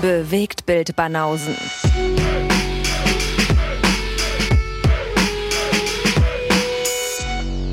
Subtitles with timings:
[0.00, 1.54] Bewegt Bild Banausen.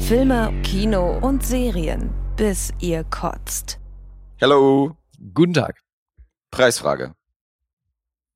[0.01, 3.79] Filme, Kino und Serien, bis ihr kotzt.
[4.37, 4.97] Hello.
[5.33, 5.79] Guten Tag.
[6.51, 7.16] Preisfrage.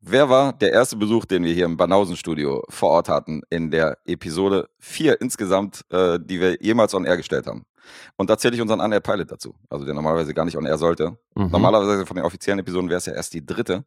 [0.03, 3.99] Wer war der erste Besuch, den wir hier im Banausen-Studio vor Ort hatten, in der
[4.05, 7.65] Episode 4 insgesamt, äh, die wir jemals on air gestellt haben?
[8.17, 10.77] Und da zähle ich unseren On-Air Pilot dazu, also der normalerweise gar nicht on air
[10.77, 11.17] sollte.
[11.35, 11.49] Mhm.
[11.49, 13.83] Normalerweise von den offiziellen Episoden wäre es ja erst die dritte.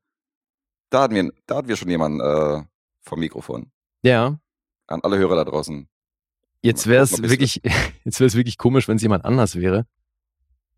[0.90, 2.62] Da hatten wir, da hatten wir schon jemanden äh,
[3.03, 3.70] vom Mikrofon.
[4.03, 4.39] Ja,
[4.86, 5.89] An alle Hörer da draußen.
[6.62, 7.61] jetzt wäre es wirklich,
[8.04, 9.86] jetzt wäre es wirklich komisch, wenn es jemand anders wäre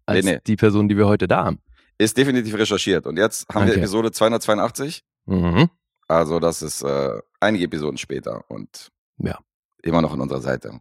[0.07, 0.41] als Nee, nee.
[0.47, 1.59] die Person, die wir heute da haben.
[1.99, 3.07] Ist definitiv recherchiert.
[3.07, 3.81] Und jetzt haben wir Okay.
[3.81, 5.03] Episode 282.
[5.27, 5.69] Mhm.
[6.09, 9.39] Also das ist äh, einige Episoden später und Ja.
[9.83, 10.81] immer noch an unserer Seite.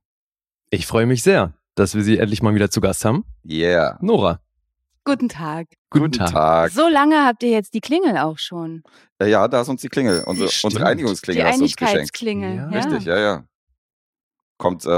[0.70, 3.26] Ich freue mich sehr, dass wir sie endlich mal wieder zu Gast haben.
[3.46, 3.98] Yeah.
[4.02, 4.40] Nora,
[5.08, 5.68] Guten Tag.
[5.92, 6.72] guten, Tag.
[6.72, 8.82] So lange habt ihr jetzt die Klingel auch schon.
[9.20, 10.24] Äh, ja, da ist uns die Klingel.
[10.26, 10.74] Unsere, Stimmt.
[10.74, 11.94] unsere Einigungsklingel die hast du uns geschenkt.
[11.96, 12.56] Einigkeitsklingel.
[12.56, 13.44] Ja, Richtig, ja, ja.
[14.58, 14.90] Kommt äh,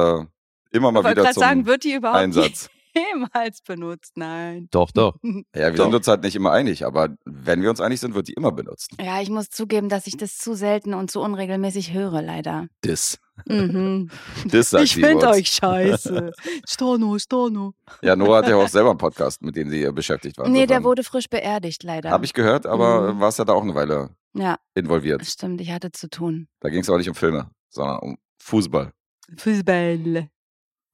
[0.71, 2.69] immer mal Ich wollte wieder gerade zum sagen, wird die überhaupt Einsatz.
[3.13, 4.13] Jemals benutzt?
[4.15, 4.67] Nein.
[4.71, 5.15] Doch, doch.
[5.55, 5.85] Ja, wir Doch.
[5.85, 8.51] sind uns halt nicht immer einig, aber wenn wir uns einig sind, wird die immer
[8.51, 8.91] benutzt.
[9.01, 12.67] Ja, ich muss zugeben, dass ich das zu selten und zu unregelmäßig höre, leider.
[12.83, 13.19] Dis.
[13.45, 14.09] Mhm.
[14.45, 16.31] Dis sagt ich finde euch scheiße.
[16.67, 17.73] Storno, Storno.
[18.01, 20.47] Ja, Nora hat ja auch selber einen Podcast, mit dem sie beschäftigt war.
[20.49, 22.09] Nee, der wurde frisch beerdigt, leider.
[22.11, 23.19] Habe ich gehört, aber Mhm.
[23.19, 25.25] warst ja da auch eine Weile Ja, involviert.
[25.25, 26.47] stimmt, ich hatte zu tun.
[26.61, 28.91] Da ging es aber nicht um Filme, sondern um Fußball.
[29.37, 30.29] Fußball.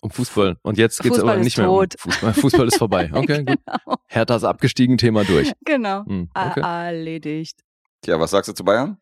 [0.03, 0.57] Um Fußball.
[0.63, 1.95] Und jetzt geht es Fußball aber ist nicht mehr tot.
[2.03, 2.33] um Fußball.
[2.33, 3.09] Fußball ist vorbei.
[3.13, 3.57] Okay, gut.
[3.65, 3.97] Genau.
[4.07, 5.53] Hertha ist abgestiegen, Thema durch.
[5.63, 6.05] genau.
[6.05, 6.59] Hm, okay.
[6.59, 7.61] Erledigt.
[8.01, 8.97] Tja, was sagst du zu Bayern?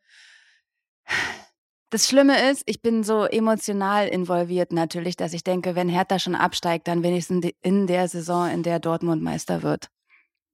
[1.89, 6.35] Das Schlimme ist, ich bin so emotional involviert natürlich, dass ich denke, wenn Hertha schon
[6.35, 9.87] absteigt, dann wenigstens in der Saison, in der Dortmund Meister wird.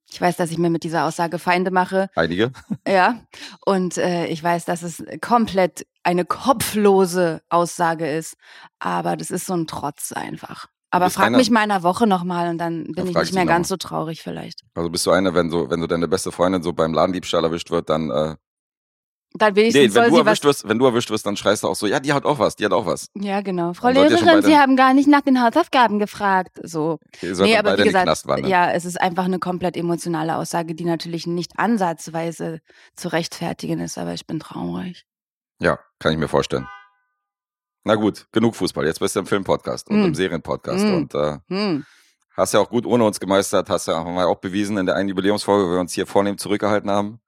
[0.10, 2.54] Ich weiß, dass ich mir mit dieser Aussage Feinde mache, Einige?
[2.88, 3.20] ja.
[3.66, 8.36] Und äh, ich weiß, dass es komplett eine kopflose Aussage ist.
[8.80, 10.68] Aber das ist so ein Trotz einfach.
[10.90, 13.46] Aber frag einer- mich meiner Woche nochmal und dann bin Dann ich nicht ich mehr
[13.46, 14.62] ganz noch so traurig vielleicht.
[14.74, 17.70] Also bist du einer, wenn so, wenn so deine beste Freundin so beim Ladendiebstahl erwischt
[17.72, 18.36] wird, dann äh,
[19.34, 21.68] Dann wenigstens nee, wenn soll du erwischt wirst, wenn du erwischt wirst, dann schreist du
[21.68, 23.10] auch so, ja, die hat auch was, die hat auch was.
[23.16, 23.74] Ja, genau.
[23.74, 26.58] Frau Lehrerin, Sie haben gar nicht nach den Hausaufgaben gefragt.
[26.64, 27.00] So.
[27.22, 30.86] Sollt Nee, aber wie in gesagt, ja, es ist einfach eine komplett emotionale Aussage, die
[30.86, 32.62] natürlich nicht ansatzweise
[32.96, 35.04] zu rechtfertigen ist, aber ich bin traurig.
[35.60, 36.68] ja, kann ich mir vorstellen.
[37.84, 38.86] Na gut, genug Fußball.
[38.86, 40.06] Jetzt bist du im Filmpodcast und Mm.
[40.06, 40.94] im Serienpodcast Mm.
[40.94, 41.86] und äh, Hm.
[42.36, 44.96] hast ja auch gut ohne uns gemeistert, hast ja haben wir auch bewiesen in der
[44.96, 47.20] einen Jubiläumsfolge, wo wir uns hier vornehm zurückgehalten haben.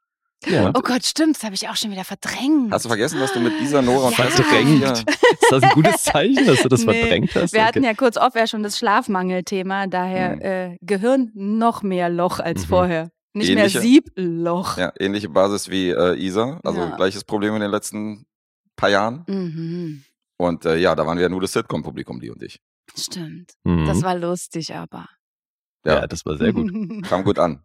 [0.45, 0.69] Ja.
[0.73, 2.71] Oh Gott, stimmt, das habe ich auch schon wieder verdrängt.
[2.71, 4.23] Hast du vergessen, was du mit dieser Nora und Ja.
[4.25, 4.67] Verdrängt.
[4.79, 7.53] hier- Ist das ein gutes Zeichen, dass du das Nee, verdrängt hast?
[7.53, 7.87] Wir hatten Okay.
[7.87, 10.41] ja kurz off ja schon das Schlafmangelthema, daher Mhm.
[10.41, 12.67] äh, Gehirn noch mehr Loch als Mhm.
[12.67, 13.11] vorher.
[13.33, 14.77] Nicht Ähnliche- mehr Siebloch.
[14.77, 16.95] Ja, ähnliche Basis wie äh, Isa, also Ja.
[16.95, 18.25] gleiches Problem in den letzten
[18.79, 19.23] paar Jahren.
[19.27, 20.03] Mhm.
[20.37, 22.59] Und äh, ja, da waren wir ja nur das Sitcom-Publikum, die und ich.
[22.97, 23.51] Stimmt.
[23.63, 23.85] Mhm.
[23.85, 25.07] Das war lustig, aber.
[25.85, 26.07] ja.
[26.07, 26.71] das war sehr gut.
[27.07, 27.63] Kam gut an.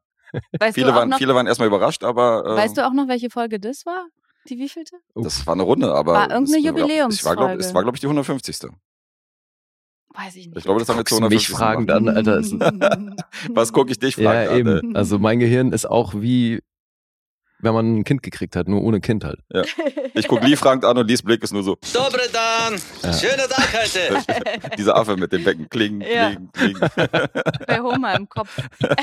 [0.59, 3.31] Weißt, Viele waren, noch, viele waren erstmal überrascht, aber äh, weißt du auch noch, welche
[3.31, 4.09] Folge das war?
[4.49, 4.97] Die wievielte?
[5.15, 5.95] das war eine Runde.
[5.95, 7.61] Aber War irgendeine es war, glaub- Es war, glaub, Jubiläumsfolge.
[7.61, 8.57] es war, glaube ich, die 150.
[10.17, 10.57] Weiß ich nicht.
[10.59, 11.57] Ich glaube, das haben wir zu Guckst mich 150.
[11.57, 12.09] fragend gemacht.
[12.09, 12.39] an, Alter.
[12.39, 14.97] Ist- Was gucke ich dich Ja, fragen an, eben.
[14.97, 16.61] Also mein Gehirn ist auch wie,
[17.65, 19.41] wenn man ein Kind gekriegt hat, nur ohne Kind halt.
[20.15, 22.79] Ich gucke Lee fragend an und Lies Blick ist nur so, Dobre Dan!
[23.03, 23.13] Ja.
[23.13, 24.71] Schöner Tag heute!
[24.79, 25.69] dieser Affe mit dem Becken.
[25.69, 26.31] Kling, Ja.
[26.31, 26.77] kling, kling.
[27.67, 28.57] Bei Homer im Kopf.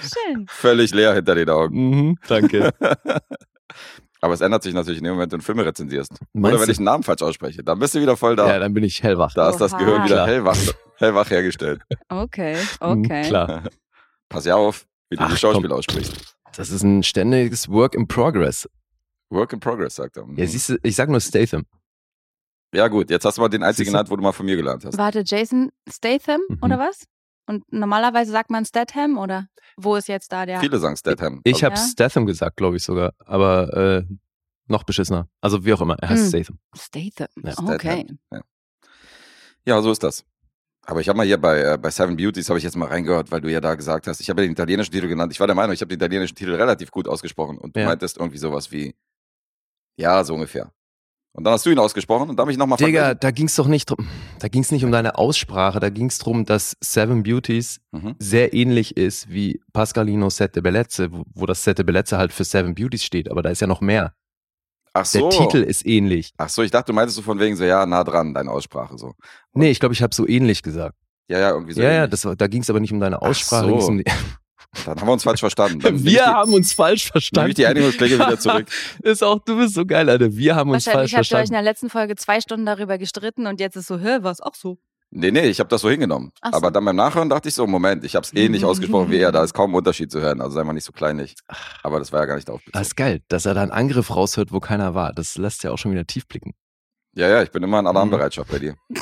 [0.00, 0.46] Schön.
[0.48, 1.90] Völlig leer hinter den Augen.
[1.90, 2.70] Mhm, danke.
[4.20, 6.12] Aber es ändert sich natürlich in dem Moment, wenn du Filme rezensierst.
[6.12, 7.62] Oder Meinst wenn du- ich einen Namen falsch ausspreche.
[7.62, 8.48] Dann bist du wieder voll da.
[8.48, 9.32] Ja, dann bin ich hellwach.
[9.34, 9.78] da ist das Oha.
[9.78, 10.56] Gehirn wieder hellwach,
[10.96, 11.82] hellwach hergestellt.
[12.08, 13.22] Okay, Mhm, okay.
[13.28, 13.62] Klar.
[14.28, 15.78] Pass ja auf, wie du Ach, die Schauspieler komm.
[15.78, 16.34] aussprichst.
[16.58, 18.68] Das ist ein ständiges Work in Progress.
[19.30, 20.26] Work in progress, sagt er.
[20.36, 21.64] Ja, siehst du, ich sag nur Statham.
[22.74, 24.84] Ja, gut, jetzt hast du mal den einzigen genannt, wo du mal von mir gelernt
[24.84, 24.98] hast.
[24.98, 26.58] Warte, Jason Statham Mhm.
[26.60, 27.04] oder was?
[27.46, 29.46] Und normalerweise sagt man Statham oder
[29.76, 30.58] wo ist jetzt da der?
[30.58, 31.40] Viele sagen Statham.
[31.44, 31.86] Ich Also, habe Ja?
[31.86, 34.04] Statham gesagt, glaube ich sogar, aber äh,
[34.66, 35.28] noch beschissener.
[35.40, 36.44] Also wie auch immer, er heißt Hm.
[36.44, 36.58] Statham.
[36.76, 37.44] Statham.
[37.44, 37.74] Ja, Statham.
[37.74, 38.06] Okay.
[39.64, 40.24] ja, so ist das.
[40.90, 43.30] Aber ich habe mal hier bei, äh, bei Seven Beauties, habe ich jetzt mal reingehört,
[43.30, 45.30] weil du ja da gesagt hast, ich habe ja den italienischen Titel genannt.
[45.32, 47.58] Ich war der Meinung, ich habe den italienischen Titel relativ gut ausgesprochen.
[47.58, 47.86] Und du Ja.
[47.86, 48.94] meintest irgendwie sowas wie,
[49.98, 50.72] ja, so ungefähr.
[51.32, 53.66] Und dann hast du ihn ausgesprochen und da habe ich nochmal Digga, da ging's doch
[53.68, 54.08] nicht drum,
[54.38, 58.16] da ging's nicht um deine Aussprache, da ging's drum, dass Seven Beauties Mhm.
[58.18, 62.74] sehr ähnlich ist wie Pascalino Sette Bellezze, wo, wo das Sette Bellezze halt für Seven
[62.74, 64.14] Beauties steht, aber da ist ja noch mehr.
[65.00, 65.28] Ach Der so.
[65.30, 66.32] Titel ist ähnlich.
[66.36, 68.98] Ach so, ich dachte, du meintest du von wegen so, ja, nah dran, deine Aussprache
[68.98, 69.14] so.
[69.52, 70.96] Nee, ich glaube, ich habe so ähnlich gesagt.
[71.28, 71.82] Ja, ja, irgendwie so.
[71.82, 73.70] ja, ja, das war, da ging's aber nicht um deine Aussprache, so.
[73.70, 74.02] ging's um
[74.84, 75.80] Dann haben wir uns falsch verstanden.
[75.80, 77.50] Dann nehme Wir die, haben uns falsch nehme verstanden.
[77.50, 78.66] ich die Einigungsschläge wieder zurück.
[79.02, 80.34] ist auch, du bist so geil, Alter.
[80.34, 81.52] Wir haben uns falsch Wahrscheinlich habt ihr euch in verstanden.
[81.52, 84.40] der letzten Folge zwei Stunden darüber gestritten und jetzt ist so, hä, was?
[84.42, 84.78] Ach so.
[85.10, 86.32] Nee, nee, ich habe das so hingenommen.
[86.42, 86.56] Ach so.
[86.58, 89.32] Aber dann beim Nachhören dachte ich so, Moment, ich habe es ähnlich ausgesprochen wie er,
[89.32, 91.34] da ist kaum Unterschied zu hören, also sei mal nicht so kleinlich.
[91.82, 92.82] Aber das war ja gar nicht darauf Das bezogen.
[92.82, 95.14] ist geil, dass er da einen Angriff raushört, wo keiner war.
[95.14, 96.52] Das lässt ja auch schon wieder tief blicken.
[97.14, 97.88] Ja, ja, ich bin immer in Mhm.
[97.88, 98.74] Alarmbereitschaft bei dir.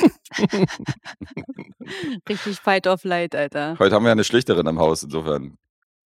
[2.29, 3.77] Richtig Fight of Light, Alter.
[3.79, 5.57] Heute haben wir ja eine Schlichterin im Haus, insofern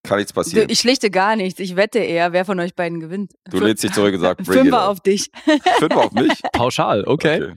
[0.03, 0.69] kann nichts passieren.
[0.70, 1.61] ich schlichte gar nichts.
[1.61, 3.32] Ich wette eher, wer von euch beiden gewinnt.
[3.50, 5.31] Du lädst dich zurück und sagst, bring it Fünfer auf dich.
[5.79, 6.32] Fünf auf mich?
[6.53, 7.55] Pauschal, okay.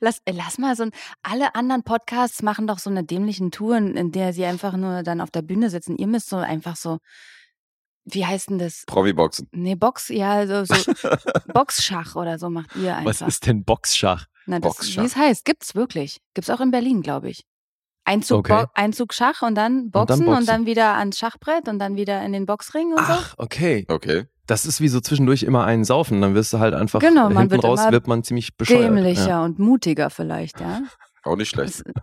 [0.00, 0.90] Lass, äh, lass mal so ein.
[1.22, 5.20] Alle anderen Podcasts machen doch so eine dämlichen Touren, in der sie einfach nur dann
[5.20, 5.96] auf der Bühne sitzen.
[5.96, 6.98] Ihr müsst so einfach so.
[8.04, 8.82] Wie heißt denn das?
[8.86, 9.48] Promi-Boxen.
[9.52, 10.74] Nee, Box, ja, so, so
[11.52, 13.10] Boxschach oder so macht ihr einfach.
[13.10, 14.26] Was ist denn Boxschach?
[14.46, 15.02] Na, das, Boxschach?
[15.02, 16.20] wie es heißt, gibt's wirklich.
[16.34, 17.44] Gibt's auch in Berlin, glaube ich.
[18.04, 18.64] Einzug, Okay.
[18.64, 20.66] Bo Einzug Schach und dann dann Boxen und dann, Boxen.
[20.66, 23.04] wieder ans Schachbrett und dann wieder in den Boxring und so.
[23.12, 23.86] Ach, okay.
[23.88, 24.24] Okay.
[24.46, 26.20] Das ist wie so zwischendurch immer einen saufen.
[26.20, 28.82] Dann wirst du halt einfach Genau, man hinten wird raus immer wird man ziemlich bescheuert.
[28.82, 29.44] Dämlicher Ja.
[29.44, 30.82] und mutiger vielleicht, ja.
[31.22, 31.84] Auch nicht schlecht.
[31.86, 31.94] Das,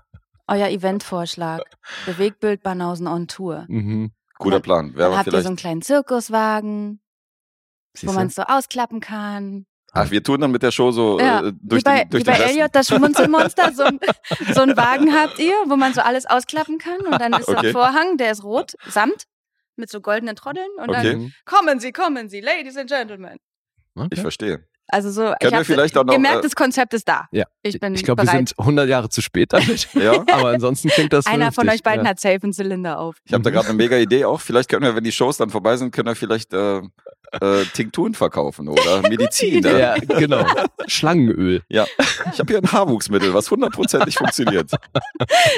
[0.47, 1.61] euer Eventvorschlag.
[2.05, 3.65] Bewegtbild Banausen on Tour.
[3.67, 4.11] Mhm.
[4.37, 4.95] Guter Dann- Plan.
[4.95, 5.43] Wäre Dann habt ihr vielleicht.
[5.43, 9.65] so einen kleinen Zirkuswagen, wo Siehst man es so ausklappen kann.
[9.93, 12.21] Ach, wir tun dann mit der Show so Ja, äh, durch wie bei, den, durch
[12.21, 12.57] wie bei den Westen.
[12.57, 13.99] Elliot, das Schmunzelmonster, so, ein-
[14.53, 17.67] so einen Wagen habt ihr, wo man so alles ausklappen kann und dann ist Okay.
[17.67, 19.23] ein Vorhang, der ist rot, samt,
[19.75, 21.13] mit so goldenen Troddeln und Okay.
[21.13, 23.37] dann kommen Sie, kommen Sie, Ladies and Gentlemen.
[23.95, 24.09] Okay.
[24.11, 24.65] Ich verstehe.
[24.91, 26.13] Also so, ich Können hab, vielleicht auch noch.
[26.13, 27.27] ihr merkt, äh, das Konzept ist da.
[27.31, 27.45] Ja.
[27.63, 29.87] Ich bin Ich glaube, wir sind 100 Jahre zu spät damit.
[29.93, 32.11] ja, Aber ansonsten klingt das Einer von euch beiden ja.
[32.11, 33.17] hat safe einen Zylinder auf.
[33.25, 33.53] ich habe da Mhm.
[33.53, 34.41] gerade eine mega Idee auch.
[34.41, 36.77] Vielleicht können wir, wenn die Shows dann vorbei sind, können wir vielleicht äh,
[37.31, 39.61] äh, Tinkturen verkaufen oder Medizin.
[39.61, 39.79] Ne?
[39.79, 40.45] Ja, genau.
[40.87, 41.61] Schlangenöl.
[41.69, 41.85] Ja,
[42.33, 44.71] ich habe hier ein Haarwuchsmittel, was hundertprozentig funktioniert.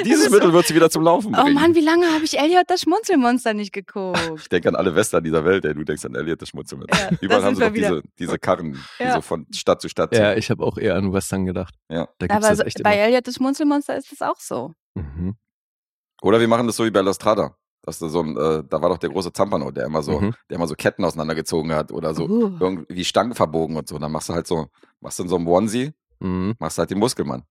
[0.04, 1.54] Dieses Mittel wird sie wieder zum Laufen Oh bringen.
[1.54, 4.18] Mann, wie lange habe ich Elliot das Schmunzelmonster nicht geguckt?
[4.36, 5.72] Ich denke an alle Western dieser Welt, ey.
[5.74, 6.98] Du denkst an Elliot das Schmutzelmittel.
[6.98, 9.14] Ja, Überall haben sie doch diese, diese Karren, Ja.
[9.22, 11.74] So von Stadt zu Stadt Ja, ich habe auch eher an Western gedacht.
[11.88, 12.08] Ja.
[12.18, 13.02] Da gibt's Aber das so, echt bei immer.
[13.04, 14.72] Elliot das Schmunzelmonster ist das auch so.
[14.94, 15.36] Mhm.
[16.22, 17.56] Oder wir machen das so wie bei La Strada.
[17.84, 20.34] Dass da, so ein, äh, da war doch der große Zampano, der immer so, Mhm.
[20.48, 22.56] der immer so Ketten auseinandergezogen hat oder so Uh.
[22.60, 23.98] irgendwie Stangen verbogen und so.
[23.98, 24.68] Dann machst du halt so,
[25.00, 26.54] machst du in so einem Onesie, Mhm.
[26.60, 27.42] machst halt den Muskelmann.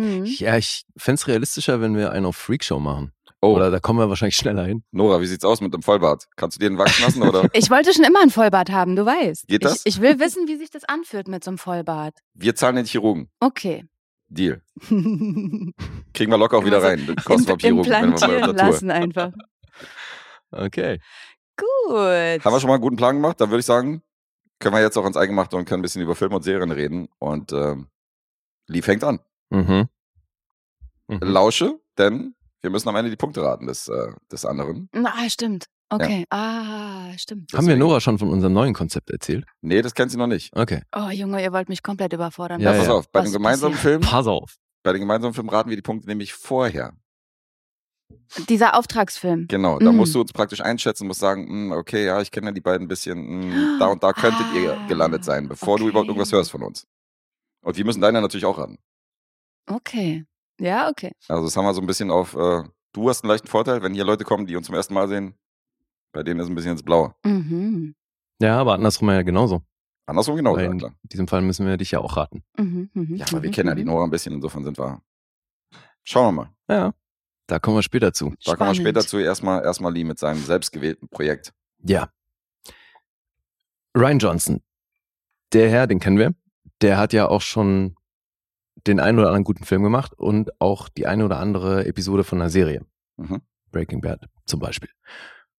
[0.00, 0.24] Hm.
[0.24, 3.12] Ja, ich fänd's realistischer, wenn wir einen auf Freakshow machen.
[3.40, 4.82] Oh, Oder da kommen wir wahrscheinlich schneller hin.
[4.90, 6.26] Nora, wie sieht's aus mit dem Vollbart?
[6.34, 7.48] Kannst du dir den wachsen lassen oder?
[7.52, 9.46] Ich wollte schon immer ein Vollbart haben, du weißt.
[9.46, 9.82] Geht das?
[9.84, 12.18] Ich, ich will wissen, wie sich das anfühlt mit so einem Vollbart.
[12.34, 13.28] Wir zahlen den Chirurgen.
[13.38, 13.84] Okay.
[14.28, 14.60] Deal.
[14.80, 15.72] Kriegen
[16.32, 17.14] wir locker auch wieder Können rein.
[17.16, 18.66] Das kostet Im- Chirurgen, wenn wir implantieren unserer Tour.
[18.70, 19.32] lassen einfach.
[20.50, 20.98] Okay.
[21.56, 22.44] Gut.
[22.44, 23.38] Haben wir schon mal einen guten Plan gemacht?
[23.40, 24.02] Dann würde ich sagen,
[24.58, 27.08] können wir jetzt auch ins Eingemachte und können ein bisschen über Film und Serien reden.
[27.18, 27.88] Und ähm,
[28.66, 29.20] Lee fängt an.
[29.50, 29.88] Mhm.
[31.08, 31.18] Mhm.
[31.20, 34.88] Lausche, denn wir müssen am Ende die Punkte raten des, äh, des anderen.
[35.04, 35.66] Ah, stimmt.
[35.90, 36.26] Okay.
[36.30, 37.52] Ah, stimmt.
[37.54, 39.44] Haben wir Nora schon von unserem neuen Konzept erzählt?
[39.62, 40.54] Nee, das kennt sie noch nicht.
[40.54, 40.82] Okay.
[40.94, 42.60] Oh, Junge, ihr wollt mich komplett überfordern.
[42.60, 42.92] Ja, Pass ja.
[42.92, 44.00] auf, bei dem gemeinsamen passiert?
[44.02, 44.56] Film, Pass auf.
[44.82, 46.92] bei dem gemeinsamen Film raten wir die Punkte nämlich vorher.
[48.48, 49.48] Dieser Auftragsfilm.
[49.48, 49.96] Genau, da Mm.
[49.96, 52.84] musst du uns praktisch einschätzen, musst sagen, hm, okay, ja, ich kenne ja die beiden
[52.84, 56.08] ein bisschen, hm, da und da könntet ihr Ah, gelandet sein, bevor du überhaupt okay.
[56.10, 56.86] irgendwas hörst von uns.
[57.62, 58.78] Und wir müssen deine natürlich auch raten.
[59.66, 60.24] Okay.
[60.60, 61.12] Ja, okay.
[61.28, 62.62] Also das haben wir so ein bisschen auf, äh,
[62.92, 65.34] du hast einen leichten Vorteil, wenn hier Leute kommen, die uns zum ersten Mal sehen,
[66.12, 67.14] bei denen ist ein bisschen ins Blaue.
[67.24, 67.94] Mhm.
[68.40, 69.62] Ja, aber andersrum ja genauso.
[70.06, 70.94] Andersrum genau, ja, in klar.
[71.02, 72.42] diesem Fall müssen wir dich ja auch raten.
[72.56, 72.90] Mhm.
[72.94, 73.16] Mhm.
[73.16, 73.88] Ja, aber wir mhm, kennen ja die mhm.
[73.90, 75.02] Nora ein bisschen, insofern sind wir.
[76.02, 76.50] Schauen wir mal.
[76.68, 76.94] Ja.
[77.46, 78.32] Da kommen wir später zu.
[78.44, 78.76] Da kommen wir Spannend.
[78.76, 79.18] später zu.
[79.18, 81.52] Erstmal, erstmal Lee mit seinem selbstgewählten Projekt.
[81.82, 82.10] Ja.
[83.94, 84.62] Ryan Johnson.
[85.52, 86.34] Der Herr, den kennen wir.
[86.80, 87.97] Der hat ja auch schon
[88.86, 92.40] den einen oder anderen guten Film gemacht und auch die eine oder andere Episode von
[92.40, 92.84] einer Serie.
[93.16, 93.42] Mhm.
[93.70, 94.90] Breaking Bad zum Beispiel.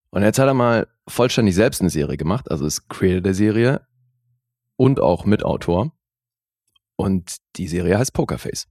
[0.10, 3.86] Und jetzt hat er mal vollständig selbst eine Serie gemacht, also ist Creator der Serie
[4.76, 5.92] und auch Mitautor.
[6.96, 8.68] Und die Serie heißt Pokerface.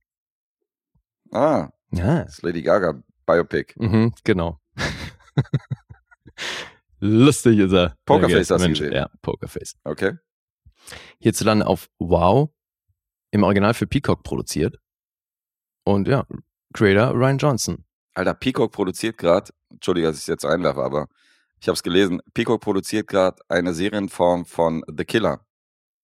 [1.31, 3.75] Ah, Ja, das ist Lady Gaga Biopic.
[3.77, 4.59] mhm, genau.
[7.01, 7.97] Lustig ist er.
[8.05, 8.93] Pokerface hast du gesehen?
[8.93, 9.77] Ja, Pokerface.
[9.85, 10.19] Okay.
[11.21, 12.51] Hierzulande auf Wow
[13.31, 14.79] im Original für Peacock produziert.
[15.85, 16.27] Und ja,
[16.73, 17.85] Creator Ryan Johnson.
[18.15, 21.09] Alter, Peacock produziert gerade, Entschuldige, dass ich es jetzt einwerfe, aber
[21.61, 22.21] ich habe es gelesen.
[22.35, 25.45] Peacock produziert gerade eine Serienform von The Killer.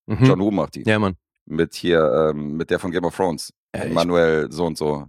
[0.06, 0.24] Mhm.
[0.24, 0.82] John Woo macht die.
[0.84, 1.16] Ja, Mann.
[1.46, 3.52] Mit hier, ähm, mit der von Game of Thrones.
[3.72, 5.06] Äh, Manuel so und so.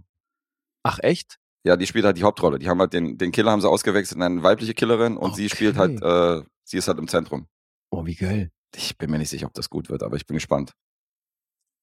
[0.82, 1.38] Ach, echt?
[1.64, 2.58] Ja, die spielt halt die Hauptrolle.
[2.58, 5.48] Die haben halt den, den Killer haben sie ausgewechselt in eine weibliche Killerin und sie
[5.48, 7.48] spielt halt, äh, sie ist halt im Zentrum.
[7.90, 8.50] Oh, wie geil.
[8.74, 10.72] Ich bin mir nicht sicher, ob das gut wird, aber ich bin gespannt.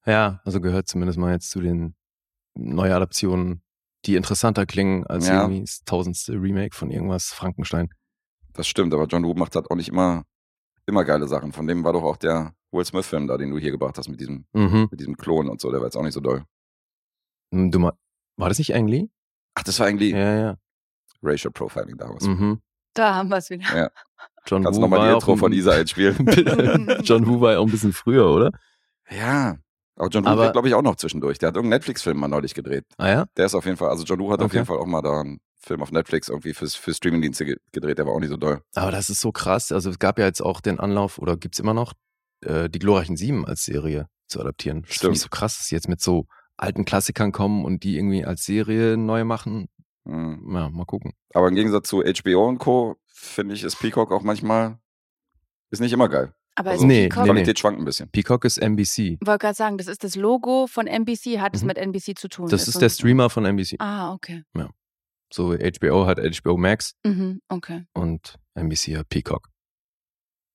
[0.06, 1.96] Ja, also gehört zumindest mal jetzt zu den
[2.56, 3.62] Neuadaptionen
[4.06, 5.42] die interessanter klingen als Ja.
[5.44, 7.88] irgendwie das tausendste Remake von irgendwas Frankenstein.
[8.52, 10.24] Das stimmt, aber John Woo macht halt auch nicht immer,
[10.86, 11.54] immer geile Sachen.
[11.54, 14.20] Von dem war doch auch der Will Smith-Film da, den du hier gebracht hast mit
[14.20, 14.90] diesem, Mhm.
[14.92, 16.44] mit diesem Klon und so, der war jetzt auch nicht so doll.
[17.54, 17.94] Hm, Du mal,
[18.36, 19.10] war das nicht eigentlich?
[19.56, 20.58] Ach, das war eigentlich Ja, ja.
[21.22, 22.26] Racial Profiling damals.
[22.28, 22.62] Mhm.
[22.94, 23.90] Da haben wir es wieder.
[24.46, 26.18] John Kannst nochmal die ja Intro von Isa einspielen?
[27.04, 28.52] John Woo war ja auch ein bisschen früher, oder?
[29.10, 29.56] ja.
[29.96, 31.38] Aber John Woo Aber- glaube ich, auch noch zwischendurch.
[31.40, 32.86] Der hat irgendeinen Netflix-Film mal neulich gedreht.
[32.98, 33.26] Ah ja?
[33.38, 34.56] Der ist auf jeden Fall, also John Woo hat auf Okay.
[34.58, 37.98] jeden Fall auch mal da einen Film auf Netflix irgendwie fürs, für Streamingdienste ge- gedreht,
[37.98, 38.62] der war auch nicht so doll.
[38.76, 39.72] Aber das ist so krass.
[39.72, 41.94] Also es gab ja jetzt auch den Anlauf, oder gibt's immer noch,
[42.42, 44.82] äh, die glorreichen Sieben als Serie zu adaptieren.
[44.88, 45.16] Das Stimmt.
[45.16, 46.26] ich so krass, dass sie jetzt mit so
[46.58, 49.70] alten Klassikern kommen und die irgendwie als Serie neu machen.
[50.06, 50.50] Mhm.
[50.54, 51.14] Ja, mal gucken.
[51.34, 52.98] Aber im Gegensatz zu HBO und Co.
[53.08, 54.80] finde ich, ist Peacock auch manchmal,
[55.72, 56.34] ist nicht immer geil.
[56.56, 57.34] Aber Also ist Nee, Peacock, nee, nee.
[57.34, 58.10] Qualität schwankt ein bisschen.
[58.10, 59.18] Peacock ist NBC.
[59.26, 61.68] wollte gerade sagen, das ist das Logo von NBC, hat es Mhm.
[61.68, 62.48] mit NBC zu tun.
[62.50, 63.76] Das ist so- der Streamer von NBC.
[63.80, 64.44] Ah, okay.
[65.34, 67.86] So HBO hat HBO Max Mhm, okay.
[67.96, 69.50] und NBC hat Peacock.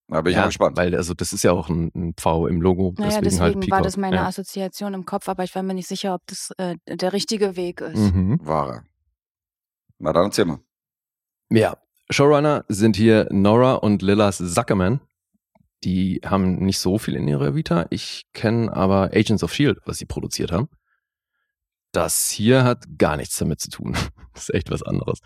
[0.07, 0.77] Da bin ich ja, mal gespannt.
[0.77, 2.95] Weil also das ist ja auch ein, ein V im Logo.
[2.97, 3.71] Naja, deswegen, deswegen, halt Peacock.
[3.73, 4.27] war das meine ja.
[4.27, 7.81] Assoziation im Kopf, aber ich war mir nicht sicher, ob das äh, der richtige Weg
[7.81, 7.99] ist.
[8.15, 8.39] Mhm.
[8.41, 8.85] Wahrer.
[9.99, 10.61] Na dann erzähl mal.
[11.51, 11.77] Ja,
[12.09, 15.01] Showrunner sind hier Nora und Lillas Zuckerman.
[15.85, 17.87] Die haben nicht so viel in ihrer Vita.
[17.91, 20.69] Ich kenne aber Agents of S.H.I.E.L.D., was sie produziert haben.
[21.93, 23.97] Das hier hat gar nichts damit zu tun.
[24.35, 25.19] Das ist echt was anderes.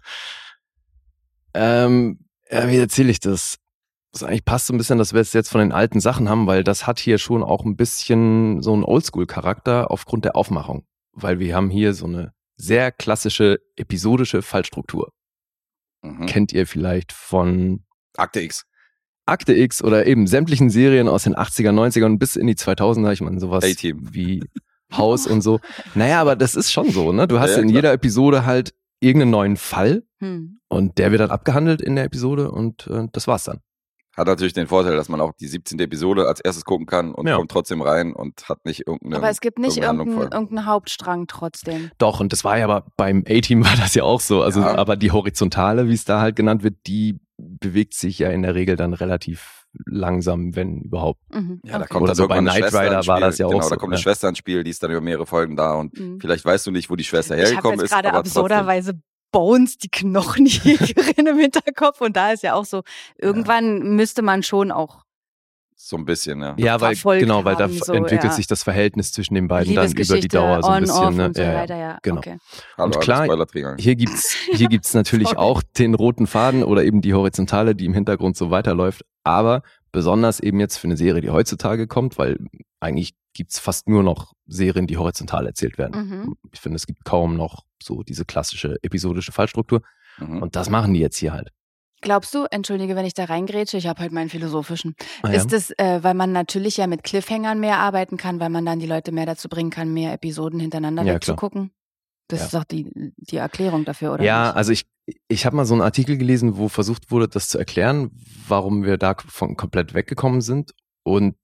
[1.53, 3.59] Ähm, ja, wie erzähle ich das?
[4.13, 6.47] Das eigentlich passt so ein bisschen, dass wir es jetzt von den alten Sachen haben,
[6.47, 10.87] weil das hat hier schon auch ein bisschen so einen Oldschool-Charakter aufgrund der Aufmachung.
[11.13, 15.13] Weil wir haben hier so eine sehr klassische episodische Fallstruktur
[16.05, 16.27] Mhm.
[16.27, 17.85] kennt ihr vielleicht von
[18.17, 18.65] Akte X.
[19.27, 23.13] Akte X oder eben sämtlichen Serien aus den 80er, 90er und bis in die 2000er,
[23.13, 23.63] ich meine sowas
[24.13, 24.43] wie
[24.93, 25.61] Haus und so.
[25.95, 27.27] Naja, aber das ist schon so, ne?
[27.29, 30.59] Du hast Ja, ja, in jeder Episode halt irgendeinen neuen Fall Hm.
[30.69, 33.59] und der wird dann abgehandelt in der Episode und äh, das war's dann.
[34.17, 35.79] Hat natürlich den Vorteil, dass man auch die 17.
[35.81, 37.37] Episode als erstes gucken kann und Ja.
[37.37, 39.17] kommt trotzdem rein und hat nicht irgendeine.
[39.17, 40.29] Aber es gibt nicht irgendeinen voll.
[40.33, 41.91] irgendeinen Hauptstrang trotzdem.
[41.99, 44.43] Doch, und das war ja aber beim A-Team war das ja auch so.
[44.43, 44.77] Also, Ja.
[44.77, 48.55] aber die Horizontale, wie es da halt genannt wird, die bewegt sich ja in der
[48.55, 51.21] Regel dann relativ langsam, wenn überhaupt.
[51.33, 51.61] Mhm.
[51.65, 51.89] Ja, da okay.
[51.95, 54.03] kommt Oder so bei Knight Rider war das ja auch Genau, da kommt eine ja.
[54.03, 56.21] Schwester ins Spiel, die ist dann über mehrere Folgen da und Mhm.
[56.21, 57.91] vielleicht weißt du nicht, wo die Schwester Ich habe hergekommen jetzt ist.
[57.93, 59.01] gerade absurderweise
[59.33, 62.83] Bones, die Knochenjägerin im Hinterkopf und da ist ja auch so,
[63.19, 65.03] irgendwann müsste man schon auch
[65.75, 66.55] So ein bisschen, ja.
[66.59, 68.33] Ja, weil, genau, weil da so, entwickelt ja.
[68.33, 70.97] sich das Verhältnis zwischen den beiden dann über die Dauer so ein bisschen.
[70.97, 71.25] off Ne?
[71.27, 71.59] und so ja, ja.
[71.59, 71.99] weiter, ja.
[72.03, 72.19] genau.
[72.19, 72.37] Okay.
[72.77, 73.27] Und klar.
[73.79, 77.95] Hier gibt's, hier gibt's natürlich auch den roten Faden oder eben die Horizontale, die im
[77.95, 79.05] Hintergrund so weiterläuft.
[79.25, 82.39] Aber besonders eben jetzt für eine Serie, die heutzutage kommt, weil
[82.81, 86.09] eigentlich gibt's fast nur noch Serien, die horizontal erzählt werden.
[86.09, 86.37] Mhm.
[86.53, 89.83] Ich finde, es gibt kaum noch so diese klassische episodische Fallstruktur.
[90.19, 90.43] Mhm.
[90.43, 91.51] Und das machen die jetzt hier halt.
[92.03, 94.97] Glaubst du, entschuldige, wenn ich da reingrätsche, ich habe halt meinen philosophischen.
[95.23, 95.37] Ah, ja.
[95.37, 98.81] Ist es, äh, weil man natürlich ja mit Cliffhangern mehr arbeiten kann, weil man dann
[98.81, 101.71] die Leute mehr dazu bringen kann, mehr Episoden hintereinander Ja, wegzugucken?
[102.27, 102.45] Das Ja.
[102.47, 104.25] ist doch die, die Erklärung dafür, oder?
[104.25, 104.57] ja, nicht?
[104.57, 104.85] also ich,
[105.29, 108.11] ich habe mal so einen Artikel gelesen, wo versucht wurde, das zu erklären,
[108.49, 110.73] warum wir davon komplett weggekommen sind.
[111.05, 111.37] Und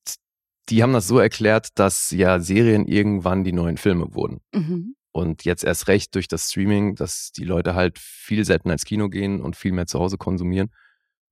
[0.68, 4.40] die haben das so erklärt, dass ja Serien irgendwann die neuen Filme wurden.
[4.54, 4.94] Mhm.
[5.12, 9.08] Und jetzt erst recht durch das Streaming, dass die Leute halt viel seltener ins Kino
[9.08, 10.70] gehen und viel mehr zu Hause konsumieren.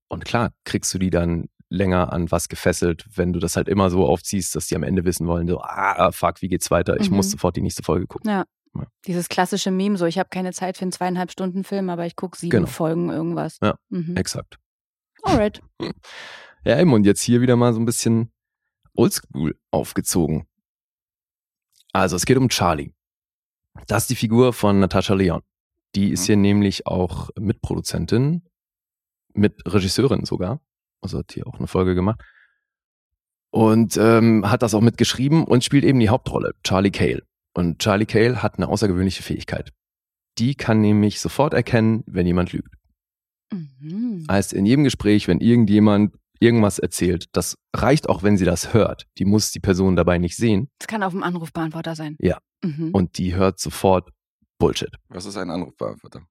[0.08, 3.90] Und klar, kriegst du die dann länger an was gefesselt, wenn du das halt immer
[3.90, 6.98] so aufziehst, dass die am Ende wissen wollen, so, ah, fuck, wie geht's weiter?
[7.00, 7.16] Ich Mhm.
[7.16, 8.30] muss sofort die nächste Folge gucken.
[8.30, 8.44] Ja.
[8.74, 8.86] Ja.
[9.06, 12.14] Dieses klassische Meme, so ich habe keine Zeit für einen zweieinhalb Stunden Film, aber ich
[12.14, 12.66] gucke sieben Genau.
[12.66, 13.58] Folgen irgendwas.
[13.62, 13.76] Ja.
[13.88, 14.16] Mhm.
[14.16, 14.58] Exakt.
[15.22, 15.60] Alright.
[16.64, 18.32] Ja, eben, und jetzt hier wieder mal so ein bisschen
[18.96, 20.46] oldschool aufgezogen.
[21.92, 22.92] Also, es geht um Charlie.
[23.86, 25.42] Das ist die Figur von Natascha Leon.
[25.94, 26.26] Die ist Mhm.
[26.26, 28.42] hier nämlich auch Mitproduzentin,
[29.34, 30.60] mit Regisseurin sogar.
[31.02, 32.20] Also hat hier auch eine Folge gemacht.
[33.50, 37.22] Und ähm, hat das auch mitgeschrieben und spielt eben die Hauptrolle, Charlie Cale.
[37.54, 39.72] Und Charlie Cale hat eine außergewöhnliche Fähigkeit.
[40.38, 42.74] Die kann nämlich sofort erkennen, wenn jemand lügt.
[43.52, 44.26] Mhm.
[44.30, 49.04] Heißt, in jedem Gespräch, wenn irgendjemand irgendwas erzählt, das reicht auch, wenn sie das hört.
[49.18, 52.16] Die muss die Person dabei nicht sehen Das kann auf dem Anrufbeantworter sein.
[52.20, 52.38] Ja.
[52.64, 52.90] Mhm.
[52.92, 54.08] und die hört sofort
[54.58, 54.90] Bullshit.
[55.08, 56.22] Was ist ein Anrufbeantworter?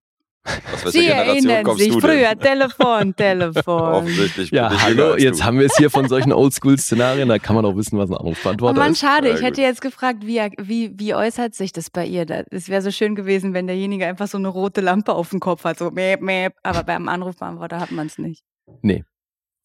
[0.73, 2.09] Aus welcher Sie Generation erinnern sich du denn?
[2.09, 3.81] früher, Telefon, Telefon.
[3.81, 4.51] Offensichtlich.
[4.51, 5.43] Ja, hallo, jetzt du.
[5.45, 8.19] haben wir es hier von solchen Oldschool-Szenarien, da kann man auch wissen, was ein Oh
[8.19, 8.99] Anrufbeantworter Mann, ist.
[8.99, 9.27] schade.
[9.27, 9.67] Sehr Ich hätte gut.
[9.69, 12.25] jetzt gefragt, wie, wie, wie äußert sich das bei ihr?
[12.25, 15.39] Da- Es wäre so schön gewesen, wenn derjenige einfach so eine rote Lampe auf dem
[15.39, 16.53] Kopf hat, so mäp, mäp.
[16.63, 18.43] Aber beim Anrufbeantworter hat man es nicht.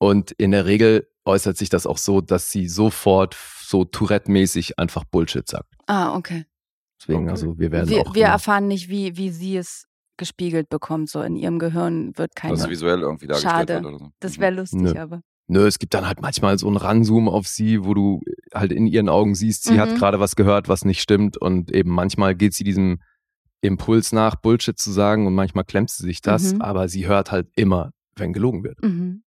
[0.03, 5.05] Und in der Regel äußert sich das auch so, dass sie sofort so Tourette-mäßig einfach
[5.05, 5.75] Bullshit sagt.
[5.87, 6.47] Ah, okay.
[7.01, 7.31] Deswegen, Okay.
[7.31, 11.09] also wir werden Wir, auch wir erfahren nicht, wie, wie sie es gespiegelt bekommt.
[11.11, 12.55] So in ihrem Gehirn wird keine.
[12.55, 13.75] Es visuell irgendwie dargestellt Schade.
[13.75, 14.09] wird oder so.
[14.21, 14.41] das Mhm.
[14.43, 14.99] wäre lustig, Nö.
[14.99, 15.21] aber.
[15.49, 18.21] Nö, es gibt dann halt manchmal so einen Ranzoom auf sie, wo du
[18.55, 19.95] halt in ihren Augen siehst, sie hat Mhm.
[19.97, 23.01] gerade was gehört, was nicht stimmt und eben manchmal geht sie diesem
[23.61, 26.63] Impuls nach, Bullshit zu sagen und manchmal klemmt sie sich das, Mhm.
[26.63, 28.83] aber sie hört halt immer, wenn gelogen wird.
[28.83, 29.23] Mhm.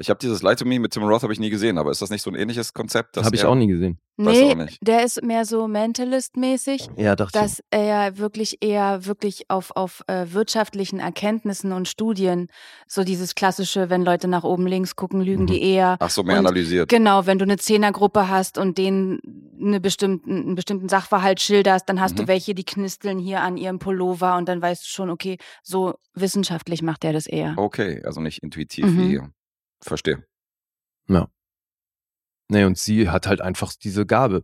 [0.00, 2.00] Ich habe dieses Lie to Me mit Tim Roth habe ich nie gesehen, aber ist
[2.00, 3.18] das nicht so ein ähnliches Konzept?
[3.18, 3.98] Habe ich auch nie gesehen.
[4.16, 4.78] Weiß auch Nee, nicht.
[4.80, 6.88] der ist mehr so Mentalist-mäßig.
[6.96, 12.48] Ja, dachte dass er wirklich eher wirklich auf, auf äh, wirtschaftlichen Erkenntnissen und Studien,
[12.86, 15.48] so dieses klassische, wenn Leute nach oben links gucken, lügen Mhm.
[15.48, 15.96] die eher.
[16.00, 16.88] Ach so, mehr Und analysiert.
[16.88, 19.20] Genau, wenn du eine Zehnergruppe hast und denen
[19.60, 22.22] eine bestimmten, einen bestimmten Sachverhalt schilderst, dann hast Mhm.
[22.22, 25.94] du welche, die knisteln hier an ihrem Pullover und dann weißt du schon, okay, so
[26.14, 27.54] wissenschaftlich macht er das eher.
[27.58, 28.98] Okay, also nicht intuitiv Mhm.
[28.98, 29.20] wie
[29.82, 30.24] Verstehe.
[32.52, 34.42] Nee, und sie hat halt einfach diese Gabe.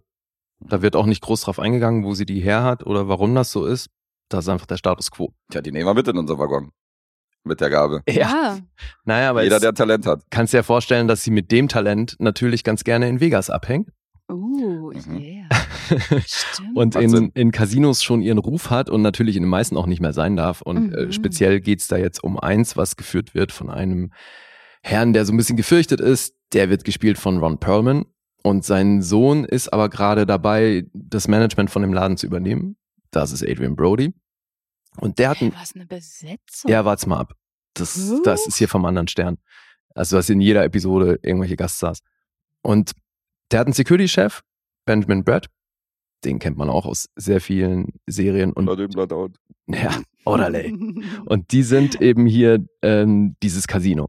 [0.60, 3.50] Da wird auch nicht groß drauf eingegangen, wo sie die her hat oder warum das
[3.50, 3.90] so ist.
[4.28, 5.32] Das ist einfach der Status quo.
[5.50, 6.70] Tja, die nehmen wir mit in unser Waggon.
[7.44, 8.02] Mit der Gabe.
[8.08, 8.58] Ja.
[9.04, 10.22] Naja, aber Jeder, der Talent hat.
[10.30, 13.90] kannst dir ja vorstellen, dass sie mit dem Talent natürlich ganz gerne in Vegas abhängt.
[14.30, 15.18] Uh, Mhm.
[15.18, 15.48] yeah.
[16.26, 16.76] Stimmt.
[16.76, 20.00] und in, in Casinos schon ihren Ruf hat und natürlich in den meisten auch nicht
[20.00, 20.62] mehr sein darf.
[20.62, 21.12] Und äh, Mhm.
[21.12, 24.12] speziell geht's da jetzt um eins, was geführt wird von einem
[24.86, 26.36] Herrn, der so ein bisschen gefürchtet ist.
[26.52, 28.06] Der wird gespielt von Ron Perlman.
[28.44, 32.76] Und sein Sohn ist aber gerade dabei, das Management von dem Laden zu übernehmen.
[33.10, 34.14] Das ist Adrian Brody.
[34.98, 36.70] Und der hat Hey, was eine Besetzung.
[36.70, 37.34] ja, wart's mal ab.
[37.74, 39.38] Das, das ist hier vom anderen Stern.
[39.94, 41.98] Also, das ist in jeder Episode irgendwelche Gaststars.
[42.62, 42.92] Und
[43.50, 44.42] der hat einen Security-Chef,
[44.84, 45.48] Benjamin Brett.
[46.24, 49.32] Den kennt man auch aus sehr vielen Serien und Blood in, Blood out.
[49.66, 50.72] ja, Orderley.
[51.26, 54.08] Und die sind eben hier ähm, dieses Casino,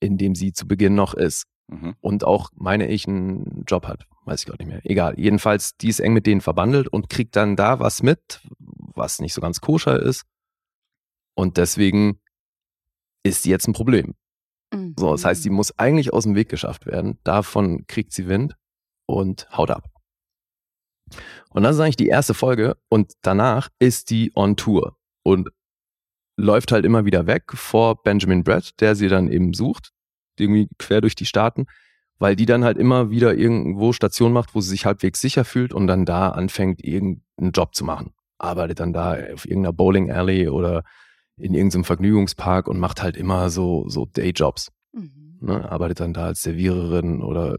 [0.00, 1.94] in dem sie zu Beginn noch ist Mhm.
[2.00, 4.06] und auch, meine ich, einen Job hat.
[4.26, 4.80] Weiß ich gar nicht mehr.
[4.84, 5.18] Egal.
[5.18, 9.32] Jedenfalls, die ist eng mit denen verbandelt und kriegt dann da was mit, was nicht
[9.34, 10.24] so ganz koscher ist.
[11.34, 12.20] Und deswegen
[13.22, 14.14] ist sie jetzt ein Problem.
[14.72, 14.94] Mhm.
[14.98, 17.18] So, das heißt, sie muss eigentlich aus dem Weg geschafft werden.
[17.24, 18.56] Davon kriegt sie Wind
[19.06, 19.88] und haut ab.
[21.50, 25.50] Und das ist eigentlich die erste Folge und danach ist die on Tour und
[26.36, 29.92] läuft halt immer wieder weg vor Benjamin Brett, der sie dann eben sucht,
[30.38, 31.66] irgendwie quer durch die Staaten,
[32.18, 35.72] weil die dann halt immer wieder irgendwo Station macht, wo sie sich halbwegs sicher fühlt
[35.72, 38.12] und dann da anfängt, irgendeinen Job zu machen.
[38.38, 40.82] Arbeitet dann da auf irgendeiner Bowling Alley oder
[41.36, 44.70] in irgendeinem Vergnügungspark und macht halt immer so, so Dayjobs.
[44.92, 45.38] Mhm.
[45.40, 45.70] Ne?
[45.70, 47.56] Arbeitet dann da als Serviererin oder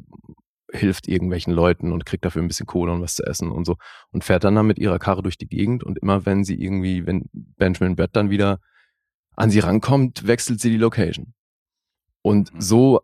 [0.76, 3.78] hilft irgendwelchen Leuten und kriegt dafür ein bisschen Kohle und was zu essen und so.
[4.12, 7.06] Und fährt dann, dann mit ihrer Karre durch die Gegend und immer wenn sie irgendwie,
[7.06, 8.60] wenn Benjamin Brett dann wieder
[9.36, 11.34] an sie rankommt, wechselt sie die Location.
[12.22, 12.62] Und Mhm.
[12.62, 13.02] so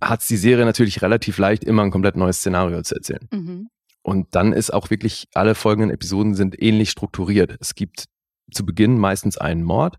[0.00, 3.28] hat die Serie natürlich relativ leicht, immer ein komplett neues Szenario zu erzählen.
[3.32, 3.68] Mhm.
[4.02, 7.56] Und dann ist auch wirklich, alle folgenden Episoden sind ähnlich strukturiert.
[7.60, 8.06] Es gibt
[8.50, 9.98] zu Beginn meistens einen Mord.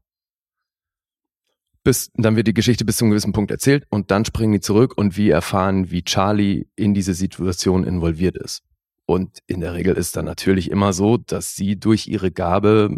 [1.84, 4.60] Bis, dann wird die Geschichte bis zu einem gewissen Punkt erzählt und dann springen die
[4.60, 8.62] zurück und wir erfahren, wie Charlie in diese Situation involviert ist.
[9.08, 12.98] Und in der Regel ist dann natürlich immer so, dass sie durch ihre Gabe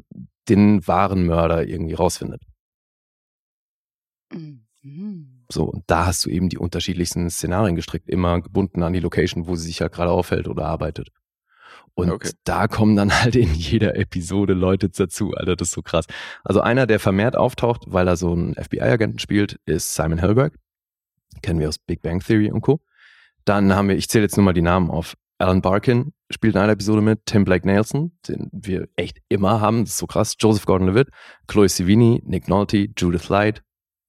[0.50, 2.44] den wahren Mörder irgendwie rausfindet.
[4.32, 5.46] Mhm.
[5.50, 9.48] So, und da hast du eben die unterschiedlichsten Szenarien gestrickt, immer gebunden an die Location,
[9.48, 11.10] wo sie sich halt gerade aufhält oder arbeitet.
[11.96, 12.32] Und Okay.
[12.44, 16.06] da kommen dann halt in jeder Episode Leute dazu, Alter, das ist so krass.
[16.44, 20.56] Also einer, der vermehrt auftaucht, weil er so einen FBI-Agenten spielt, ist Simon Helberg.
[21.42, 22.80] Kennen wir aus Big Bang Theory und Co.
[23.46, 25.16] Dann haben wir, ich zähle jetzt nur mal die Namen auf.
[25.40, 29.82] Alan Barkin spielt in einer Episode mit, Tim Blake Nelson, den wir echt immer haben,
[29.84, 31.10] das ist so krass, Joseph Gordon-Levitt,
[31.48, 33.62] Chloe Sevigny, Nick Nolte, Judith Light,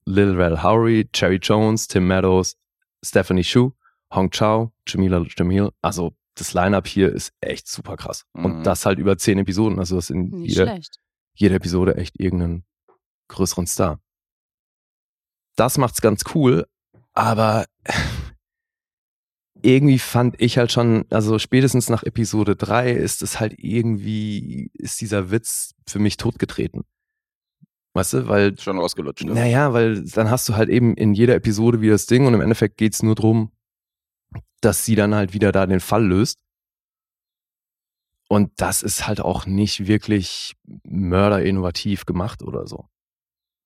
[0.07, 2.57] Lil Rel Howery, Cherry Jones, Tim Meadows,
[3.05, 3.73] Stephanie Shu,
[4.15, 5.71] Hong Chao, Jamila Jamil.
[5.83, 8.25] Also das Line-Up hier ist echt super krass.
[8.35, 8.45] Mhm.
[8.45, 9.79] Und das halt über zehn Episoden.
[9.79, 10.99] Also das in Nicht jeder, schlecht.
[11.35, 12.65] jede Episode echt irgendeinen
[13.29, 14.01] größeren Star.
[15.57, 16.67] Das macht's ganz cool,
[17.13, 17.67] aber
[19.63, 25.01] irgendwie fand ich halt schon, also spätestens nach Episode drei ist es halt irgendwie, ist
[25.01, 26.83] dieser Witz für mich totgetreten.
[27.97, 29.25] Weißt du, weil Schon ausgelutscht.
[29.25, 29.35] ne?
[29.35, 32.41] naja, weil dann hast du halt eben in jeder Episode wieder das Ding und im
[32.41, 33.53] Endeffekt geht's nur drum,
[34.61, 36.39] dass sie dann halt wieder da den Fall löst.
[38.29, 42.89] Und das ist halt auch nicht wirklich mörderinnovativ gemacht oder so.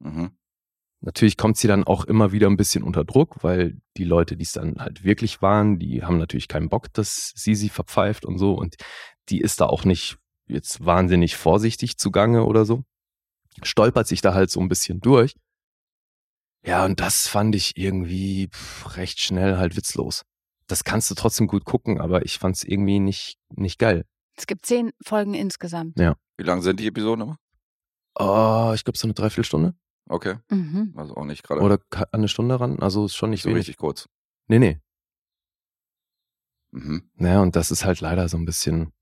[0.01, 0.37] Mhm.
[1.01, 4.43] Natürlich kommt sie dann auch immer wieder ein bisschen unter Druck, weil die Leute, die
[4.43, 8.39] es dann halt wirklich waren, die haben natürlich keinen Bock, dass sie sie verpfeift und
[8.39, 8.55] so.
[8.55, 8.77] Und
[9.29, 12.83] die ist da auch nicht jetzt wahnsinnig vorsichtig zugange oder so.
[13.63, 15.37] Stolpert sich da halt so ein bisschen durch.
[16.65, 18.51] Ja, und das fand ich irgendwie
[18.97, 20.25] recht schnell halt witzlos.
[20.69, 24.05] Das kannst du trotzdem gut gucken, aber ich fand es irgendwie nicht, nicht geil.
[24.37, 25.99] Es gibt zehn Folgen insgesamt.
[25.99, 26.17] Ja.
[26.37, 27.39] Wie lang sind die Episoden immer?
[28.19, 29.75] Oh, ich glaube so eine Dreiviertelstunde.
[30.09, 30.95] Okay, Mhm.
[30.97, 31.79] also auch nicht gerade Oder
[32.13, 32.79] eine Stunde ran.
[32.81, 33.61] Also ist schon nicht so wenig.
[33.61, 34.09] richtig kurz.
[34.47, 34.81] Nee, nee.
[36.71, 37.11] Mhm.
[37.15, 38.93] Naja, und das ist halt leider so ein bisschen.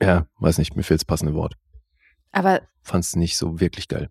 [0.00, 1.54] Ja, weiß nicht, mir fehlt das passende Wort.
[2.32, 4.10] Aber Fand's nicht so wirklich geil.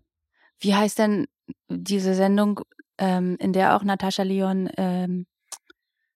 [0.60, 1.26] wie heißt denn
[1.68, 2.60] diese Sendung,
[2.98, 5.26] ähm, in der auch Natascha Leon ähm,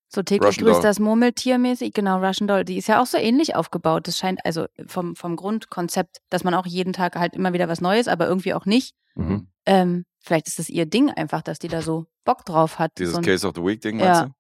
[0.09, 0.83] so täglich Russian grüßt Doll.
[0.83, 1.95] das Murmeltier mäßig?
[1.95, 2.65] Genau, Russian Doll.
[2.65, 4.07] Die ist ja auch so ähnlich aufgebaut.
[4.09, 7.81] Das scheint also vom, vom Grundkonzept, dass man auch jeden Tag halt immer wieder was
[7.81, 8.95] Neues, aber irgendwie auch nicht.
[9.15, 9.49] Mhm.
[9.65, 12.93] Ähm, vielleicht ist das ihr Ding einfach, dass die da so Bock drauf hat.
[12.99, 14.05] Dieses so ein- Case of the Week Ding, Ja.
[14.07, 14.35] meinst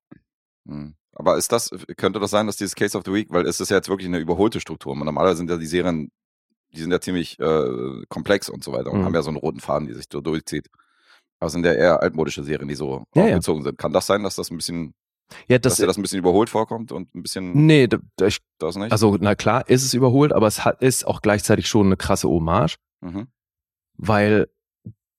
[0.66, 0.72] du?
[0.72, 0.94] Hm.
[1.14, 3.70] Aber ist das, könnte das sein, dass dieses Case of the Week, weil es ist
[3.70, 4.94] ja jetzt wirklich eine überholte Struktur.
[4.96, 6.10] Normalerweise sind ja die Serien,
[6.74, 9.04] die sind ja ziemlich äh, komplex und so weiter und Mhm.
[9.06, 10.68] haben ja so einen roten Faden, die sich so durchzieht.
[11.46, 13.28] Es sind ja eher altmodische Serien, die so Ja, ja.
[13.30, 13.78] aufgezogen sind.
[13.78, 14.94] Kann das sein, dass das ein bisschen,
[15.48, 18.26] Ja, dass das, dir das ein bisschen überholt vorkommt und ein bisschen nee, da, da,
[18.26, 18.92] ich, das nicht?
[18.92, 22.28] also na klar ist es überholt, aber es hat, ist auch gleichzeitig schon eine krasse
[22.28, 23.28] Hommage, mhm.
[23.96, 24.48] weil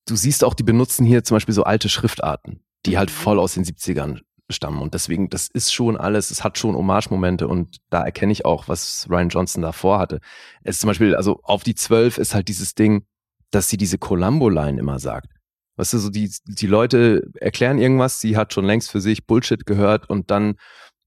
[0.07, 3.13] du siehst auch, die benutzen hier zum Beispiel so alte Schriftarten, die halt Mhm.
[3.13, 7.47] voll aus den 70ern stammen und deswegen, das ist schon alles, es hat schon Hommage-Momente
[7.47, 10.19] und da erkenne ich auch, was Ryan Johnson davor hatte.
[10.63, 13.05] Es ist zum Beispiel, also auf die 12 ist halt dieses Ding,
[13.51, 15.27] dass sie diese Columbo-Line immer sagt.
[15.75, 19.65] Weißt du, so die, die Leute erklären irgendwas, sie hat schon längst für sich Bullshit
[19.65, 20.55] gehört und dann,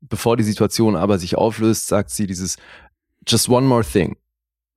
[0.01, 2.57] bevor die Situation aber sich auflöst, sagt sie dieses
[3.29, 4.17] Just one more thing.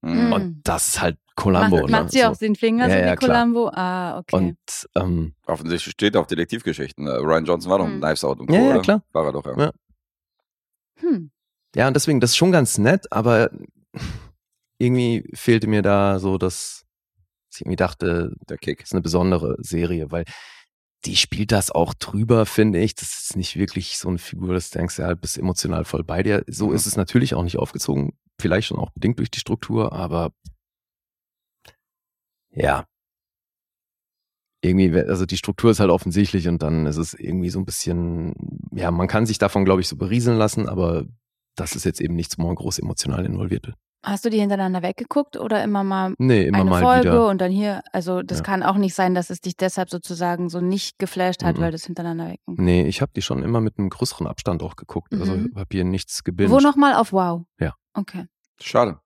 [0.01, 0.33] Mhm.
[0.33, 1.81] Und das ist halt Columbo.
[1.81, 2.09] Macht, macht ne?
[2.09, 2.25] sie so.
[2.25, 3.37] auch den Finger Ja, so ja, wie klar.
[3.43, 3.69] Columbo?
[3.73, 4.35] Ah, okay.
[4.35, 4.57] Und
[4.95, 7.07] ähm, Offensichtlich steht auf Detektivgeschichten.
[7.07, 7.93] Äh, Ryan Johnson war doch Mhm.
[7.95, 8.53] ein Knives Out und Co.
[8.53, 8.81] Ja, ja, oder?
[8.81, 9.03] klar.
[9.13, 9.57] War er doch, ja.
[9.57, 9.71] Ja.
[10.97, 11.31] hm.
[11.75, 13.49] ja, und deswegen, das ist schon ganz nett, aber
[14.77, 16.78] irgendwie fehlte mir da so, dass
[17.55, 18.79] ich irgendwie dachte, Der Kick.
[18.79, 20.25] das ist eine besondere Serie, weil
[21.05, 22.93] die spielt das auch drüber, finde ich.
[22.95, 26.23] Das ist nicht wirklich so eine Figur, dass du denkst, ja, bist emotional voll bei
[26.23, 26.43] dir.
[26.47, 26.75] So Mhm.
[26.75, 28.13] ist es natürlich auch nicht aufgezogen.
[28.41, 30.31] Vielleicht schon auch bedingt durch die Struktur, aber
[32.51, 32.85] ja.
[34.61, 38.33] Irgendwie, also die Struktur ist halt offensichtlich und dann ist es irgendwie so ein bisschen,
[38.73, 41.05] ja, man kann sich davon, glaube ich, so berieseln lassen, aber
[41.55, 43.77] das ist jetzt eben nichts, wo man groß emotional involviert wird.
[44.01, 47.27] Hast du die hintereinander weggeguckt oder immer mal Nee, immer eine mal Folge wieder.
[47.27, 47.81] und dann hier?
[47.91, 48.43] Also das Ja.
[48.45, 51.61] kann auch nicht sein, dass es dich deshalb sozusagen so nicht geflasht hat, Mhm.
[51.61, 52.39] weil das hintereinander weg.
[52.47, 55.13] Nee, ich habe die schon immer mit einem größeren Abstand auch geguckt.
[55.13, 55.51] Also Mhm.
[55.55, 56.49] habe hier nichts gebinged.
[56.53, 57.43] Wo nochmal auf Wow?
[57.59, 57.75] Ja.
[57.93, 58.27] Okay.
[58.61, 58.99] Schade.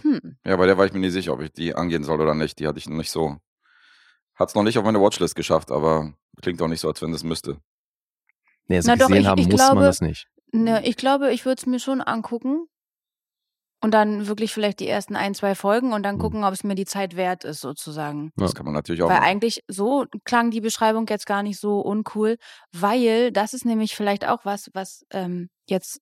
[0.00, 0.38] Hm.
[0.44, 2.58] Ja, bei der war ich mir nicht sicher, ob ich die angehen soll oder nicht.
[2.58, 3.36] Die hatte ich noch nicht so.
[4.34, 7.22] Hat's noch nicht auf meine Watchlist geschafft, aber klingt auch nicht so, als wenn es
[7.24, 7.58] müsste.
[8.68, 10.28] Nee, also Na doch, gesehen ich- haben ich muss glaube- man das nicht.
[10.52, 12.66] Ne, ich glaube, ich würde es mir schon angucken.
[13.82, 16.20] Und dann wirklich vielleicht die ersten ein, zwei Folgen und dann Mhm.
[16.20, 18.30] gucken, ob es mir die Zeit wert ist, sozusagen.
[18.36, 19.28] Das kann man natürlich auch Weil machen.
[19.28, 22.36] eigentlich so klang die Beschreibung jetzt gar nicht so uncool,
[22.72, 26.00] weil das ist nämlich vielleicht auch was, was ähm, jetzt,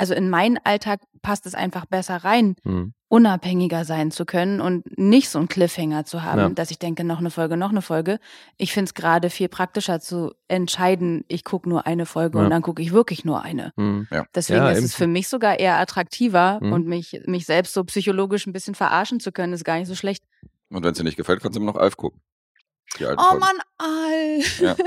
[0.00, 2.94] also in meinen Alltag passt es einfach besser rein, Hm.
[3.08, 6.48] unabhängiger sein zu können und nicht so einen Cliffhanger zu haben, Ja.
[6.50, 8.18] dass ich denke, noch eine Folge, noch eine Folge.
[8.56, 12.44] Ich finde es gerade viel praktischer zu entscheiden, ich gucke nur eine Folge Ja.
[12.44, 13.72] und dann gucke ich wirklich nur eine.
[13.76, 14.06] Hm.
[14.34, 14.86] Deswegen Ja, ist eben.
[14.86, 16.72] es für mich sogar eher attraktiver Mhm.
[16.72, 19.94] und mich, mich selbst so psychologisch ein bisschen verarschen zu können, ist gar nicht so
[19.94, 20.24] schlecht.
[20.70, 22.20] Und wenn es dir nicht gefällt, kannst du immer noch Alf gucken.
[22.98, 23.38] Oh Folgen.
[23.38, 24.40] Mann, Al.
[24.60, 24.76] Ja.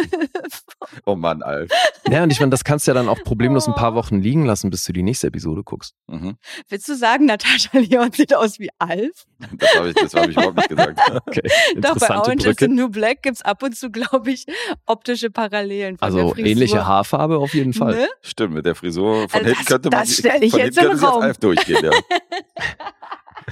[1.06, 1.72] Oh Mann, Alf.
[2.10, 3.96] Ja, und ich meine, das kannst du ja dann auch problemlos ein paar Oh.
[3.96, 5.96] Wochen liegen lassen, bis du die nächste Episode guckst.
[6.08, 6.38] Mhm.
[6.70, 9.26] Willst du sagen, Natascha Leon sieht aus wie Alf?
[9.58, 11.00] Das habe ich, das hab ich überhaupt nicht gesagt.
[11.28, 11.42] Okay.
[11.78, 14.46] Doch, bei Orange is the New Black gibt es ab und zu, glaube ich,
[14.86, 15.98] optische Parallelen.
[16.00, 17.96] Also ähnliche Haarfarbe auf jeden Fall.
[17.96, 18.08] Ne?
[18.22, 19.28] Stimmt, mit der Frisur.
[19.30, 21.22] Von Also hinten könnte man, das stell ich von jetzt im könnte Raum.
[21.24, 21.92] Alf durchgehen, ja.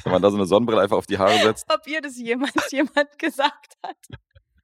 [0.03, 1.65] Wenn man da so eine Sonnenbrille einfach auf die Haare setzt.
[1.69, 3.97] Ob ihr das jemals jemand gesagt hat.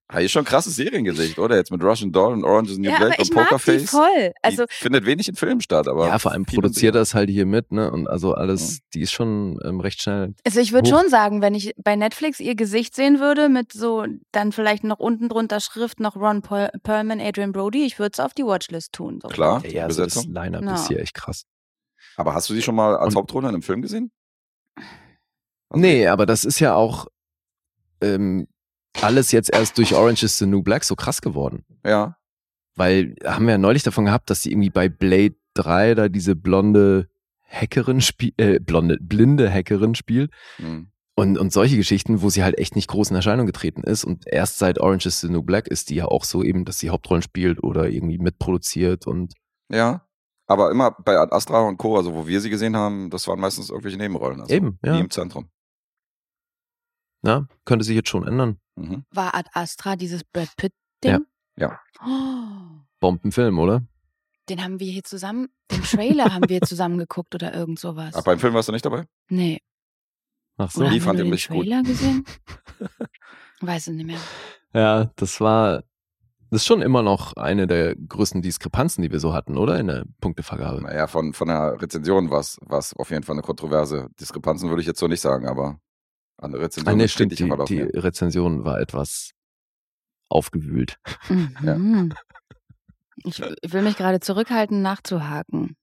[0.10, 1.58] Habe ich schon krasses Seriengesicht, oder?
[1.58, 3.50] Jetzt mit Russian Doll und Orange is the New ja, aber Black ich und mag
[3.50, 3.90] die Pokerface.
[3.90, 4.34] voll.
[4.42, 6.08] Also die findet wenig in Filmen statt, aber.
[6.08, 7.92] Ja, vor allem produziert das halt hier mit, ne?
[7.92, 10.34] Und also alles, die ist schon ähm, recht schnell.
[10.46, 14.06] Also ich würde schon sagen, wenn ich bei Netflix ihr Gesicht sehen würde, mit so
[14.32, 18.20] dann vielleicht noch unten drunter Schrift noch Ron Perl- Perlman, Adrian Brody, ich würde es
[18.22, 19.20] auf die Watchlist tun.
[19.22, 19.28] So.
[19.28, 20.34] Klar, Ja, die also das Besetzung.
[20.34, 20.76] Line-Up Ja.
[20.76, 21.44] ist hier echt krass.
[22.16, 24.10] Aber hast du sie schon mal als Und- Hauptrolle in einem Film gesehen?
[25.70, 27.08] Also Nee, aber das ist ja auch
[28.02, 28.48] ähm,
[29.04, 31.66] alles jetzt erst durch Orange is the New Black so krass geworden.
[31.86, 32.18] Ja.
[32.76, 36.36] Weil haben wir ja neulich davon gehabt, dass sie irgendwie bei Blade 3 da diese
[36.36, 37.10] blonde
[37.50, 40.32] Hackerin spielt, äh, blonde, blinde Hackerin spielt.
[40.58, 40.92] Hm.
[41.16, 44.04] Und, und solche Geschichten, wo sie halt echt nicht groß in Erscheinung getreten ist.
[44.04, 46.78] Und erst seit Orange is the New Black ist die ja auch so eben, dass
[46.78, 49.34] sie Hauptrollen spielt oder irgendwie mitproduziert und
[49.72, 50.04] Ja.
[50.50, 53.40] Aber immer bei Ad Astra und Co., also wo wir sie gesehen haben, das waren
[53.40, 54.40] meistens irgendwelche Nebenrollen.
[54.40, 55.00] Also eben, Nie ja.
[55.00, 55.50] im Zentrum.
[57.24, 57.48] ja.
[57.66, 58.58] Könnte sich jetzt schon ändern.
[58.78, 59.04] Mhm.
[59.12, 61.26] War Ad Astra dieses Brad Pitt-Ding?
[61.58, 61.80] Ja.
[62.06, 62.82] Oh.
[63.00, 63.84] Bombenfilm, oder?
[64.50, 68.14] Den haben wir hier zusammen, den Trailer haben wir zusammen geguckt oder irgend sowas.
[68.16, 69.06] Ach, beim Film warst du nicht dabei?
[69.30, 69.60] nee.
[70.60, 70.82] Ach so.
[70.82, 71.66] Oder Die fand ich den richtig gut.
[71.66, 72.26] Trailer gesehen?
[73.62, 74.20] Weiß es nicht mehr.
[74.74, 75.84] Ja, das war,
[76.50, 79.80] das ist schon immer noch eine der größten Diskrepanzen, die wir so hatten, oder?
[79.80, 80.82] In der Punktevergabe.
[80.82, 82.58] Naja, von, von der Rezension war es
[82.96, 84.10] auf jeden Fall eine kontroverse.
[84.20, 85.80] Diskrepanzen würde ich jetzt so nicht sagen, aber
[86.38, 87.68] an der Rezension Ah, nee, stimmt, die, drauf.
[87.68, 89.32] die Rezension war etwas
[90.30, 90.98] aufgewühlt.
[91.30, 92.14] Mhm.
[93.24, 95.76] Ich, ich will mich gerade zurückhalten, nachzuhaken.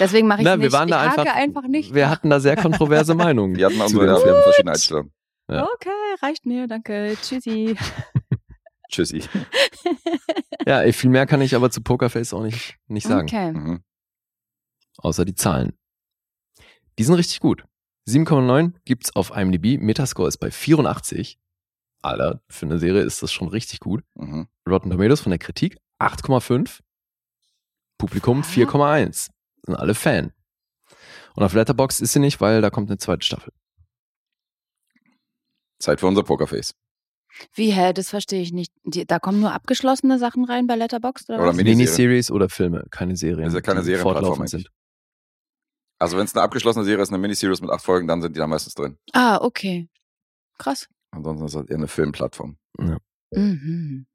[0.00, 0.64] Deswegen mache ich Na, nicht.
[0.64, 1.94] wir waren ich da hake einfach, einfach nicht.
[1.94, 3.56] wir hatten da sehr kontroverse Meinungen.
[3.56, 5.12] Wir hatten zu also, ja, verschiedene Einstellungen.
[5.48, 5.64] Ja.
[5.72, 7.16] Okay, reicht mir, danke.
[7.22, 7.76] Tschüssi.
[8.90, 9.22] Tschüssi.
[10.66, 13.26] Ja, viel mehr kann ich aber zu Pokerface auch nicht, nicht sagen.
[13.26, 13.52] Okay.
[13.52, 13.82] Mhm.
[14.98, 15.72] Außer die Zahlen.
[16.98, 17.64] Die sind richtig gut.
[18.08, 19.78] 7,9 gibt's auf IMDb.
[19.80, 21.38] Metascore ist bei 84.
[22.00, 24.02] Alter, für eine Serie ist das schon richtig gut.
[24.14, 24.48] Mhm.
[24.68, 26.80] Rotten Tomatoes von der Kritik 8,5.
[27.98, 28.50] Publikum Was?
[28.50, 29.30] 4,1.
[29.66, 30.32] Sind alle Fan.
[31.34, 33.52] Und auf Letterbox ist sie nicht, weil da kommt eine zweite Staffel.
[35.78, 36.74] Zeit für unser Pokerface.
[37.54, 38.72] Wie, hä, das verstehe ich nicht.
[38.84, 41.56] Die, da kommen nur abgeschlossene Sachen rein bei Letterboxd oder, Oder was?
[41.56, 41.76] Miniserie.
[41.76, 43.52] Miniseries oder Filme, keine Serien.
[43.52, 44.70] Ja keine die Serienplattform fortlaufend sind.
[45.98, 48.38] Also wenn es eine abgeschlossene Serie ist, eine Miniseries mit acht Folgen, dann sind die
[48.38, 48.98] da meistens drin.
[49.12, 49.88] Ah, okay.
[50.58, 50.88] Krass.
[51.10, 52.56] Ansonsten ist das eher eine Filmplattform.
[53.32, 54.06] Mhm.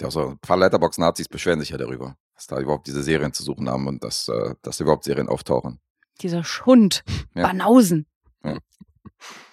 [0.00, 3.42] Ja, so ein paar Letterbox-Nazis beschweren sich ja darüber, dass da überhaupt diese Serien zu
[3.44, 5.80] suchen haben und dass, äh, dass überhaupt Serien auftauchen.
[6.20, 7.04] Dieser Schund.
[7.36, 7.48] Ja.
[7.48, 8.06] Banausen.
[8.44, 8.58] Ja.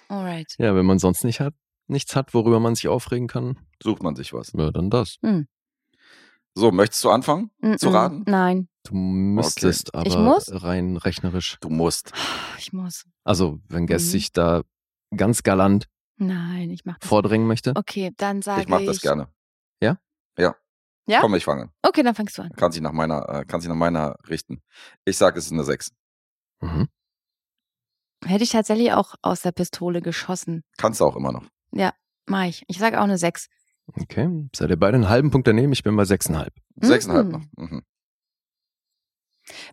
[0.08, 0.54] Alright.
[0.58, 1.52] Ja, wenn man sonst nicht hat,
[1.88, 4.52] nichts hat, worüber man sich aufregen kann, Sucht man sich was.
[4.52, 5.18] ja, dann das.
[6.54, 7.92] So, möchtest du anfangen zu Mm-mm.
[7.94, 8.24] raten?
[8.26, 10.46] Nein, Du müsstest Ich aber muss?
[10.50, 11.56] rein rechnerisch.
[11.60, 12.12] Du musst.
[12.58, 13.04] ich muss.
[13.24, 14.10] Also, wenn Guest Mhm.
[14.10, 14.62] sich da
[15.16, 15.86] ganz galant
[16.16, 17.08] Nein, ich mach das.
[17.08, 17.72] vordrängen möchte.
[17.76, 18.66] Okay, dann sage ich.
[18.66, 19.28] Ich mach das gerne.
[19.80, 19.98] Ja?
[20.36, 20.56] Ja.
[21.06, 21.20] Ja?
[21.20, 21.70] Komm, ich fange.
[21.82, 22.50] Okay, dann fängst du an.
[22.52, 24.62] Kann sich nach meiner, äh, kann sich nach meiner richten.
[25.04, 25.92] Ich sag, es ist eine 6.
[26.60, 26.88] Mhm.
[28.24, 30.62] Hätte ich tatsächlich auch aus der Pistole geschossen.
[30.76, 31.44] Kannst du auch immer noch.
[32.28, 32.62] Mach ich.
[32.68, 33.48] Ich sage auch eine 6.
[34.00, 35.72] Okay, seid ihr beide einen halben Punkt daneben?
[35.72, 36.54] Ich bin bei sechseinhalb.
[36.80, 37.32] Sechseinhalb Mhm.
[37.32, 37.42] noch.
[37.56, 37.82] Mhm.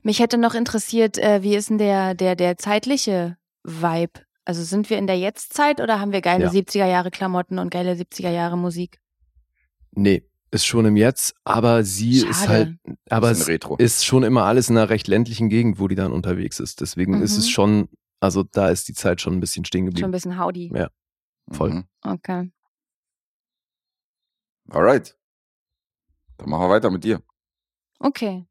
[0.04, 4.22] Mich hätte noch interessiert, äh, wie ist denn der, der, der zeitliche Vibe?
[4.46, 6.50] Also sind wir in der Jetztzeit oder haben wir geile Ja.
[6.52, 9.00] 70er Jahre Klamotten und geile 70er Jahre Musik?
[9.92, 12.48] Nee, ist schon im Jetzt, aber sie ist Schade.
[12.50, 13.76] halt, aber Retro.
[13.78, 16.82] ist schon immer alles in einer recht ländlichen Gegend, wo die dann unterwegs ist.
[16.82, 17.50] Deswegen ist es Mhm.
[17.52, 20.12] schon, also da ist die Zeit schon ein bisschen stehen Schon ein geblieben.
[20.12, 20.72] bisschen Howdy.
[20.76, 20.90] Ja.
[21.52, 21.72] voll.
[21.72, 21.84] Mhm.
[22.04, 22.52] Okay.
[24.72, 25.16] Alright.
[26.38, 27.22] Dann machen wir weiter mit dir.
[28.00, 28.46] Okay.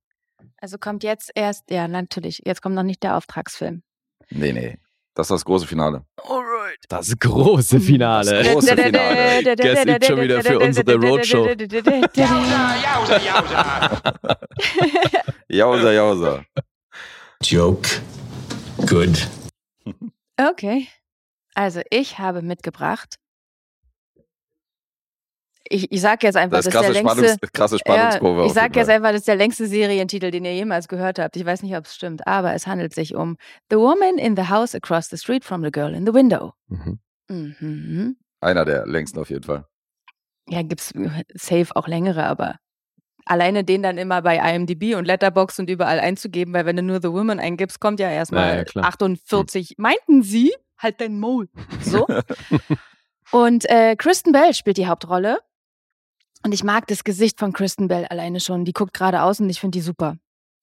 [0.60, 3.82] Also kommt jetzt erst, ja, natürlich, jetzt kommt noch nicht der Auftragsfilm.
[4.30, 4.78] Nee, nee.
[5.14, 6.04] Das ist das große Finale.
[6.22, 6.78] Alright.
[6.88, 8.44] Das große Finale.
[8.44, 9.56] Das große Finale.
[9.56, 11.46] Guess liegt schon wieder für unsere Roadshow.
[12.14, 14.02] Jausa, jausa.
[15.48, 16.44] Jausa, jausa.
[17.42, 17.88] Joke.
[18.86, 19.28] Good.
[20.36, 20.86] Okay.
[21.54, 23.16] Also, ich habe mitgebracht.
[25.70, 27.18] Ich, ich sage jetzt einfach, Das ist das ist krasse, der längste.
[27.28, 28.40] Spannungs, krasse Ja, Spannungskurve.
[28.42, 31.36] ich auf sage jetzt einfach, das ist der längste Serientitel, den ihr jemals gehört habt.
[31.36, 33.36] Ich weiß nicht, ob es stimmt, aber es handelt sich um
[33.70, 36.54] The Woman in the House Across the Street from the Girl in the Window.
[36.68, 36.98] Mhm.
[37.28, 38.16] Mhm.
[38.40, 39.66] Einer der längsten auf jeden Fall.
[40.48, 40.94] Ja, gibt's
[41.34, 42.56] safe auch längere, aber
[43.26, 47.02] alleine den dann immer bei IMDb und Letterbox und überall einzugeben, weil wenn du nur
[47.02, 48.84] The Woman eingibst, kommt ja erstmal Ja, ja, klar.
[48.86, 49.74] 48.
[49.76, 50.54] Meinten sie?
[50.78, 51.48] Halt dein Maul.
[51.82, 52.06] So.
[53.32, 55.38] und äh, Kristen Bell spielt die Hauptrolle.
[56.44, 58.64] Und ich mag das Gesicht von Kristen Bell alleine schon.
[58.64, 60.16] Die guckt geradeaus und ich finde die super.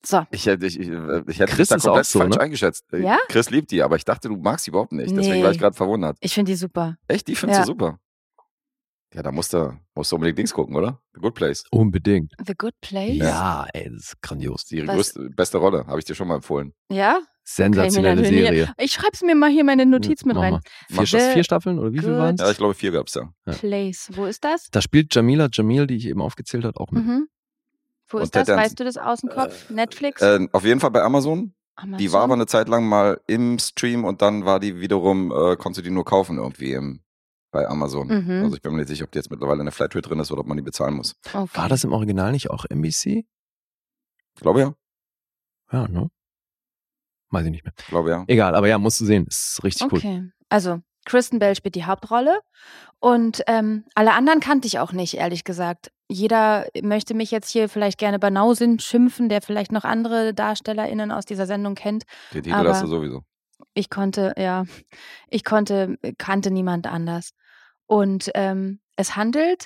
[0.06, 0.26] So.
[0.32, 2.42] Ich hätte, ich, ich, ich hätte Chris da komplett so, falsch ne?
[2.42, 2.86] eingeschätzt.
[2.94, 3.18] Äh, Ja?
[3.28, 5.10] Chris liebt die, aber ich dachte, du magst sie überhaupt nicht.
[5.12, 5.44] Deswegen Nee.
[5.44, 6.18] war ich gerade verwundert.
[6.22, 6.96] Ich finde die super.
[7.08, 7.28] Echt?
[7.28, 7.66] Die findest Ja.
[7.66, 8.00] du super?
[9.14, 11.00] Ja, da musst du, musst du unbedingt Dings gucken, oder?
[11.14, 11.64] The Good Place.
[11.72, 12.34] Unbedingt.
[12.46, 13.16] The Good Place?
[13.18, 14.66] Ja, ey, das ist grandios.
[14.66, 16.74] Die größte, beste Rolle, habe ich dir schon mal empfohlen.
[16.92, 17.22] Ja?
[17.48, 18.74] Sensationelle ich Serie.
[18.80, 20.60] Ich schreibe es mir mal hier in meine Notiz mit Mach rein.
[20.90, 21.34] Vier, das.
[21.34, 23.32] vier Staffeln oder wie viel waren Ja, ich glaube, vier gab's da.
[23.46, 23.54] Ja.
[23.54, 24.10] Place.
[24.14, 24.68] Wo ist das?
[24.72, 27.06] Da spielt Jamila Jamil, die ich eben aufgezählt habe, auch mit.
[27.06, 27.28] Mhm.
[28.08, 28.48] Wo Und ist das?
[28.48, 29.70] Weißt du das aus dem Kopf?
[29.70, 30.22] Netflix?
[30.24, 31.54] Äh, auf jeden Fall bei Amazon.
[31.76, 31.98] Amazon?
[32.00, 35.56] Die war aber eine Zeit lang mal im Stream und dann war die wiederum, äh,
[35.56, 37.02] konntest du die nur kaufen irgendwie im,
[37.52, 38.08] bei Amazon.
[38.08, 38.44] Mhm.
[38.44, 40.32] Also ich bin mir nicht sicher, ob die jetzt mittlerweile in der Flatrate drin ist
[40.32, 41.16] oder ob man die bezahlen muss.
[41.32, 41.48] Okay.
[41.54, 43.26] War das im Original nicht auch NBC?
[44.36, 44.74] Ich glaube ja.
[45.72, 46.10] Ja, ne?
[47.36, 47.74] Weiß ich nicht mehr.
[47.78, 48.24] Ich glaube ja.
[48.28, 49.26] Egal, aber ja, musst du sehen.
[49.28, 50.00] Ist richtig cool.
[50.00, 50.24] Okay.
[50.50, 52.40] Also, Kristen Bell spielt die Hauptrolle
[53.00, 55.92] und ähm, alle anderen kannte ich auch nicht, ehrlich gesagt.
[56.08, 61.26] Jeder möchte mich jetzt hier vielleicht gerne Banausin schimpfen, der vielleicht noch andere DarstellerInnen aus
[61.26, 62.04] dieser Sendung kennt.
[62.34, 63.22] Den Titel aber- hast du sowieso.
[63.74, 64.66] Ich konnte, ja,
[65.30, 67.32] ich konnte, kannte niemand anders.
[67.88, 69.66] Und ähm, es handelt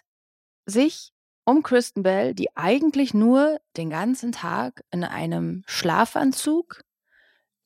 [0.65, 1.11] sich
[1.45, 6.81] um Kristen Bell, die eigentlich nur den ganzen Tag in einem Schlafanzug,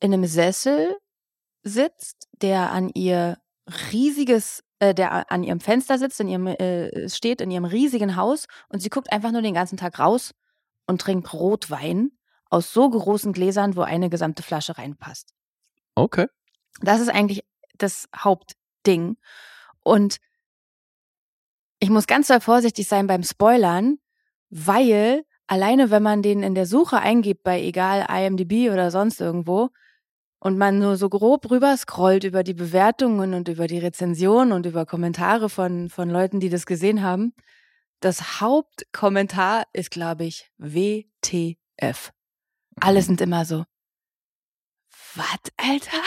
[0.03, 0.97] in einem Sessel
[1.63, 3.37] sitzt, der an ihr
[3.93, 8.47] riesiges, äh, der an ihrem Fenster sitzt, in ihrem, äh, steht in ihrem riesigen Haus
[8.67, 10.33] und sie guckt einfach nur den ganzen Tag raus
[10.87, 12.11] und trinkt Rotwein
[12.49, 15.33] aus so großen Gläsern, wo eine gesamte Flasche reinpasst.
[15.95, 16.27] Okay.
[16.81, 17.45] Das ist eigentlich
[17.77, 19.15] das Hauptding.
[19.85, 20.17] Und
[21.79, 23.99] ich muss ganz doll vorsichtig sein beim Spoilern,
[24.49, 29.69] weil alleine wenn man den in der Suche eingibt bei egal IMDb oder sonst irgendwo
[30.43, 34.65] und man nur so grob rüber scrollt über die Bewertungen und über die Rezensionen und
[34.65, 37.33] über Kommentare von, von Leuten, die das gesehen haben,
[38.01, 42.11] das Hauptkommentar ist, glaube ich, WTF.
[42.81, 43.63] Alle sind immer so,
[45.15, 45.97] was, Alter?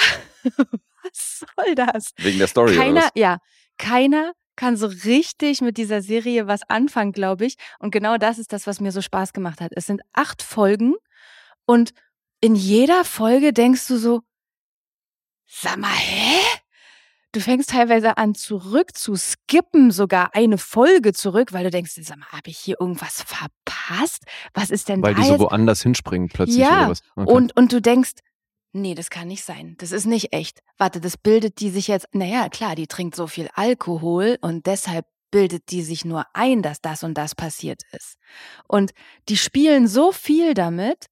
[1.03, 2.13] was soll das?
[2.19, 3.13] Wegen der Story oder Keiner, was?
[3.15, 3.39] ja,
[3.79, 7.57] keiner kann so richtig mit dieser Serie was anfangen, glaube ich.
[7.79, 9.73] Und genau das ist das, was mir so Spaß gemacht hat.
[9.75, 10.95] Es sind acht Folgen
[11.65, 11.95] und
[12.41, 14.21] in jeder Folge denkst du so,
[15.47, 16.41] sag mal, hä?
[17.33, 22.17] Du fängst teilweise an zurück zu skippen, sogar eine Folge zurück, weil du denkst, sag
[22.17, 24.25] mal, habe ich hier irgendwas verpasst?
[24.55, 25.41] Was ist denn Weil da die so jetzt?
[25.43, 27.03] woanders hinspringen plötzlich Ja, oder was?
[27.15, 27.31] Okay.
[27.31, 28.13] Und, und du denkst,
[28.73, 29.75] nee, das kann nicht sein.
[29.79, 30.61] Das ist nicht echt.
[30.79, 35.05] Warte, das bildet die sich jetzt, naja, klar, die trinkt so viel Alkohol und deshalb
[35.31, 38.17] bildet die sich nur ein, dass das und das passiert ist.
[38.67, 38.93] Und
[39.29, 41.07] die spielen so viel damit,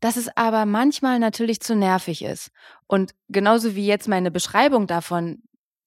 [0.00, 2.50] dass es aber manchmal natürlich zu nervig ist.
[2.86, 5.42] Und genauso wie jetzt meine Beschreibung davon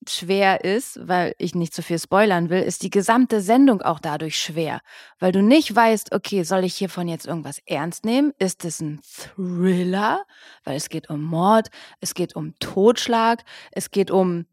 [0.09, 4.37] schwer ist, weil ich nicht zu viel spoilern will, ist die gesamte Sendung auch dadurch
[4.37, 4.81] schwer,
[5.19, 8.33] weil du nicht weißt, okay, soll ich hiervon jetzt irgendwas ernst nehmen?
[8.37, 10.25] Ist es ein Thriller?
[10.63, 11.69] Weil es geht um Mord,
[12.01, 14.45] es geht um Totschlag, es geht um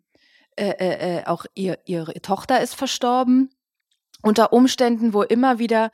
[0.56, 3.50] äh, äh, äh, auch ihr, ihre Tochter ist verstorben
[4.22, 5.90] unter Umständen, wo immer wieder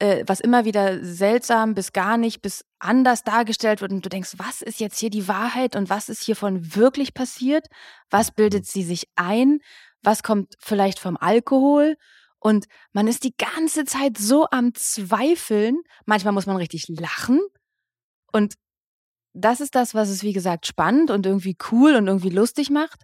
[0.00, 4.34] äh, was immer wieder seltsam bis gar nicht bis anders dargestellt wird und du denkst,
[4.38, 7.66] was ist jetzt hier die Wahrheit und was ist hiervon wirklich passiert?
[8.10, 9.60] Was bildet sie sich ein?
[10.02, 11.96] Was kommt vielleicht vom Alkohol?
[12.38, 15.78] Und man ist die ganze Zeit so am Zweifeln.
[16.06, 17.38] Manchmal muss man richtig lachen.
[18.32, 18.54] Und
[19.34, 23.02] das ist das, was es, wie gesagt, spannend und irgendwie cool und irgendwie lustig macht,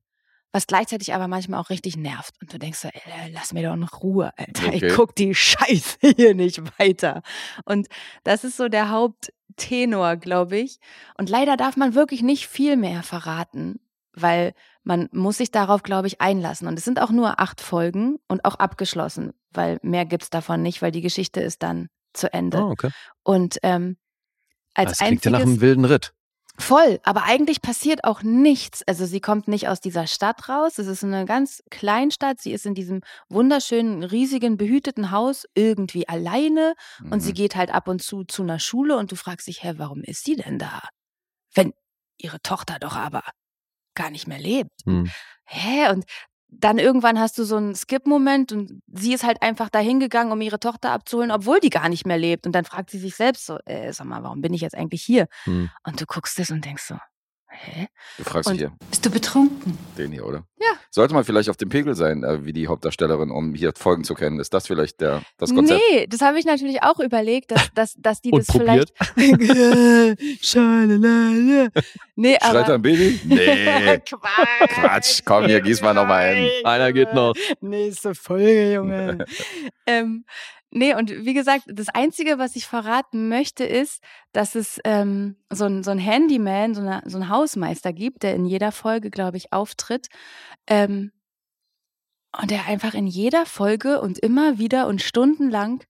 [0.57, 2.35] was gleichzeitig aber manchmal auch richtig nervt.
[2.41, 4.69] Und du denkst so, ey, lass mir doch in Ruhe, Alter.
[4.69, 4.87] Okay.
[4.87, 7.23] Ich guck die Scheiße hier nicht weiter.
[7.67, 7.89] Und
[8.25, 10.79] das ist so der Haupttenor, glaube ich.
[11.19, 13.81] Und leider darf man wirklich nicht viel mehr verraten,
[14.15, 16.67] weil man muss sich darauf, glaube ich, einlassen.
[16.69, 20.81] Und es sind auch nur acht Folgen und auch abgeschlossen, weil mehr gibt's davon nicht,
[20.81, 22.63] weil die Geschichte ist dann zu Ende.
[22.63, 22.89] oh, okay.
[23.23, 23.99] Und ähm,
[24.73, 26.15] als Das klingt ja nach einem wilden Ritt.
[26.59, 28.83] Voll, aber eigentlich passiert auch nichts.
[28.87, 30.79] Also sie kommt nicht aus dieser Stadt raus.
[30.79, 32.41] Es ist eine ganz Kleinstadt.
[32.41, 36.75] Sie ist in diesem wunderschönen, riesigen, behüteten Haus irgendwie alleine
[37.11, 37.35] und sie Mhm.
[37.35, 40.25] geht halt ab und zu zu einer Schule und du fragst dich, hä, warum ist
[40.25, 40.83] sie denn da?
[41.55, 41.73] Wenn
[42.19, 43.23] ihre Tochter doch aber
[43.95, 44.71] gar nicht mehr lebt.
[44.87, 45.11] Hm.
[45.47, 45.91] Hä?
[45.91, 46.05] Und
[46.49, 50.41] dann irgendwann hast du so einen Skip-Moment und sie ist halt einfach dahin gegangen, um
[50.41, 52.47] ihre Tochter abzuholen, obwohl die gar nicht mehr lebt.
[52.47, 55.03] Und dann fragt sie sich selbst so, äh, sag mal, warum bin ich jetzt eigentlich
[55.03, 55.29] hier?
[55.45, 55.71] Hm.
[55.85, 56.97] Und du guckst es und denkst so,
[57.59, 57.89] hä?
[58.19, 59.77] Du fragst Und- dich hier, Bist du betrunken?
[59.99, 60.45] den hier, oder?
[60.59, 60.69] Ja.
[60.91, 64.15] Sollte man vielleicht auf dem Pegel sein, äh, wie die Hauptdarstellerin, um hier Folgen zu
[64.15, 64.41] kennen?
[64.41, 65.81] Ist das vielleicht der, das Konzept?
[65.91, 68.93] Nee, das habe ich natürlich auch überlegt, dass, dass, dass die Und das vielleicht.
[70.43, 71.69] Schalalala.
[72.17, 72.75] nee, Schreit aber.
[72.75, 73.21] ein Baby?
[73.25, 73.99] Nee.
[74.09, 74.69] Quatsch.
[74.71, 76.49] Quatsch, komm, hier gieß mal noch mal ein.
[76.65, 77.35] Einer geht noch.
[77.61, 79.25] Nächste Folge, Junge.
[79.87, 80.25] ähm,
[80.77, 85.65] nee, und wie gesagt, das Einzige, was ich verraten möchte, ist, dass es ähm, so,
[85.65, 89.37] ein, so ein Handyman, so, eine, so ein Hausmeister gibt, der in jeder Folge, glaube
[89.39, 90.09] ich, auftritt.
[90.67, 91.13] Ähm,
[92.41, 95.83] und der einfach in jeder Folge und immer wieder und stundenlang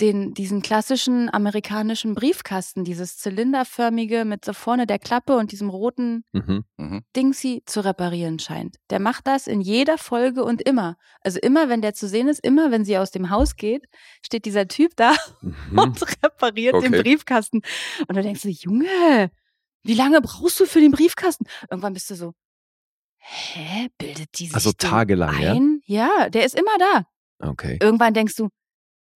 [0.00, 6.24] den, diesen klassischen amerikanischen Briefkasten, dieses zylinderförmige mit so vorne der Klappe und diesem roten
[6.32, 6.64] Mhm.
[6.78, 7.02] Mhm.
[7.14, 8.76] Dingsy zu reparieren scheint.
[8.90, 10.96] Der macht das in jeder Folge und immer.
[11.22, 13.84] Also immer, wenn der zu sehen ist, immer, wenn sie aus dem Haus geht,
[14.24, 15.78] steht dieser Typ da Mhm.
[15.78, 17.02] und repariert den Okay.
[17.02, 17.60] Briefkasten.
[18.08, 19.30] Und du denkst so, Junge,
[19.82, 21.44] wie lange brauchst du für den Briefkasten?
[21.70, 22.32] Irgendwann bist du so,
[23.18, 25.52] hä, bildet die sich Also den tagelang, ja?
[25.52, 25.80] ein?
[25.84, 27.04] Ja, der ist immer da.
[27.48, 27.78] Okay.
[27.82, 28.48] Irgendwann denkst du,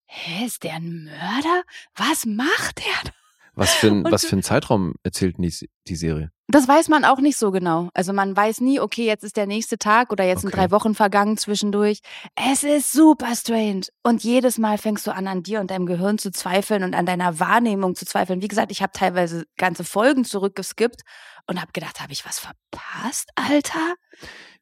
[0.07, 1.63] hä, ist der ein Mörder?
[1.97, 3.05] Was macht der?
[3.05, 3.11] da?
[3.57, 6.31] Was für, ein, Und was für einen Zeitraum erzählt die, die Serie?
[6.49, 7.89] Das weiß man auch nicht so genau.
[7.95, 10.63] Also man weiß nie, okay, jetzt ist der nächste Tag oder jetzt sind Okay.
[10.63, 12.01] drei Wochen vergangen zwischendurch.
[12.35, 13.83] Es ist super strange.
[14.03, 17.07] Und jedes Mal fängst du an, an dir und deinem Gehirn zu zweifeln und an
[17.07, 18.43] deiner Wahrnehmung zu zweifeln.
[18.43, 21.03] Wie gesagt, ich habe teilweise ganze Folgen zurückgeskippt
[21.47, 23.95] und habe gedacht, habe ich was verpasst, Alter?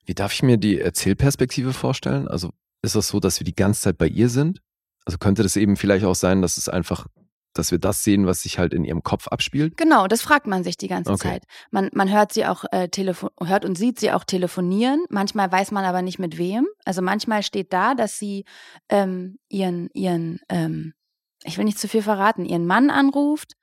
[0.05, 2.29] Wie darf ich mir die Erzählperspektive vorstellen?
[2.29, 2.51] Also
[2.83, 4.61] ist das so, dass wir die ganze Zeit bei ihr sind?
[5.05, 7.07] Also könnte das eben vielleicht auch sein, dass es einfach,
[7.55, 9.77] dass wir das sehen, was sich halt in ihrem Kopf abspielt?
[9.77, 11.29] Genau, das fragt man sich die ganze Okay.
[11.29, 11.45] Zeit.
[11.71, 15.05] Man, man hört sie auch äh, telefon hört und sieht sie auch telefonieren.
[15.11, 16.67] Manchmal weiß man aber nicht mit wem.
[16.85, 18.45] Also manchmal steht da, dass sie
[18.89, 20.95] ähm, ihren, ihren, ähm,
[21.45, 23.55] ich will nicht zu viel verraten, ihren Mann anruft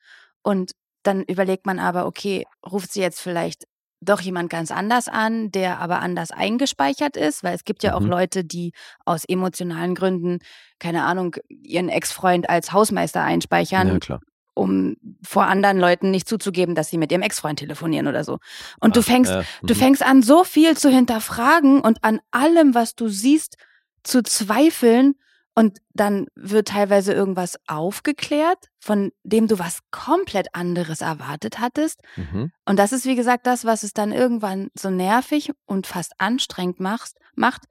[0.43, 0.73] und
[1.03, 3.65] dann überlegt man aber, okay, ruft sie jetzt vielleicht
[4.01, 8.01] doch jemand ganz anders an, der aber anders eingespeichert ist, weil es gibt ja auch
[8.01, 8.07] Mhm.
[8.09, 8.71] Leute, die
[9.05, 10.39] aus emotionalen Gründen,
[10.79, 14.19] keine Ahnung, ihren Ex-Freund als Hausmeister einspeichern, ja,
[14.53, 18.39] um vor anderen Leuten nicht zuzugeben, dass sie mit ihrem Ex-Freund telefonieren oder so.
[18.79, 22.75] Und du Ach, fängst, äh, du fängst an, so viel zu hinterfragen und an allem,
[22.75, 23.57] was du siehst,
[24.03, 25.15] zu zweifeln.
[25.59, 32.01] Und dann wird teilweise irgendwas aufgeklärt, von dem du was komplett anderes erwartet hattest.
[32.15, 32.53] Mhm.
[32.63, 36.79] Und das ist, wie gesagt, das, was es dann irgendwann so nervig und fast anstrengend
[36.79, 37.63] machst, macht,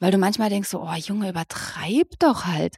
[0.00, 2.74] weil du manchmal denkst so, oh Junge, übertreib doch halt.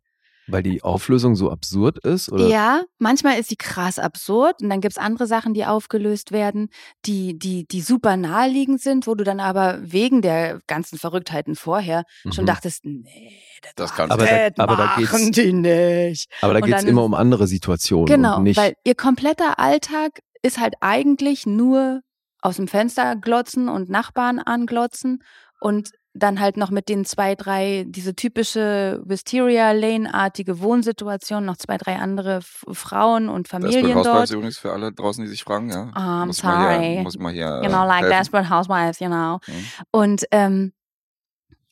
[0.50, 2.32] Weil die Auflösung so absurd ist?
[2.32, 2.46] Oder?
[2.48, 6.68] Ja, manchmal ist sie krass absurd und dann gibt's andere Sachen, die aufgelöst werden,
[7.04, 12.04] die, die, die super naheliegend sind, wo du dann aber wegen der ganzen Verrücktheiten vorher
[12.32, 12.46] schon Mhm.
[12.48, 13.32] dachtest, nee,
[13.62, 14.52] das, Das kannst Aber du.
[14.56, 16.30] da- aber da machen geht's- die nicht.
[16.40, 18.06] Aber da Und geht es dann immer um andere Situationen.
[18.06, 22.00] Genau, und nicht, weil ihr kompletter Alltag ist halt eigentlich nur
[22.40, 25.22] aus dem Fenster glotzen und Nachbarn anglotzen
[25.60, 31.96] und dann halt noch mit den zwei, drei, diese typische Wisteria-Lane-artige Wohnsituation, noch zwei, drei
[31.96, 34.30] andere F Frauen und Desperate Familien Housewives dort.
[34.30, 35.90] übrigens für alle draußen, die sich fragen, ja.
[35.94, 36.92] I'm muss man sorry.
[36.94, 38.18] hier, muss man hier Genau, like helfen.
[38.18, 39.38] Desperate Housewives, genau.
[39.46, 39.64] Mhm.
[39.90, 40.72] Und ähm,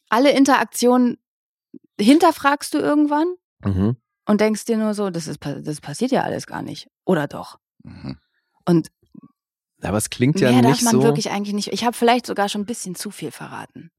[0.08, 1.18] alle Interaktionen
[2.00, 3.26] hinterfragst du irgendwann
[3.64, 3.96] Mhm.
[4.26, 6.88] und denkst dir nur so, das, ist, das passiert ja alles gar nicht.
[7.04, 7.58] Oder doch?
[7.82, 8.18] Mhm.
[8.66, 8.88] Und
[9.82, 11.02] Aber es klingt ja Mehr darf nicht man so.
[11.02, 11.72] wirklich eigentlich nicht.
[11.72, 13.90] Ich habe vielleicht sogar schon ein bisschen zu viel verraten.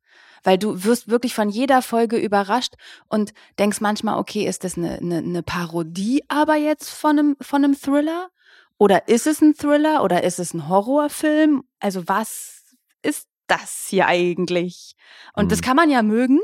[0.43, 2.73] Weil du wirst wirklich von jeder Folge überrascht
[3.07, 7.63] und denkst manchmal, okay, ist das eine, eine, eine Parodie aber jetzt von einem, von
[7.63, 8.29] einem Thriller?
[8.77, 10.03] Oder ist es ein Thriller?
[10.03, 11.63] Oder ist es ein Horrorfilm?
[11.79, 12.63] Also was
[13.01, 14.93] ist das hier eigentlich?
[15.33, 15.63] Und das Mhm.
[15.63, 16.39] kann man ja mögen,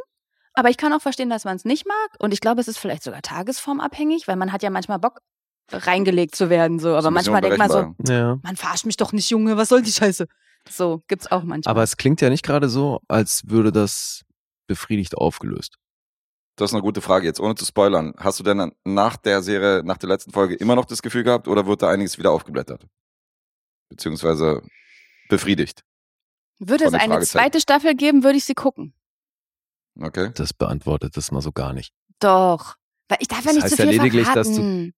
[0.54, 2.10] aber ich kann auch verstehen, dass man es nicht mag.
[2.20, 5.20] Und ich glaube, es ist vielleicht sogar tagesformabhängig, weil man hat ja manchmal Bock,
[5.72, 6.78] reingelegt zu werden.
[6.80, 6.96] So.
[6.96, 8.38] Aber manchmal denkt man so, ja.
[8.44, 10.28] man verarscht mich doch nicht, Junge, was soll die Scheiße?
[10.70, 11.72] So, gibt's auch manchmal.
[11.72, 14.24] Aber es klingt ja nicht gerade so, als würde das
[14.68, 15.78] befriedigt aufgelöst.
[16.56, 18.14] Das ist eine gute Frage jetzt, ohne zu spoilern.
[18.18, 21.48] Hast du denn nach der Serie, nach der letzten Folge immer noch das Gefühl gehabt
[21.48, 22.86] oder wird da einiges wieder aufgeblättert?
[23.90, 24.62] Beziehungsweise
[25.30, 25.84] befriedigt.
[26.60, 28.94] würde es eine zweite Staffel geben, würde ich sie gucken.
[30.00, 30.32] Okay?
[30.36, 31.94] Das beantwortet das mal so gar nicht.
[32.20, 32.76] Doch.
[33.10, 34.92] Weil ich darf ja Das nicht heißt zu ja viel lediglich, dass du-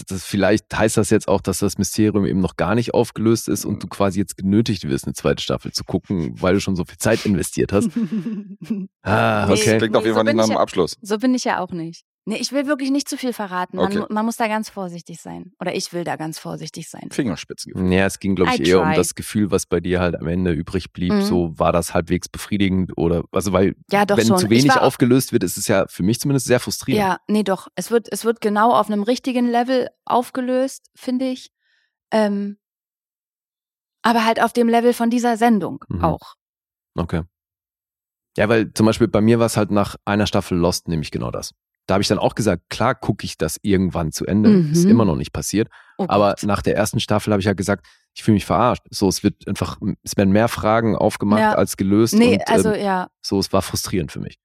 [0.00, 3.48] Das, das, vielleicht heißt das jetzt auch, dass das Mysterium eben noch gar nicht aufgelöst
[3.48, 6.76] ist und du quasi jetzt genötigt wirst, eine zweite Staffel zu gucken, weil du schon
[6.76, 7.90] so viel Zeit investiert hast.
[9.02, 9.54] Ah, Nee.
[9.54, 9.78] okay.
[9.78, 10.96] Klingt auf jeden Fall nach einem Abschluss.
[11.00, 12.04] so bin ich ja auch nicht.
[12.26, 13.78] Nee, ich will wirklich nicht zu viel verraten.
[13.78, 14.12] Man, Okay.
[14.12, 15.52] man muss da ganz vorsichtig sein.
[15.58, 17.08] Oder ich will da ganz vorsichtig sein.
[17.10, 17.90] Fingerspitzengefühl.
[17.92, 18.94] Ja, es ging, glaube ich, I eher um try.
[18.94, 21.12] das Gefühl, was bei dir halt am Ende übrig blieb.
[21.14, 21.22] Mhm.
[21.22, 24.38] So war das halbwegs befriedigend oder, also weil, Ja, doch wenn schon.
[24.38, 27.00] zu wenig war- aufgelöst wird, ist es ja für mich zumindest sehr frustrierend.
[27.08, 27.68] Ja, nee, doch.
[27.74, 31.50] Es wird, es wird genau auf einem richtigen Level aufgelöst, finde ich.
[32.12, 32.58] Ähm,
[34.02, 36.04] aber halt auf dem Level von dieser Sendung Mhm.
[36.04, 36.34] auch.
[36.94, 37.22] Okay.
[38.36, 41.30] Ja, weil zum Beispiel bei mir war es halt nach einer Staffel Lost nämlich genau
[41.30, 41.54] das.
[41.90, 44.50] Da habe ich dann auch gesagt, klar gucke ich das irgendwann zu Ende.
[44.50, 44.70] Mhm.
[44.72, 45.66] Ist immer noch nicht passiert.
[45.98, 47.84] Oh Aber nach der ersten Staffel habe ich ja gesagt,
[48.14, 48.84] ich fühle mich verarscht.
[48.90, 51.52] So, es wird einfach, es werden mehr Fragen aufgemacht Ja.
[51.54, 52.14] als gelöst.
[52.14, 53.08] Nee, und, also ähm, ja.
[53.22, 54.38] so, es war frustrierend für mich.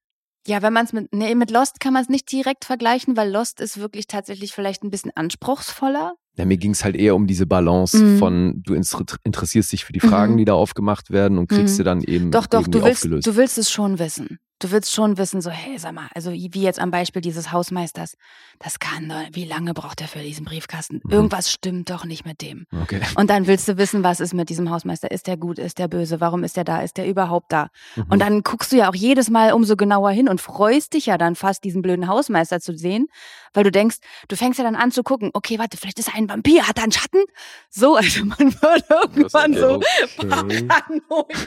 [0.48, 3.30] Ja, wenn man es mit, nee, mit Lost kann man es nicht direkt vergleichen, weil
[3.30, 6.14] Lost ist wirklich tatsächlich vielleicht ein bisschen anspruchsvoller.
[6.36, 8.18] Ja, mir ging es halt eher um diese Balance Mhm.
[8.18, 10.38] von, du inter- interessierst dich für die Fragen, Mhm.
[10.38, 11.76] die da aufgemacht werden und kriegst Mhm.
[11.78, 13.26] sie dann eben Doch, doch, du willst, aufgelöst.
[13.26, 14.38] du willst es schon wissen.
[14.58, 18.16] Du willst schon wissen, so, hey, sag mal, also wie jetzt am Beispiel dieses Hausmeisters,
[18.58, 21.02] das kann doch, wie lange braucht er für diesen Briefkasten?
[21.04, 21.12] Mhm.
[21.12, 22.66] Irgendwas stimmt doch nicht mit dem.
[22.82, 23.00] okay.
[23.16, 25.10] Und dann willst du wissen, was ist mit diesem Hausmeister?
[25.10, 25.58] Ist der gut?
[25.58, 26.20] Ist der böse?
[26.20, 26.80] Warum ist der da?
[26.80, 27.68] Ist der überhaupt da?
[27.96, 28.04] Mhm.
[28.08, 31.18] Und dann guckst du ja auch jedes Mal umso genauer hin und freust dich ja
[31.18, 33.08] dann fast, diesen blöden Hausmeister zu sehen,
[33.52, 33.96] weil du denkst,
[34.28, 36.78] du fängst ja dann an zu gucken, okay, warte, vielleicht ist er ein Vampir, hat
[36.78, 37.22] er einen Schatten?
[37.68, 39.80] So, also man wird irgendwann so
[40.18, 40.62] Okay.
[40.68, 41.46] paranoid.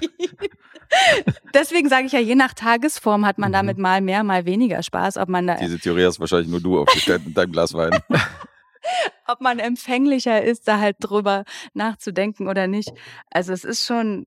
[1.54, 2.54] Deswegen sage ich ja, je nach
[3.00, 3.54] Tagesform hat man Mhm.
[3.54, 6.80] damit mal mehr, mal weniger Spaß, ob man da, Diese Theorie hast wahrscheinlich nur du
[6.80, 7.92] aufgestellt mit deinem Glas Wein.
[9.28, 11.44] ob man empfänglicher ist, da halt drüber
[11.74, 12.92] nachzudenken oder nicht.
[13.32, 14.26] Also es ist schon,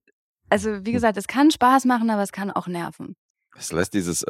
[0.48, 3.16] also wie gesagt, es kann Spaß machen, aber es kann auch nerven.
[3.54, 4.24] Das lässt dieses,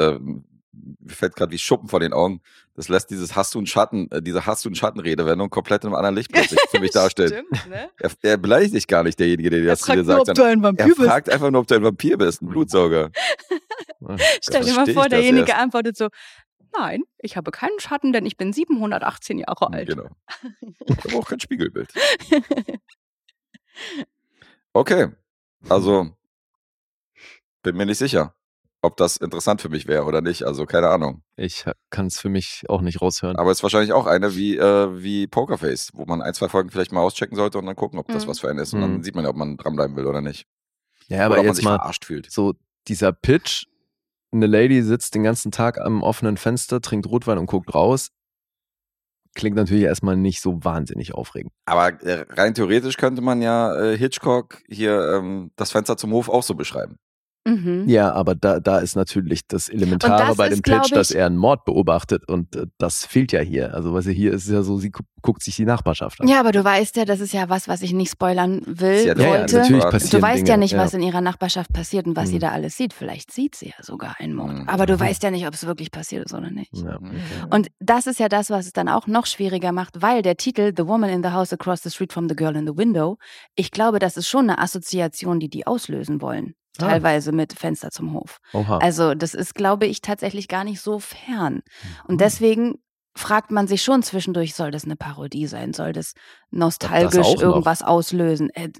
[1.04, 2.40] mir fällt gerade wie Schuppen vor den Augen,
[2.74, 5.88] das lässt dieses Hast du einen Schatten, äh, diese Hast du einen Schattenredewendung komplett in
[5.88, 7.44] einem anderen Licht plötzlich für mich darstellen.
[7.52, 7.90] Stimmt, ne?
[8.00, 10.30] Er, er beleidigt dich gar nicht, derjenige, der dir das zu dir sagt.
[10.30, 13.10] ein sondern Er Vampir fragt einfach nur, ob du ein Vampir bist, ein Blutsauger.
[14.42, 15.60] Stell dir mal vor, derjenige erst.
[15.62, 16.08] antwortet so,
[16.78, 19.88] Nein, ich habe keinen Schatten, denn ich bin 718 Jahre alt.
[19.88, 20.08] Genau.
[20.86, 21.92] Ich habe auch kein Spiegelbild.
[24.72, 25.08] Okay,
[25.68, 26.10] also
[27.62, 28.34] bin mir nicht sicher,
[28.80, 30.44] ob das interessant für mich wäre oder nicht.
[30.44, 31.22] Also keine Ahnung.
[31.36, 33.36] Ich kann es für mich auch nicht raushören.
[33.36, 36.70] Aber es ist wahrscheinlich auch eine wie, äh, wie Pokerface, wo man ein, zwei Folgen
[36.70, 38.30] vielleicht mal auschecken sollte und dann gucken, ob das Mhm.
[38.30, 38.72] was für einen ist.
[38.72, 39.02] Und dann Mhm.
[39.02, 40.46] sieht man ja, ob man dranbleiben will oder nicht.
[41.08, 42.30] ja, oder aber ob man jetzt sich mal verarscht fühlt.
[42.30, 42.54] so
[42.88, 43.66] dieser Pitch,
[44.32, 48.08] eine Lady sitzt den ganzen Tag am offenen Fenster, trinkt Rotwein und guckt raus.
[49.34, 51.52] Klingt natürlich erstmal nicht so wahnsinnig aufregend.
[51.64, 56.28] Aber äh, rein theoretisch könnte man ja äh, Hitchcock hier ähm, das Fenster zum Hof
[56.28, 56.96] auch so beschreiben.
[57.44, 57.88] Mhm.
[57.88, 61.10] Ja, aber da, da ist natürlich das Elementare das bei ist, dem Pitch, glaub dass
[61.10, 63.74] er einen Mord beobachtet und äh, das fehlt ja hier.
[63.74, 66.26] Also was hier ist ja so, sie gu guckt sich die Nachbarschaft an.
[66.26, 69.06] Ja, aber du weißt ja, das ist ja was, was ich nicht spoilern will, Sie
[69.08, 69.56] ja, ja, wollte.
[69.58, 70.48] natürlich Du passieren Du weißt Dinge.
[70.50, 70.78] ja nicht, ja.
[70.78, 72.40] was in ihrer Nachbarschaft passiert und was sie Mhm.
[72.40, 72.92] da alles sieht.
[72.92, 74.52] Vielleicht sieht sie ja sogar einen Mord.
[74.52, 74.68] Mhm.
[74.68, 76.76] Aber du weißt ja nicht, ob es wirklich passiert ist oder nicht.
[76.76, 76.98] Ja.
[77.00, 77.12] Mhm.
[77.50, 80.72] Und das ist ja das, was es dann auch noch schwieriger macht, weil der Titel
[80.76, 83.16] The Woman in the House Across the Street from the Girl in the Window,
[83.54, 86.54] ich glaube, das ist schon eine Assoziation, die die auslösen wollen.
[86.78, 86.88] Ah.
[86.88, 88.38] Teilweise mit Fenster zum Hof.
[88.52, 88.78] Oha.
[88.78, 91.54] Also das ist, glaube ich, tatsächlich gar nicht so fern.
[91.54, 91.60] Mhm.
[92.06, 92.78] Und deswegen
[93.14, 95.74] fragt man sich schon zwischendurch, soll das eine Parodie sein?
[95.74, 96.14] Soll das
[96.50, 97.42] nostalgisch noch.
[97.42, 98.50] irgendwas auslösen?
[98.50, 98.70] Äh,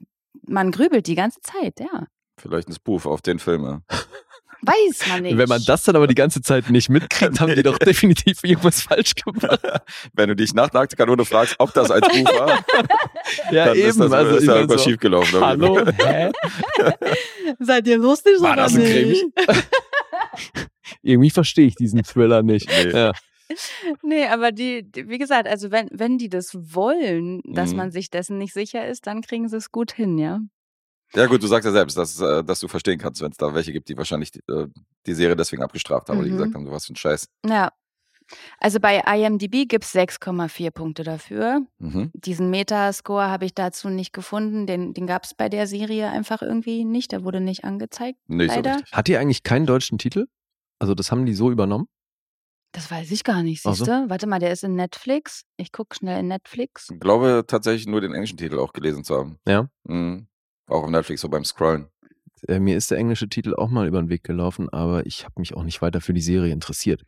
[0.47, 2.07] man grübelt die ganze Zeit, ja.
[2.39, 3.83] Vielleicht ein Spoof auf den Film.
[4.65, 5.37] Weiß man nicht.
[5.37, 8.83] Wenn man das dann aber die ganze Zeit nicht mitkriegt, haben die doch definitiv irgendwas
[8.83, 9.61] falsch gemacht.
[10.15, 12.65] Wenn du dich nach der Kanone fragst, ob das ein Spoof war,
[13.51, 15.41] Ja, dann ist, das, ist ich da irgendwas so, schiefgelaufen.
[15.41, 15.85] Hallo?
[15.99, 16.31] Hä?
[17.59, 19.25] Seid ihr lustig War oder das ein nicht?
[21.03, 22.69] Irgendwie verstehe ich diesen Thriller nicht.
[22.69, 22.91] Nee.
[22.91, 23.13] Ja.
[24.03, 27.77] Nee, aber die, die, wie gesagt, also wenn, wenn die das wollen, dass Mhm.
[27.77, 30.41] man sich dessen nicht sicher ist, dann kriegen sie es gut hin, ja.
[31.15, 33.53] Ja gut, du sagst ja selbst, dass, äh, dass du verstehen kannst, wenn es da
[33.55, 34.67] welche gibt, die wahrscheinlich die, äh,
[35.07, 36.37] die Serie deswegen abgestraft haben, weil die Mhm.
[36.39, 37.29] gesagt haben, so was für ein Scheiß.
[37.47, 37.71] Ja.
[38.61, 41.61] Also bei IMDb gibt es 6,4 Punkte dafür.
[41.79, 42.11] Mhm.
[42.15, 44.67] Diesen Metascore habe ich dazu nicht gefunden.
[44.67, 47.13] Den, den gab es bei der Serie einfach irgendwie nicht.
[47.13, 48.19] Der wurde nicht angezeigt.
[48.29, 48.79] Nicht Leider.
[48.79, 48.85] so.
[48.97, 50.29] Hat die eigentlich keinen deutschen Titel?
[50.79, 51.89] Also das haben die so übernommen?
[52.75, 53.73] Das weiß ich gar nicht, so.
[53.73, 54.09] siehst du?
[54.09, 55.43] Warte mal, der ist in Netflix.
[55.59, 56.89] Ich gucke schnell in Netflix.
[56.91, 59.37] Ich glaube tatsächlich nur den englischen Titel auch gelesen zu haben.
[59.47, 59.69] Ja.
[59.85, 60.27] Mhm.
[60.69, 61.89] Auch auf Netflix, so beim Scrollen.
[62.49, 65.35] Äh, mir ist der englische Titel auch mal über den Weg gelaufen, aber ich habe
[65.39, 67.03] mich auch nicht weiter für die Serie interessiert.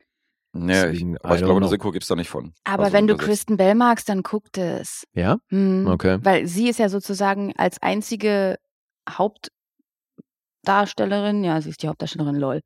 [0.57, 1.68] Ja, ich, aber ich I glaube, eine.
[1.68, 2.55] Synchro gibt es da nicht von.
[2.62, 3.16] Aber Also wenn du.
[3.16, 5.02] Kristen Bell magst, dann guck das.
[5.12, 5.38] Ja?
[5.48, 5.88] Hm.
[5.88, 6.18] Okay.
[6.22, 8.57] Weil sie ist ja sozusagen als einzige
[9.09, 12.61] Hauptdarstellerin, ja, sie ist die Hauptdarstellerin, lol.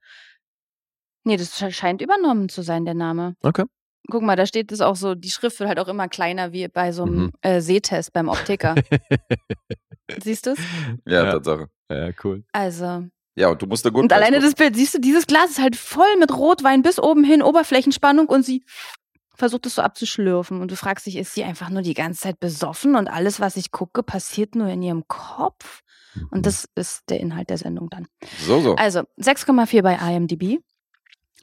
[1.24, 3.34] Nee, das sche- scheint übernommen zu sein, der Name.
[3.42, 3.64] Okay.
[4.10, 6.68] Guck mal, da steht das auch so, die Schrift wird halt auch immer kleiner wie
[6.68, 7.30] bei so einem Mhm.
[7.42, 8.74] äh, Sehtest beim Optiker.
[10.22, 10.58] Siehst du es?
[11.06, 11.32] Ja, Ja.
[11.32, 11.68] Tatsache.
[11.90, 12.44] ja, cool.
[12.52, 13.04] Also.
[13.36, 15.60] Ja, und du musst da gut Und alleine das Bild, siehst du, dieses Glas ist
[15.60, 18.64] halt voll mit Rotwein bis oben hin, Oberflächenspannung und sie
[19.36, 20.60] versucht es so abzuschlürfen.
[20.60, 23.54] Und du fragst dich, ist sie einfach nur die ganze Zeit besoffen und alles, was
[23.56, 25.82] ich gucke, passiert nur in ihrem Kopf?
[26.32, 28.08] Und das ist der Inhalt der Sendung dann.
[28.40, 28.74] So, so.
[28.74, 30.58] Also 6,4 bei IMDb.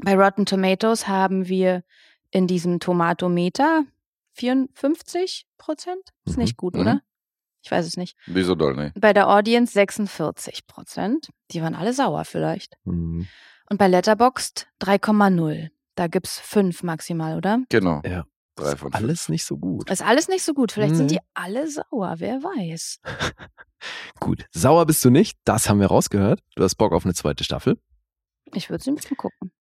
[0.03, 1.84] Bei Rotten Tomatoes haben wir
[2.32, 3.86] in diesem Tomatometer
[4.34, 6.01] 54 Prozent.
[6.26, 6.43] Ist Mhm.
[6.43, 6.82] nicht gut, Mhm.
[6.82, 7.01] oder?
[7.66, 8.16] Ich weiß es nicht.
[8.28, 8.93] Wie so doll, ne?
[8.95, 11.30] Bei der Audience 46 Prozent.
[11.49, 12.76] Die waren alle sauer vielleicht.
[12.84, 13.28] Mhm.
[13.72, 15.70] Und bei Letterboxd 3,0.
[15.95, 17.63] Da gibt's fünf maximal, oder?
[17.70, 18.01] Genau.
[18.05, 18.26] Ja.
[18.55, 18.93] Drei von.
[18.93, 19.89] Alles nicht so gut.
[19.89, 20.72] Ist alles nicht so gut.
[20.72, 21.18] Vielleicht sind Nee.
[21.18, 22.99] die alle sauer, wer weiß.
[24.20, 24.45] Gut.
[24.51, 26.39] Sauer bist du nicht, das haben wir rausgehört.
[26.55, 27.78] Du hast Bock auf eine zweite Staffel.
[28.53, 29.51] Ich würde sie ein bisschen gucken.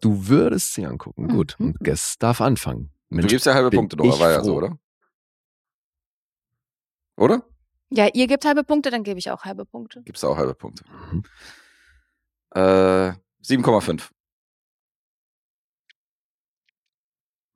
[0.00, 1.28] Du würdest sie angucken.
[1.28, 1.56] Gut.
[1.58, 1.66] Mhm.
[1.68, 2.92] Und Guess darf anfangen.
[3.10, 4.78] Du Mensch, gibst ja halbe Punkte, ich war ja so, oder?
[7.16, 7.42] Oder?
[7.90, 10.02] Ja, ihr gebt halbe Punkte, dann gebe ich auch halbe Punkte.
[10.02, 10.84] Gibst auch halbe Punkte.
[11.12, 11.22] Mhm.
[12.54, 13.12] Äh,
[13.42, 14.10] 7,5.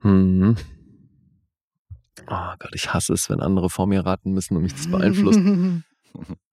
[0.03, 0.57] Mhm.
[2.31, 5.41] Oh Gott, ich hasse es, wenn andere vor mir raten müssen und mich das beeinflusst.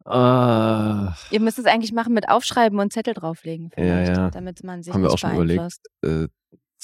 [0.07, 4.29] Ah, Ihr müsst es eigentlich machen mit Aufschreiben und Zettel drauflegen, vielleicht, ja.
[4.29, 5.57] damit man sich Haben wir nicht auch schon überlegt.
[5.57, 5.89] beeinflusst.
[6.03, 6.27] äh,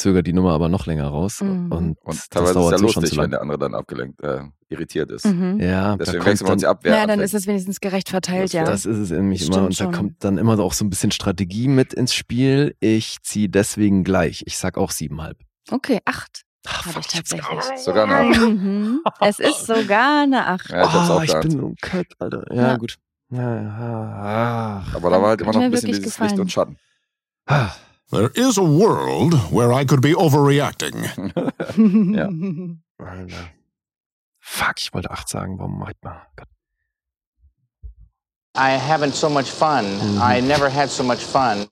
[0.01, 1.41] zögert die Nummer aber noch länger raus.
[1.41, 1.71] Mhm.
[1.71, 3.31] Und, Und das teilweise ist dauert ja so schon lustig, wenn lang.
[3.31, 5.25] der andere dann abgelenkt, äh, irritiert ist.
[5.25, 5.59] Mhm.
[5.59, 6.95] Ja, Deswegen kommt wechseln wir uns Abwehr.
[6.95, 7.25] Ja, dann ab.
[7.25, 8.63] ist es wenigstens gerecht verteilt, Das- ja.
[8.65, 9.65] Das ist es nämlich Das immer.
[9.65, 9.93] Und da schon.
[9.93, 12.75] kommt dann immer auch so ein bisschen Strategie mit ins Spiel.
[12.79, 14.43] Ich ziehe deswegen gleich.
[14.45, 15.37] Ich sag auch siebenhalb.
[15.69, 17.47] Okay, acht Ach, habe ich tatsächlich.
[17.77, 18.39] Sogar eine Acht.
[18.41, 18.99] Mhm.
[19.19, 20.69] Es ist sogar eine acht.
[20.69, 22.43] Ja, ich hab's Ah, auch ich bin so ein Kött, Alter.
[22.53, 22.77] Ja, Ja.
[22.77, 22.97] gut.
[23.33, 26.39] Ja, ja, Aber da war halt immer noch ein bisschen dieses Licht gefallen.
[26.39, 26.77] und Schatten.
[28.11, 30.95] There is a world where I could be overreacting.
[32.13, 32.27] Ja.
[32.97, 33.49] Alter.
[34.39, 35.57] Fuck, ich wollte acht sagen.
[35.57, 36.21] Warum mach ich mal?
[36.35, 36.47] Gott.
[38.57, 39.85] I haven't so much fun.
[40.19, 41.67] I never had so much fun.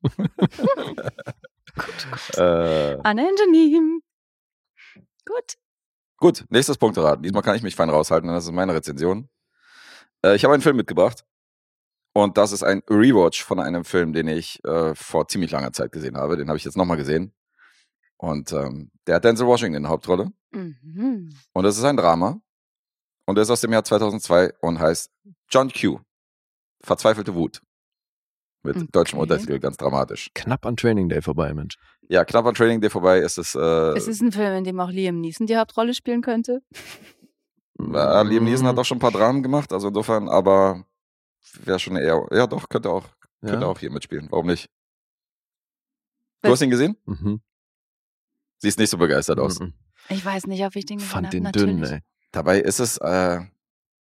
[2.38, 4.00] äh, Anne Janine.
[5.26, 5.58] Gut.
[6.18, 7.24] Gut, nächstes Punkterad.
[7.24, 9.28] Diesmal kann ich mich fein raushalten, denn das ist meine Rezension.
[10.24, 11.26] Äh, ich habe einen Film mitgebracht.
[12.14, 15.92] Und das ist ein Rewatch von einem Film, den ich äh, vor ziemlich langer Zeit
[15.92, 16.38] gesehen habe.
[16.38, 17.34] Den habe ich jetzt nochmal gesehen.
[18.18, 20.32] Und ähm, der hat Denzel Washington in der Hauptrolle.
[20.52, 21.30] Mhm.
[21.54, 22.42] Und es ist ein Drama.
[23.26, 25.12] Und er ist aus dem Jahr 2002 und heißt
[25.50, 26.00] John Q.
[26.82, 27.62] Verzweifelte Wut.
[28.64, 28.88] Mit Okay.
[28.92, 30.32] deutschem Untertitel, ganz dramatisch.
[30.34, 31.78] Knapp an Training Day vorbei, Mensch.
[32.10, 33.56] Ja, knapp an Training Day vorbei ist es.
[33.56, 33.60] Äh,
[33.96, 36.62] Es ist ein Film, in dem auch Liam Neeson die Hauptrolle spielen könnte.
[37.80, 40.84] äh, Liam Neeson hat auch schon ein paar Dramen gemacht, also insofern, aber
[41.64, 42.26] wäre schon eher.
[42.32, 43.06] Ja, doch, könnte auch,
[43.42, 43.68] könnte ja?
[43.68, 44.28] auch hier mitspielen.
[44.32, 44.70] Warum nicht?
[46.42, 46.96] Du Was- hast ihn gesehen?
[47.06, 47.42] Mhm.
[48.60, 49.60] Siehst nicht so begeistert aus.
[49.60, 49.74] Mhm.
[50.10, 51.32] Ich weiß nicht, ob ich den gesehen Fand hab.
[51.32, 51.76] den Natürlich.
[51.76, 52.00] dünn, ey.
[52.32, 53.40] Dabei ist es äh,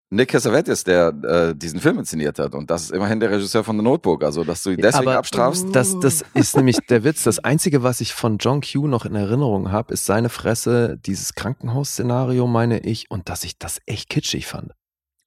[0.09, 2.55] Nick Cassavetes, der äh, diesen Film inszeniert hat.
[2.55, 4.23] Und das ist immerhin der Regisseur von The Notebook.
[4.23, 5.67] Also, dass du ihn deswegen aber- abstrafst.
[5.73, 7.23] Das, das ist nämlich der Witz.
[7.23, 11.33] Das Einzige, was ich von John Q noch in Erinnerung habe, ist seine Fresse, dieses
[11.33, 14.73] Krankenhausszenario, meine ich, und dass ich das echt kitschig fand.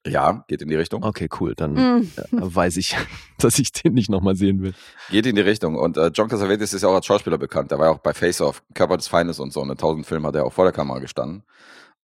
[0.07, 1.05] Ja, geht in die Richtung.
[1.05, 1.55] Okay, cool.
[1.55, 2.03] Dann Mm.
[2.17, 2.97] äh, weiß ich,
[3.39, 4.73] dass ich den nicht nochmal sehen will.
[5.11, 5.77] Geht in die Richtung.
[5.77, 7.71] Und äh, John Cassavetes ist ja auch als Schauspieler bekannt.
[7.71, 9.61] Der war ja auch bei Face Off, Körper des Feindes und so.
[9.61, 11.43] Und in tausend Filmen hat er auch vor der Kamera gestanden.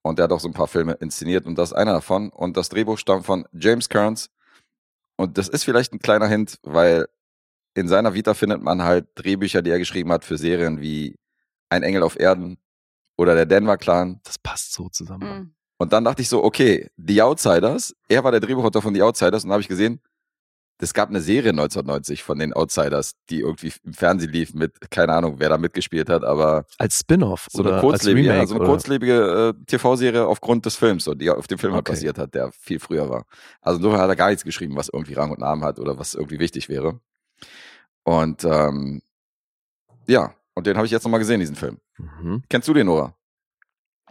[0.02, 2.28] Und der hat auch so ein paar Filme inszeniert und das ist einer davon.
[2.28, 4.30] Und das Drehbuch stammt von James Kearns.
[5.16, 7.06] Und das ist vielleicht ein kleiner Hint, weil
[7.74, 11.16] in seiner Vita findet man halt Drehbücher, die er geschrieben hat für Serien wie
[11.70, 12.58] Ein Engel auf Erden
[13.16, 14.20] oder der Denver Clan.
[14.24, 15.28] Das passt so zusammen.
[15.28, 15.55] Mm.
[15.78, 19.44] Und dann dachte ich so, okay, The Outsiders, er war der Drehbuchautor von The Outsiders
[19.44, 20.00] und dann habe ich gesehen,
[20.78, 25.14] es gab eine Serie 1990 von den Outsiders, die irgendwie im Fernsehen lief mit, keine
[25.14, 28.40] Ahnung, wer da mitgespielt hat, aber Als Spin-off so oder eine als kurzlebige, Remake?
[28.40, 28.72] also eine oder?
[28.72, 31.92] kurzlebige äh, TV-Serie aufgrund des Films, so, die auf dem Film halt Okay.
[31.92, 33.24] basiert hat, der viel früher war.
[33.62, 36.12] Also insofern hat er gar nichts geschrieben, was irgendwie Rang und Namen hat oder was
[36.14, 37.00] irgendwie wichtig wäre.
[38.04, 39.00] Und ähm,
[40.06, 41.78] ja, und den habe ich jetzt nochmal gesehen, diesen Film.
[41.98, 42.42] Mhm.
[42.50, 43.14] Kennst du den, Nora?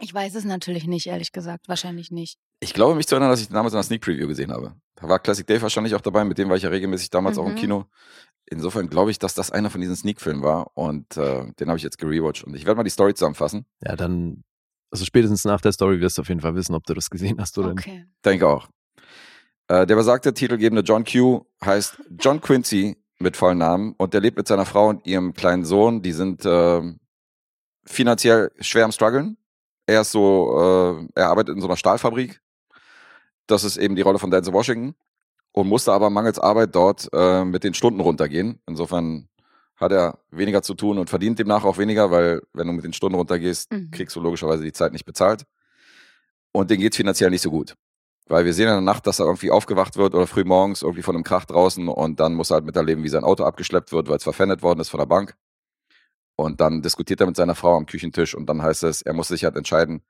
[0.00, 1.68] Ich weiß es natürlich nicht, ehrlich gesagt.
[1.68, 2.38] Wahrscheinlich nicht.
[2.60, 4.74] Ich glaube mich zu erinnern, dass ich den damals in einer Sneak Preview gesehen habe.
[4.96, 7.46] Da war Classic Dave wahrscheinlich auch dabei, mit dem war ich ja regelmäßig damals auch
[7.46, 7.56] im Mhm.
[7.56, 7.84] Kino.
[8.48, 11.82] Insofern glaube ich, dass das einer von diesen Sneak-Filmen war und äh, den habe ich
[11.82, 12.44] jetzt gerewatcht.
[12.44, 13.66] Und ich werde mal die Story zusammenfassen.
[13.82, 14.44] Ja, dann,
[14.90, 17.40] also spätestens nach der Story wirst du auf jeden Fall wissen, ob du das gesehen
[17.40, 17.86] hast oder nicht.
[17.86, 18.06] Okay.
[18.24, 18.68] Denke auch.
[19.68, 24.36] Äh, der besagte titelgebende John Q heißt John Quincy mit vollen Namen und der lebt
[24.36, 26.02] mit seiner Frau und ihrem kleinen Sohn.
[26.02, 26.82] Die sind äh,
[27.84, 29.36] finanziell schwer am struggeln.
[29.86, 32.40] Er ist so, äh, er arbeitet in so einer Stahlfabrik.
[33.46, 34.94] Das ist eben die Rolle von Denzel Washington
[35.52, 38.60] und musste aber mangels Arbeit dort äh, mit den Stunden runtergehen.
[38.66, 39.28] Insofern
[39.76, 42.92] hat er weniger zu tun und verdient demnach auch weniger, weil wenn du mit den
[42.92, 43.90] Stunden runtergehst, Mhm.
[43.90, 45.44] kriegst du logischerweise die Zeit nicht bezahlt.
[46.52, 47.74] Und den geht's finanziell nicht so gut.
[48.28, 51.02] Weil wir sehen in der Nacht, dass er irgendwie aufgewacht wird oder früh morgens irgendwie
[51.02, 54.08] von einem Krach draußen und dann muss er halt miterleben, wie sein Auto abgeschleppt wird,
[54.08, 55.36] weil es verpfändet worden ist von der Bank.
[56.36, 59.28] Und dann diskutiert er mit seiner Frau am Küchentisch und dann heißt es, er muss
[59.28, 60.02] sich halt entscheiden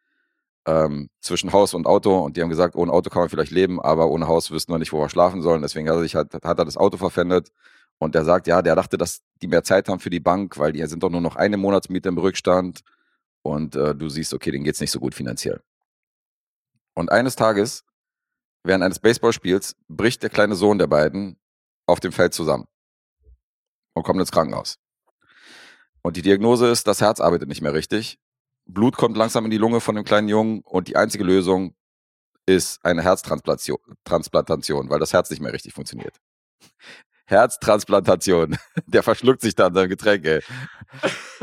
[0.67, 2.19] ähm, zwischen Haus und Auto.
[2.19, 4.79] Und die haben gesagt, ohne Auto kann man vielleicht leben, aber ohne Haus wüssten wir
[4.79, 5.63] nicht, wo wir schlafen sollen.
[5.63, 7.53] Deswegen hat er sich halt, hat er das Auto verpfändet.
[7.99, 10.73] Und der sagt, ja, der dachte, dass die mehr Zeit haben für die Bank, weil
[10.73, 12.81] die sind doch nur noch eine Monatsmiete im Rückstand.
[13.43, 15.63] Und äh, du siehst, okay, denen geht's nicht so gut finanziell.
[16.95, 17.85] Und eines Tages,
[18.65, 21.39] während eines Baseballspiels, bricht der kleine Sohn der beiden
[21.87, 22.67] auf dem Feld zusammen
[23.95, 24.79] und kommt ins Krankenhaus.
[26.07, 28.21] Und die Diagnose ist, das Herz arbeitet nicht mehr richtig.
[28.65, 31.75] Blut kommt langsam in die Lunge von dem kleinen Jungen und die einzige Lösung
[32.47, 36.15] ist eine Herztransplantation, Transplantation, weil das Herz nicht mehr richtig funktioniert.
[37.27, 38.57] Herztransplantation.
[38.87, 40.43] Der verschluckt sich da an seinem Getränk, ey.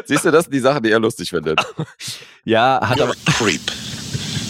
[0.06, 1.60] Siehst du, das sind die Sachen, die er lustig findet.
[2.46, 3.70] Ja, hat You're aber a creep.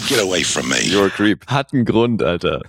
[0.08, 0.76] Get away from me.
[0.76, 1.44] You're a creep.
[1.48, 2.62] hat einen Grund, Alter.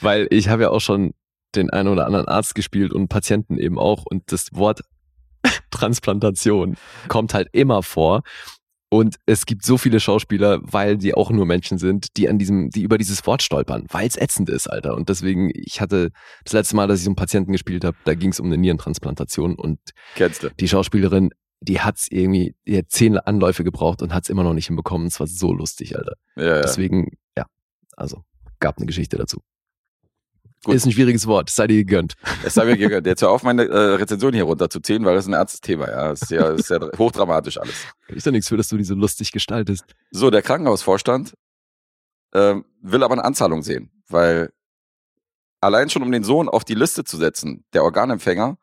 [0.00, 1.12] Weil ich habe ja auch schon
[1.54, 4.80] den einen oder anderen Arzt gespielt und Patienten eben auch und das Wort
[5.70, 6.76] Transplantation
[7.08, 8.22] kommt halt immer vor.
[8.92, 12.68] Und es gibt so viele Schauspieler, weil die auch nur Menschen sind, die an diesem,
[12.68, 14.94] die über dieses Wort stolpern, weil es ätzend ist, Alter.
[14.94, 16.10] Und deswegen, ich hatte
[16.44, 18.58] das letzte Mal, dass ich so einen Patienten gespielt habe, da ging es um eine
[18.58, 19.78] Nierentransplantation und
[20.60, 21.30] die Schauspielerin,
[21.62, 25.06] die hat's irgendwie, die hat zehn Anläufe gebraucht und hat's immer noch nicht hinbekommen.
[25.06, 26.16] Es war so lustig, Alter.
[26.36, 26.60] Ja, ja.
[26.60, 27.46] Deswegen, ja,
[27.96, 28.24] also
[28.60, 29.40] gab eine Geschichte dazu.
[30.64, 30.76] Gut.
[30.76, 32.14] Ist ein schwieriges Wort, sei dir gegönnt.
[32.44, 33.04] Es sei mir gegönnt.
[33.04, 35.88] Jetzt hör auf, meine äh, Rezension hier runterzuziehen, weil das ist ein ernstes Thema.
[35.88, 37.74] Ja, es ist ja, es ist ja hochdramatisch alles.
[38.06, 39.84] Ist ja nichts für, dass du die so lustig gestaltest.
[40.12, 41.34] So, der Krankenhausvorstand
[42.32, 44.52] ähm, will aber eine Anzahlung sehen, weil
[45.60, 48.56] allein schon um den Sohn auf die Liste zu setzen, der Organempfänger,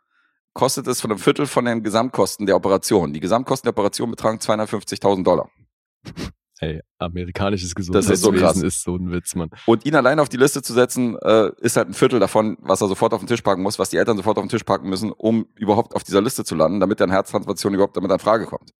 [0.53, 3.13] kostet es von einem Viertel von den Gesamtkosten der Operation.
[3.13, 5.49] Die Gesamtkosten der Operation betragen 250.000 Dollar.
[6.61, 8.53] Ey, amerikanisches Das ist so krass.
[8.55, 9.49] Gesundheitswesen ist so ein Witz, Mann.
[9.65, 12.81] Und ihn allein auf die Liste zu setzen, äh, ist halt ein Viertel davon, was
[12.81, 14.89] er sofort auf den Tisch packen muss, was die Eltern sofort auf den Tisch packen
[14.89, 18.45] müssen, um überhaupt auf dieser Liste zu landen, damit eine Herztransplantation überhaupt damit an Frage
[18.45, 18.73] kommt.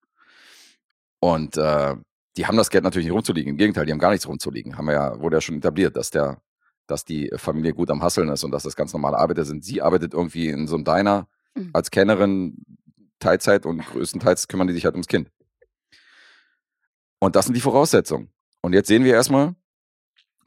[1.20, 1.96] Und äh,
[2.36, 3.52] die haben das Geld natürlich nicht rumzuliegen.
[3.52, 4.76] Im Gegenteil, die haben gar nichts rumzuliegen.
[4.76, 6.42] Haben wir ja, wurde ja schon etabliert, dass der,
[6.86, 9.64] dass die Familie gut am Hasseln ist und dass das ganz normale Arbeiter sind.
[9.64, 11.70] Sie arbeitet irgendwie in so einem Diner Mhm.
[11.72, 12.64] als Kennerin
[13.18, 15.30] Teilzeit und größtenteils kümmern die sich halt ums Kind.
[17.20, 18.30] Und das sind die Voraussetzungen.
[18.62, 19.54] Und jetzt sehen wir erstmal,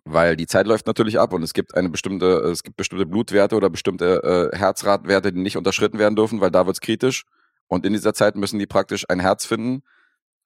[0.05, 3.55] weil die Zeit läuft natürlich ab und es gibt eine bestimmte, es gibt bestimmte Blutwerte
[3.55, 7.23] oder bestimmte äh, Herzratwerte, die nicht unterschritten werden dürfen, weil da wird's kritisch.
[7.67, 9.83] Und in dieser Zeit müssen die praktisch ein Herz finden,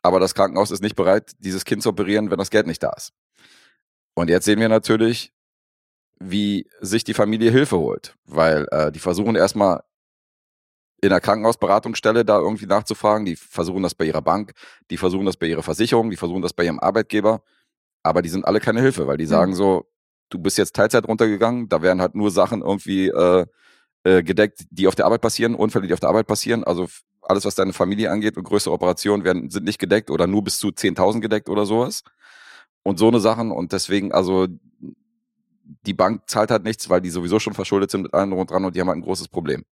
[0.04, 2.92] aber das Krankenhaus ist nicht bereit, dieses Kind zu operieren, wenn das Geld nicht da
[2.92, 3.14] ist.
[4.14, 5.34] Und jetzt sehen wir natürlich,
[6.20, 9.82] wie sich die Familie Hilfe holt, weil äh, die versuchen erstmal
[11.02, 14.54] in der Krankenhausberatungsstelle da irgendwie nachzufragen, die versuchen das bei ihrer Bank,
[14.90, 17.42] die versuchen das bei ihrer Versicherung, die versuchen das bei ihrem Arbeitgeber,
[18.04, 19.86] aber die sind alle keine Hilfe, weil die sagen so,
[20.30, 23.46] du bist jetzt Teilzeit runtergegangen, da werden halt nur Sachen irgendwie äh,
[24.04, 26.88] äh, gedeckt, die auf der Arbeit passieren, Unfälle, die auf der Arbeit passieren, also
[27.22, 30.60] alles, was deine Familie angeht und größere Operationen werden, sind nicht gedeckt oder nur bis
[30.60, 32.04] zu 10.000 gedeckt oder sowas.
[32.84, 34.48] Und so eine Sachen und deswegen, also
[35.86, 38.50] die Bank zahlt halt nichts, weil die sowieso schon verschuldet sind mit allem drum und
[38.50, 39.66] dran und die haben halt ein großes Problem.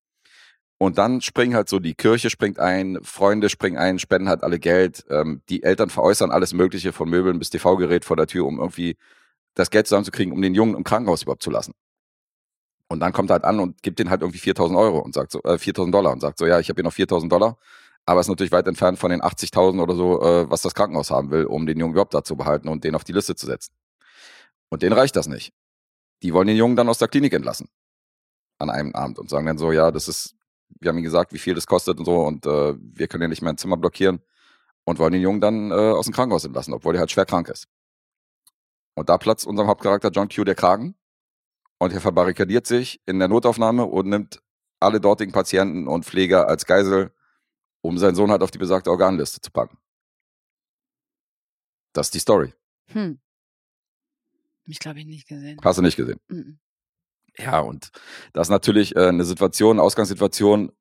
[0.83, 4.59] Und dann springen halt so, die Kirche springt ein, Freunde springen ein, spenden halt alle
[4.59, 8.59] Geld, ähm, die Eltern veräußern alles Mögliche von Möbeln bis TV-Gerät vor der Tür, um
[8.59, 8.97] irgendwie
[9.55, 11.74] das Geld zusammenzukriegen, um den Jungen im Krankenhaus überhaupt zu lassen.
[12.89, 15.30] Und dann kommt er halt an und gibt den halt irgendwie 4000 Euro und sagt
[15.30, 17.59] so, äh, 4000 Dollar und sagt so, ja, ich habe hier noch 4000 Dollar,
[18.05, 21.30] aber ist natürlich weit entfernt von den 80.000 oder so, äh, was das Krankenhaus haben
[21.30, 23.72] will, um den Jungen überhaupt da zu behalten und den auf die Liste zu setzen.
[24.68, 25.53] Und denen reicht das nicht.
[26.24, 27.68] Die wollen den Jungen dann aus der Klinik entlassen.
[28.59, 30.35] An einem Abend und sagen dann so, ja, das ist,
[30.81, 33.29] wir haben ihm gesagt, wie viel das kostet und so und äh, wir können ja
[33.29, 34.20] nicht mehr ein Zimmer blockieren
[34.85, 37.49] und wollen den Jungen dann äh, aus dem Krankenhaus entlassen, obwohl er halt schwer krank
[37.49, 37.68] ist.
[38.95, 40.95] Und da platzt unserem Hauptcharakter John Q der Kragen
[41.79, 44.43] und er verbarrikadiert sich in der Notaufnahme und nimmt
[44.81, 47.12] alle dortigen Patienten und Pfleger als Geisel,
[47.81, 49.79] um seinen Sohn halt auf die besagte Organliste zu packen.
[51.93, 52.53] Das ist die Story.
[52.87, 53.20] Hm.
[54.64, 55.59] Ich glaube ich nicht gesehen.
[55.62, 56.20] Hast du nicht gesehen?
[56.29, 56.59] Mhm.
[57.39, 57.91] Ja, und
[58.33, 60.72] das ist natürlich äh, eine Situation, eine Ausgangssituation,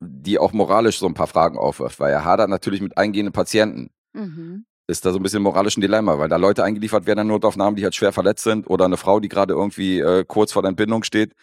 [0.00, 3.90] die auch moralisch so ein paar Fragen aufwirft, weil er hadert natürlich mit eingehenden Patienten.
[4.12, 4.64] Mhm.
[4.86, 7.76] Ist da so ein bisschen moralisch ein Dilemma, weil da Leute eingeliefert werden in Notaufnahmen,
[7.76, 10.70] die halt schwer verletzt sind oder eine Frau, die gerade irgendwie äh, kurz vor der
[10.70, 11.34] Entbindung steht.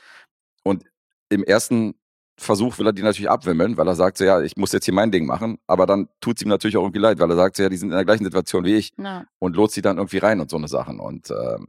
[0.64, 0.84] Und
[1.30, 1.96] im ersten
[2.38, 4.94] Versuch will er die natürlich abwimmeln, weil er sagt so, ja, ich muss jetzt hier
[4.94, 7.56] mein Ding machen, aber dann tut es ihm natürlich auch irgendwie leid, weil er sagt
[7.56, 9.26] so, ja, die sind in der gleichen Situation wie ich Ja.
[9.40, 11.00] und lotst sie dann irgendwie rein und so eine Sachen.
[11.00, 11.68] Und ähm,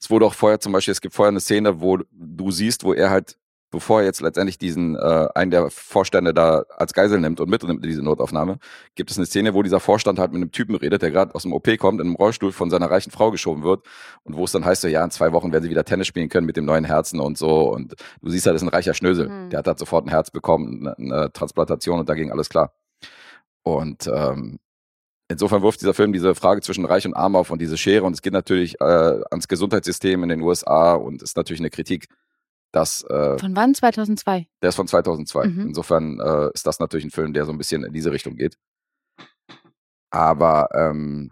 [0.00, 2.92] es wurde auch vorher zum Beispiel, es gibt vorher eine Szene, wo du siehst, wo
[2.92, 3.38] er halt,
[3.70, 7.82] bevor er jetzt letztendlich diesen, äh, einen der Vorstände da als Geisel nimmt und mitnimmt
[7.82, 8.58] in diese Notaufnahme,
[8.94, 11.42] gibt es eine Szene, wo dieser Vorstand halt mit einem Typen redet, der gerade aus
[11.42, 13.86] dem OP kommt, in einem Rollstuhl von seiner reichen Frau geschoben wird
[14.22, 16.28] und wo es dann heißt so, ja, in zwei Wochen werden sie wieder Tennis spielen
[16.28, 18.94] können mit dem neuen Herzen und so und du siehst halt, das ist ein reicher
[18.94, 19.28] Schnösel.
[19.28, 19.50] Mhm.
[19.50, 22.72] Der hat halt sofort ein Herz bekommen, eine, eine Transplantation und da ging alles klar.
[23.62, 24.58] Und ähm,
[25.28, 28.04] insofern wirft dieser Film diese Frage zwischen Reich und Arm auf und diese Schere.
[28.04, 28.84] Und es geht natürlich äh,
[29.30, 32.08] ans Gesundheitssystem in den USA und ist natürlich eine Kritik,
[32.72, 33.74] dass äh, Von wann?
[33.74, 34.46] 2002.
[34.62, 35.46] der ist von 2002.
[35.46, 35.60] Mhm.
[35.68, 38.58] Insofern äh, ist das natürlich ein Film, der so ein bisschen in diese Richtung geht.
[40.10, 41.30] Aber ähm,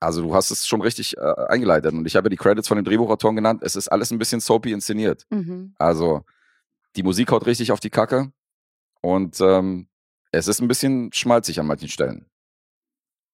[0.00, 2.84] also du hast es schon richtig äh, eingeleitet und ich habe die Credits von den
[2.84, 3.62] Drehbuchautoren genannt.
[3.62, 5.26] Es ist alles ein bisschen soapy inszeniert.
[5.30, 5.74] Mhm.
[5.78, 6.24] Also
[6.96, 8.32] die Musik haut richtig auf die Kacke
[9.02, 9.88] und ähm,
[10.32, 12.26] es ist ein bisschen schmalzig an manchen Stellen.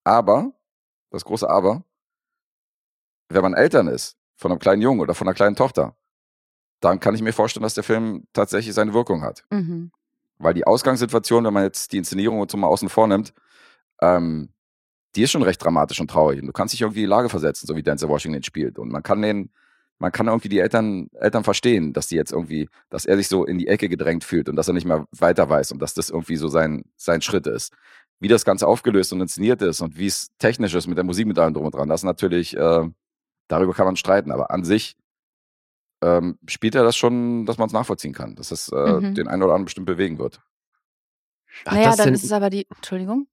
[0.06, 0.52] Aber,
[1.10, 1.82] das große Aber,
[3.28, 5.96] wenn man Eltern ist, von einem kleinen Jungen oder von einer kleinen Tochter,
[6.80, 9.44] dann kann ich mir vorstellen, dass der Film tatsächlich seine Wirkung hat.
[9.50, 9.90] Mhm.
[10.38, 13.34] Weil die Ausgangssituation, wenn man jetzt die Inszenierung und so mal außen vor nimmt,
[14.00, 14.50] ähm,
[15.16, 16.40] die ist schon recht dramatisch und traurig.
[16.40, 18.78] Und du kannst dich irgendwie in die Lage versetzen, so wie Denzel Washington spielt.
[18.78, 19.50] Und man kann den,
[19.98, 23.44] man kann irgendwie die Eltern, Eltern verstehen, dass die jetzt irgendwie, dass er sich so
[23.44, 26.10] in die Ecke gedrängt fühlt und dass er nicht mehr weiter weiß und dass das
[26.10, 27.72] irgendwie so sein, sein Schritt ist.
[28.18, 31.26] Wie das Ganze aufgelöst und inszeniert ist und wie es technisch ist mit der Musik
[31.26, 32.88] mit allem drum und dran, das ist natürlich, äh,
[33.48, 34.30] darüber kann man streiten.
[34.32, 34.96] Aber an sich
[36.02, 39.14] ähm, spielt er das schon, dass man es nachvollziehen kann, dass es äh, Mhm.
[39.14, 40.40] den einen oder anderen bestimmt bewegen wird.
[41.64, 43.28] Hat Naja, das dann ist es aber die, Entschuldigung,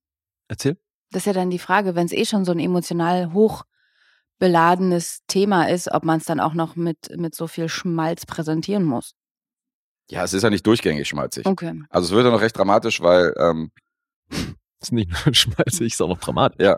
[0.47, 0.77] Erzähl.
[1.11, 5.69] das ist ja dann die Frage, wenn es eh schon so ein emotional hochbeladenes Thema
[5.69, 9.13] ist, ob man es dann auch noch mit, mit so viel Schmalz präsentieren muss.
[10.09, 11.45] Ja, es ist ja nicht durchgängig schmalzig.
[11.45, 11.81] Okay.
[11.89, 13.71] Also es wird ja noch recht dramatisch, weil ähm,
[14.83, 16.63] ist nicht nur schmalzig, ist auch noch dramatisch.
[16.65, 16.77] Ja.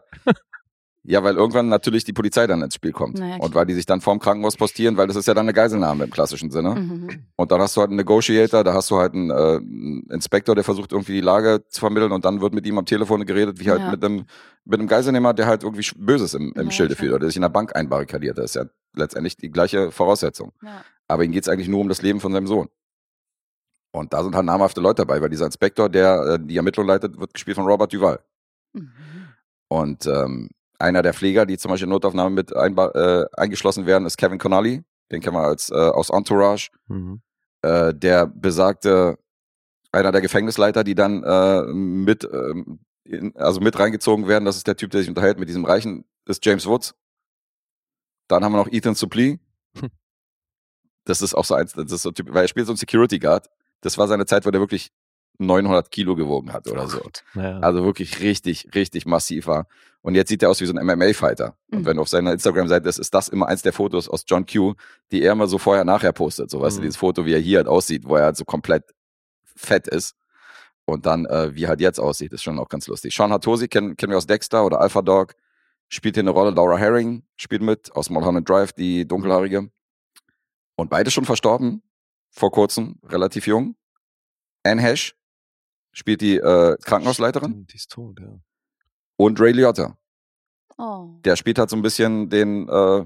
[1.04, 3.86] ja, weil irgendwann natürlich die Polizei dann ins Spiel kommt Naja, und weil die sich
[3.86, 6.76] dann vorm Krankenhaus postieren, weil das ist ja dann eine Geiselnahme im klassischen Sinne.
[6.76, 7.26] Mhm.
[7.36, 10.56] Und dann hast du halt einen Negotiator, da hast du halt einen, äh, einen Inspektor,
[10.56, 13.60] der versucht irgendwie die Lage zu vermitteln und dann wird mit ihm am Telefon geredet,
[13.60, 13.92] wie halt Ja.
[13.92, 14.26] mit einem
[14.68, 17.36] mit einem Geiselnehmer, der halt irgendwie Böses im, im Ja, Schilde führt oder der sich
[17.36, 18.40] in der Bank einbarrikadiert.
[18.40, 18.64] Das ist ja
[18.96, 20.54] letztendlich die gleiche Voraussetzung.
[20.64, 20.84] Ja.
[21.08, 22.68] Aber ihm geht's eigentlich nur um das Leben von seinem Sohn.
[23.96, 27.18] Und da sind halt namhafte Leute dabei, weil dieser Inspektor, der äh, die Ermittlung leitet,
[27.18, 28.20] wird gespielt von Robert Duval.
[28.74, 28.92] Mhm.
[29.70, 34.18] Und ähm, einer der Pfleger, die zum Beispiel in Notaufnahme mit äh, eingeschlossen werden, ist
[34.18, 34.84] Kevin Connolly.
[35.12, 36.72] Den kennen wir als, äh, aus Entourage.
[36.88, 37.22] Mhm.
[37.62, 39.18] Äh, der besagte,
[39.94, 44.44] einer der Gefängnisleiter, die dann äh, mit, ähm, in, also mit reingezogen werden.
[44.44, 46.96] Das ist der Typ, der sich unterhält mit diesem Reichen, ist James Woods.
[48.28, 49.40] Dann haben wir noch Ethan Suplee.
[49.80, 49.90] Hm.
[51.08, 52.78] Das ist auch so eins, das ist so ein Typ, weil er spielt so einen
[52.78, 53.48] Security Guard.
[53.86, 54.92] Das war seine Zeit, wo der wirklich
[55.38, 57.02] 900 Kilo gewogen hat oder so.
[57.34, 57.60] Naja.
[57.60, 59.68] Also wirklich richtig, richtig massiv war.
[60.02, 61.58] Und jetzt sieht er aus wie so ein MMA-Fighter.
[61.72, 61.86] Und Mhm.
[61.86, 64.76] wenn du auf seiner Instagram-Seite ist, ist das immer eins der Fotos aus John Q,
[65.12, 66.50] die er immer so vorher-nachher postet.
[66.50, 66.84] So, weißt du, Mhm.
[66.86, 68.84] dieses Foto, wie er hier halt aussieht, wo er halt so komplett
[69.56, 70.16] fett ist.
[70.86, 73.14] Und dann, äh, wie er halt jetzt aussieht, ist schon auch ganz lustig.
[73.16, 75.34] Sean Hatosi kennen, kennen wir aus Dexter oder Alpha Dog.
[75.90, 76.52] Spielt hier eine Rolle.
[76.52, 79.70] Laura Herring spielt mit aus Mulholland Drive, die dunkelhaarige.
[80.76, 81.82] Und beide schon verstorben.
[82.38, 83.76] Vor kurzem, relativ jung.
[84.64, 85.16] Anne Hesh
[85.94, 87.52] spielt die äh, Krankenhausleiterin.
[87.52, 88.38] Stimmt, Die ist tot, ja.
[89.16, 89.98] Und Ray Liotta.
[90.78, 91.12] Oh.
[91.24, 93.06] Der spielt halt so ein bisschen den, äh,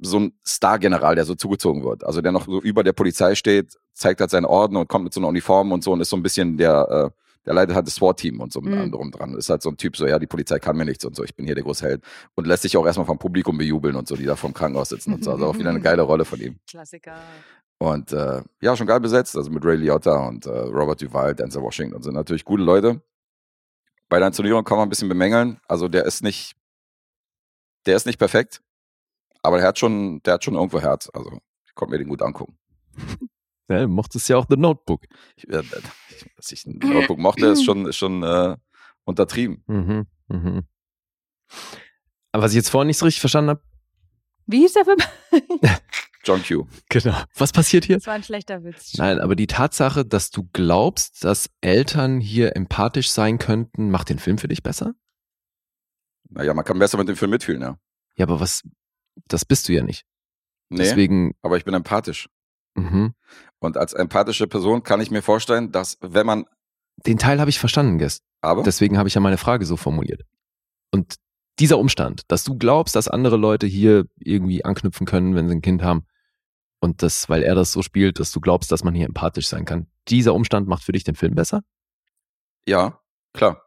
[0.00, 2.04] so ein Star-General, der so zugezogen wird.
[2.04, 5.12] Also der noch so über der Polizei steht, zeigt halt seine Orden und kommt mit
[5.12, 7.88] so einer Uniform und so und ist so ein bisschen der, äh, der leitet halt
[7.88, 8.92] das SWAT-Team und so mit Mhm.
[8.92, 9.34] drum dran.
[9.34, 11.34] Ist halt so ein Typ, so, ja, die Polizei kann mir nichts und so, ich
[11.34, 12.04] bin hier der große Held.
[12.36, 15.12] Und lässt sich auch erstmal vom Publikum bejubeln und so, die da vom Krankenhaus sitzen
[15.14, 15.32] und so.
[15.32, 16.60] Also auch wieder eine geile Rolle von ihm.
[16.70, 17.16] Klassiker.
[17.82, 21.62] Und äh, ja, schon geil besetzt, also mit Ray Liotta und äh, Robert Duval, Denzel
[21.62, 23.02] Washington sind natürlich gute Leute.
[24.08, 25.60] Bei der Inszenierung kann man ein bisschen bemängeln.
[25.66, 26.54] Also der ist nicht,
[27.84, 28.62] der ist nicht perfekt,
[29.42, 31.10] aber der hat schon, der hat schon irgendwo Herz.
[31.12, 32.56] Also ich konnte mir den gut angucken.
[33.68, 35.02] ja du mochtest ja auch The Notebook.
[35.34, 35.64] Ich, äh,
[36.36, 38.56] dass ich ein Notebook mochte, ist schon, ist schon äh,
[39.02, 39.64] untertrieben.
[39.66, 40.06] Mhm.
[40.28, 40.62] Mhm.
[42.30, 43.62] Aber was ich jetzt vorhin nicht so richtig verstanden habe,
[44.46, 44.98] Wie hieß der Film?
[46.24, 46.66] John Q.
[46.88, 47.16] genau.
[47.36, 47.96] Was passiert hier?
[47.96, 48.94] Das war ein schlechter Witz.
[48.96, 54.18] Nein, aber die Tatsache, dass du glaubst, dass Eltern hier empathisch sein könnten, macht den
[54.18, 54.92] Film für dich besser?
[56.30, 57.76] Naja, man kann besser mit dem Film mitfühlen, ja.
[58.16, 58.62] Ja, aber was,
[59.28, 60.04] das bist du ja nicht.
[60.68, 62.28] Nee, Deswegen, aber ich bin empathisch.
[62.74, 63.14] mhm.
[63.58, 66.46] Und als empathische Person kann ich mir vorstellen, dass wenn man,
[67.06, 68.22] den Teil habe ich verstanden, Guest.
[68.40, 70.22] aber Deswegen habe ich ja meine Frage so formuliert.
[70.90, 71.16] Und
[71.58, 75.62] dieser Umstand, dass du glaubst, dass andere Leute hier irgendwie anknüpfen können, wenn sie ein
[75.62, 76.06] Kind haben,
[76.82, 79.64] und das, weil er das so spielt, dass du glaubst, dass man hier empathisch sein
[79.64, 81.62] kann, dieser Umstand macht für dich den Film besser?
[82.66, 83.00] ja,
[83.32, 83.62] klar.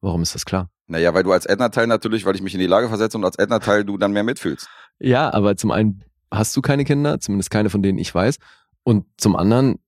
[0.00, 0.70] Warum ist das klar?
[0.86, 3.36] Naja, weil du als Elternteil natürlich, weil ich mich in die Lage versetze und als
[3.36, 4.68] Elternteil du dann mehr mitfühlst.
[4.98, 8.38] Ja, aber zum einen hast du keine Kinder, zumindest keine, von denen ich weiß.
[8.82, 9.78] Und zum anderen,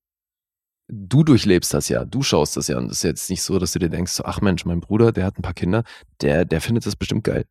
[0.88, 2.78] du durchlebst das ja, du schaust das ja.
[2.78, 5.24] Und es ist jetzt nicht so, dass du dir denkst, ach Mensch, mein Bruder, der
[5.24, 5.82] hat ein paar Kinder,
[6.20, 7.46] der, der findet das bestimmt geil.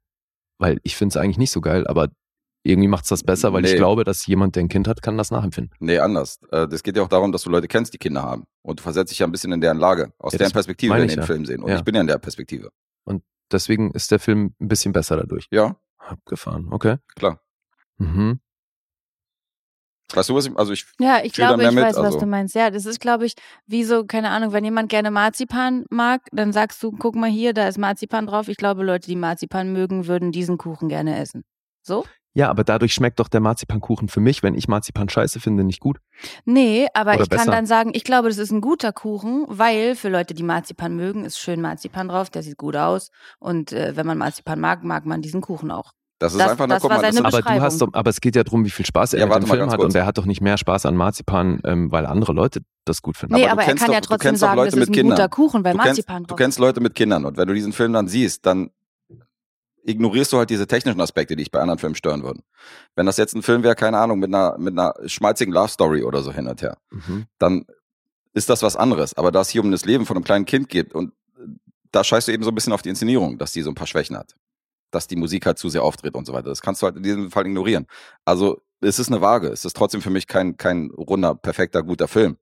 [0.57, 2.09] Weil ich finde es eigentlich nicht so geil, aber
[2.63, 3.77] irgendwie macht es das besser, weil ich Nee.
[3.77, 5.75] glaube, dass jemand, der ein Kind hat, kann das nachempfinden.
[5.79, 6.39] Nee, anders.
[6.51, 8.43] Äh, Das geht ja auch darum, dass du Leute kennst, die Kinder haben.
[8.61, 11.03] Und du versetzt dich ja ein bisschen in deren Lage, aus Ja, deren Perspektive in
[11.05, 11.25] ich den ja.
[11.25, 11.63] Film sehen.
[11.63, 11.77] Und Ja.
[11.77, 12.69] ich bin ja in der Perspektive.
[13.51, 15.45] Deswegen ist der Film ein bisschen besser dadurch.
[15.51, 16.95] Ja, Abgefahren, okay.
[17.15, 17.41] klar.
[17.97, 18.39] Mhm.
[20.13, 22.19] Weißt du, was ich, also ich, Ja, ich glaube, ich mit, weiß, was also.
[22.19, 22.55] du meinst.
[22.55, 23.33] Ja, das ist, glaube ich,
[23.65, 27.53] wie so, keine Ahnung, wenn jemand gerne Marzipan mag, dann sagst du, guck mal hier,
[27.53, 28.47] da ist Marzipan drauf.
[28.47, 31.43] Ich glaube, Leute, die Marzipan mögen, würden diesen Kuchen gerne essen.
[31.81, 32.05] So?
[32.33, 35.81] Ja, aber dadurch schmeckt doch der Marzipankuchen für mich, wenn ich Marzipan scheiße finde, nicht
[35.81, 35.97] gut.
[36.45, 37.51] Nee, aber Oder ich kann besser.
[37.51, 41.25] dann sagen, ich glaube, das ist ein guter Kuchen, weil für Leute, die Marzipan mögen,
[41.25, 43.11] ist schön Marzipan drauf, der sieht gut aus.
[43.39, 45.91] Und äh, wenn man Marzipan mag, mag man diesen Kuchen auch.
[46.19, 48.09] das ist Das- einfach, na, das guck war mal, das Aber du hast doch, aber
[48.09, 49.85] es geht ja darum, wie viel Spaß er Ja, mit dem Film hat kurz.
[49.93, 53.17] und er hat doch nicht mehr Spaß an Marzipan, ähm, weil andere Leute das gut
[53.17, 53.35] finden.
[53.35, 54.79] Nee, Aber aber, du er kennst kann ja doch- du trotzdem kennst sagen, Leute das
[54.79, 55.29] ist ein guter Kindern.
[55.31, 57.73] Kuchen, weil du, kennst, Marzipan du drauf kennst Leute mit Kindern und wenn du diesen
[57.73, 58.69] Film dann siehst, dann
[59.83, 62.43] ignorierst du halt diese technischen Aspekte, die dich bei anderen Filmen stören würden.
[62.95, 66.03] Wenn das jetzt ein Film wäre, keine Ahnung, mit einer, mit einer schmalzigen Love Story
[66.03, 67.25] oder so hin und her, Mhm.
[67.39, 67.65] dann
[68.33, 69.13] ist das was anderes.
[69.15, 71.47] Aber da es hier um das Leben von einem kleinen Kind geht und äh,
[71.91, 73.87] da scheißt du eben so ein bisschen auf die Inszenierung, dass die so ein paar
[73.87, 74.35] Schwächen hat.
[74.91, 76.49] Dass die Musik halt zu sehr auftritt und so weiter.
[76.49, 77.87] Das kannst du halt in diesem Fall ignorieren.
[78.25, 79.47] Also es ist eine Waage.
[79.47, 82.37] Es ist trotzdem für mich kein, kein runder, perfekter, guter Film.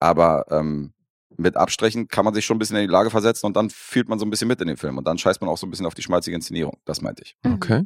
[0.00, 0.92] Aber ähm,
[1.36, 4.08] mit Abstrichen kann man sich schon ein bisschen in die Lage versetzen und dann fühlt
[4.08, 4.98] man so ein bisschen mit in den Film.
[4.98, 6.78] Und dann scheißt man auch so ein bisschen auf die schmalzige Inszenierung.
[6.84, 7.36] Das meinte ich.
[7.44, 7.54] Mhm.
[7.54, 7.84] Okay.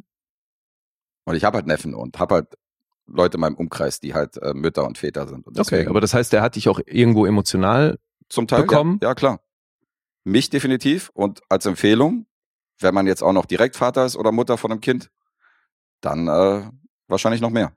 [1.25, 2.57] Und ich habe halt Neffen und habe halt
[3.05, 5.47] Leute in meinem Umkreis, die halt äh, Mütter und Väter sind.
[5.47, 7.97] Und Okay, aber das heißt, er hat dich auch irgendwo emotional.
[8.29, 8.99] Zum Teil bekommen?
[9.01, 9.39] Ja, ja, klar.
[10.23, 12.27] Mich definitiv und als Empfehlung,
[12.79, 15.09] wenn man jetzt auch noch direkt Vater ist oder Mutter von einem Kind,
[16.01, 16.69] dann äh,
[17.07, 17.73] wahrscheinlich noch mehr.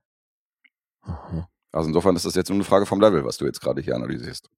[1.02, 1.48] Aha.
[1.72, 3.96] Also insofern ist das jetzt nur eine Frage vom Level, was du jetzt gerade hier
[3.96, 4.50] analysierst.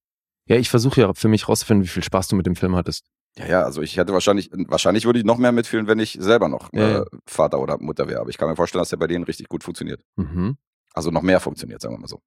[0.47, 3.07] Ja, ich versuche ja für mich rauszufinden, wie viel Spaß du mit dem Film hattest.
[3.38, 6.49] Ja, ja, also ich hätte wahrscheinlich, wahrscheinlich würde ich noch mehr mitfühlen, wenn ich selber
[6.49, 7.05] noch Ja, äh, ja.
[7.26, 8.20] Vater oder Mutter wäre.
[8.20, 10.03] Aber ich kann mir vorstellen, dass der bei denen richtig gut funktioniert.
[10.16, 10.57] Mhm.
[10.92, 12.20] Also noch mehr funktioniert, sagen wir mal so.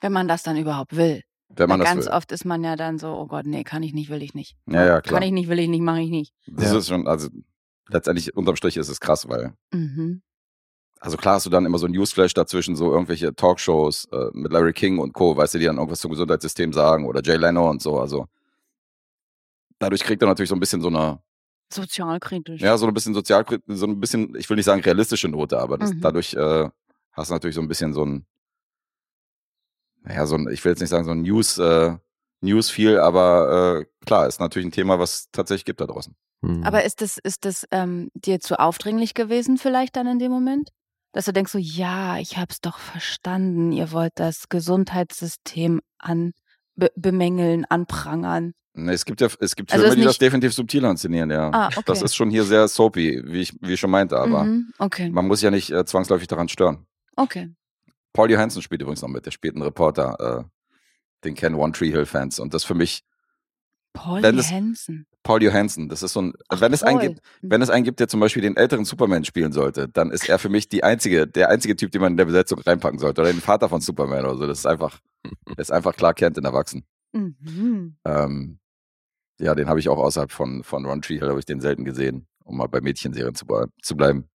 [0.00, 1.22] Wenn man das dann überhaupt will.
[1.50, 2.12] wenn man Weil das ganz will.
[2.12, 4.56] oft ist man ja dann so, oh Gott, nee, kann ich nicht, will ich nicht.
[4.66, 5.20] Ja, ja, klar.
[5.20, 6.32] Kann ich nicht, will ich nicht, mache ich nicht.
[6.46, 6.78] Das Ja.
[6.78, 7.28] ist schon, also
[7.88, 10.22] letztendlich unterm Strich ist es krass, weil Mhm.
[11.02, 14.52] Also klar hast du dann immer so ein Newsflash dazwischen, so irgendwelche Talkshows äh, mit
[14.52, 17.70] Larry King und Co., weißt du, die dann irgendwas zum Gesundheitssystem sagen oder Jay Leno
[17.70, 17.98] und so.
[17.98, 18.26] Also
[19.78, 21.20] dadurch kriegt er natürlich so ein bisschen so eine,
[21.72, 22.60] Sozialkritisch.
[22.60, 25.78] ja, so ein bisschen sozial, so ein bisschen, ich will nicht sagen realistische Note, aber
[25.78, 26.00] das, Mhm.
[26.02, 26.68] dadurch äh,
[27.12, 28.26] hast du natürlich so ein bisschen so ein,
[30.02, 31.96] naja, so ein, ich will jetzt nicht sagen so ein News, äh,
[32.42, 36.14] Newsfeel, aber äh, klar, ist natürlich ein Thema, was tatsächlich gibt da draußen.
[36.42, 36.62] Mhm.
[36.64, 40.70] Aber ist das, ist das ähm, dir zu aufdringlich gewesen vielleicht dann in dem Moment?
[41.12, 46.32] Dass du denkst so, ja, ich hab's doch verstanden, ihr wollt das Gesundheitssystem an
[46.76, 48.52] be bemängeln, anprangern.
[48.74, 51.50] Nee, es gibt ja, es gibt Also Filme, die das definitiv subtiler inszenieren, ja.
[51.52, 51.82] Ah, okay.
[51.86, 55.10] Das ist schon hier sehr soapy, wie ich, wie ich schon meinte, aber Mhm, okay,
[55.10, 56.86] man muss ja nicht äh, zwangsläufig daran stören.
[57.16, 57.50] okay.
[58.12, 60.44] Paul Johansson spielt übrigens noch mit, der spielt einen Reporter, äh,
[61.24, 63.02] den kennen One Tree Hill Fans und das für mich
[63.92, 65.06] Paul Wenn es- Hansen.
[65.22, 68.00] Paul Johansson, das ist so ein, Ach, wenn es einen gibt, wenn es einen gibt,
[68.00, 71.26] der zum Beispiel den älteren Superman spielen sollte, dann ist er für mich die einzige,
[71.26, 74.24] der einzige Typ, den man in der Besetzung reinpacken sollte oder den Vater von Superman
[74.24, 74.46] oder so.
[74.46, 74.98] Das ist einfach,
[75.56, 76.84] das ist einfach klar kennt in Erwachsenen.
[77.12, 77.96] Mhm.
[78.06, 78.58] Ähm,
[79.38, 81.84] ja, den habe ich auch außerhalb von, von One Tree Hill, habe ich den selten
[81.84, 83.44] gesehen, um mal bei Mädchenserien zu,
[83.82, 84.28] zu bleiben.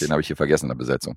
[0.00, 1.16] Den habe ich hier vergessen in der Besetzung.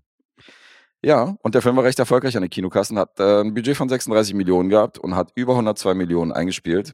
[1.03, 3.89] Ja, und der Film war recht erfolgreich an den Kinokassen, hat äh, ein Budget von
[3.89, 6.93] 36 Millionen gehabt und hat über 102 Millionen eingespielt.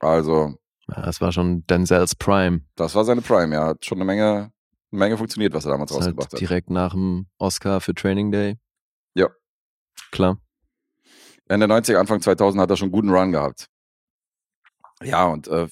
[0.00, 0.54] Also,
[0.88, 2.60] das war schon Denzels Prime.
[2.76, 3.66] das war seine Prime, ja.
[3.68, 4.24] Hat schon eine Menge,
[4.92, 6.40] eine Menge funktioniert, was er damals Das ist rausgebracht halt hat.
[6.40, 8.58] direkt nach dem Oscar für Training Day.
[9.14, 9.28] Ja.
[10.12, 10.38] Klar.
[11.48, 13.66] Ende 90er, Anfang 2000 hat er schon einen guten Run gehabt.
[15.02, 15.68] Ja, und äh,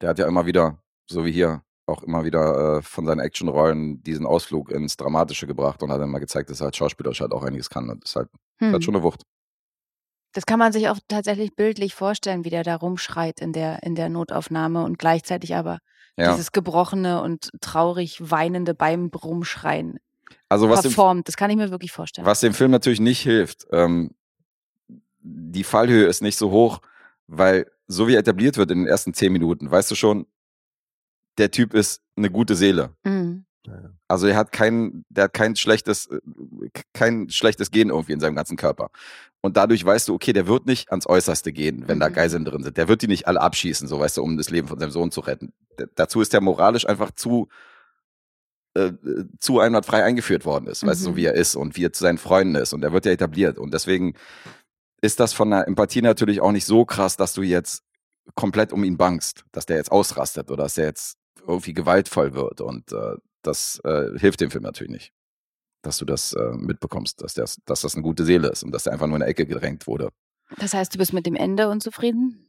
[0.00, 4.02] der hat ja immer wieder, so wie hier, auch immer wieder äh, von seinen Actionrollen
[4.02, 7.32] diesen Ausflug ins Dramatische gebracht und hat dann mal gezeigt, dass er als Schauspieler halt
[7.32, 7.90] auch einiges kann.
[7.90, 8.28] Und das ist halt,
[8.60, 8.72] Hm.
[8.72, 9.22] hat schon eine Wucht.
[10.32, 13.94] Das kann man sich auch tatsächlich bildlich vorstellen, wie der da rumschreit in der, in
[13.94, 15.78] der Notaufnahme und gleichzeitig aber
[16.16, 16.30] Ja.
[16.32, 19.98] dieses gebrochene und traurig weinende beim Rumschreien
[20.48, 21.28] Also was dem, performt.
[21.28, 22.26] Das kann ich mir wirklich vorstellen.
[22.26, 24.14] was dem Film natürlich nicht hilft, ähm,
[25.20, 26.80] die Fallhöhe ist nicht so hoch,
[27.26, 30.26] weil so wie er etabliert wird in den ersten zehn Minuten, weißt du schon,
[31.38, 32.90] der Typ ist eine gute Seele.
[33.04, 33.44] Mhm.
[34.08, 36.18] Also er hat kein, der hat kein schlechtes, äh,
[36.92, 38.90] kein schlechtes Gen irgendwie in seinem ganzen Körper.
[39.40, 42.14] Und dadurch weißt du, okay, der wird nicht ans Äußerste gehen, wenn da Mhm.
[42.14, 42.76] Geiseln drin sind.
[42.76, 45.10] Der wird die nicht alle abschießen, so weißt du, um das Leben von seinem Sohn
[45.10, 45.52] zu retten.
[45.78, 47.48] D dazu ist der moralisch einfach zu,
[48.74, 51.16] äh, äh, zu einwandfrei eingeführt worden ist, weißt du, so Mhm.
[51.16, 52.72] wie er ist und wie er zu seinen Freunden ist.
[52.72, 53.58] Und er wird ja etabliert.
[53.58, 54.14] Und deswegen
[55.02, 57.82] ist das von der Empathie natürlich auch nicht so krass, dass du jetzt
[58.34, 62.60] komplett um ihn bangst, dass der jetzt ausrastet oder dass er jetzt irgendwie gewaltvoll wird.
[62.60, 65.12] Und äh, das äh, hilft dem Film natürlich nicht.
[65.82, 68.84] Dass du das äh, mitbekommst, dass, das, dass das eine gute Seele ist und dass
[68.84, 70.10] der einfach nur in eine Ecke gedrängt wurde.
[70.58, 72.48] Das heißt, du bist mit dem Ende unzufrieden?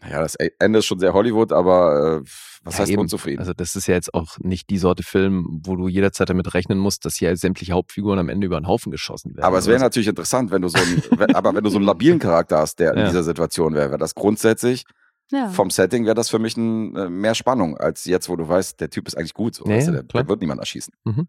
[0.00, 2.28] Naja, das E- Ende ist schon sehr Hollywood, aber äh,
[2.62, 3.00] was Ja, heißt eben.
[3.02, 3.40] unzufrieden?
[3.40, 6.78] Also das ist ja jetzt auch nicht die Sorte Film, wo du jederzeit damit rechnen
[6.78, 9.44] musst, dass hier sämtliche Hauptfiguren am Ende über den Haufen geschossen werden.
[9.44, 11.02] aber es wäre natürlich interessant, wenn du so einen,
[11.34, 13.06] aber wenn du so einen labilen Charakter hast, der in Ja.
[13.06, 14.84] dieser Situation wäre, wäre das grundsätzlich
[15.30, 15.48] Ja.
[15.50, 18.80] vom Setting wäre das für mich ein, äh, mehr Spannung als jetzt, wo du weißt,
[18.80, 20.94] der Typ ist eigentlich gut, so, Ja, weißt du, der, der wird niemand erschießen.
[21.04, 21.28] Mhm.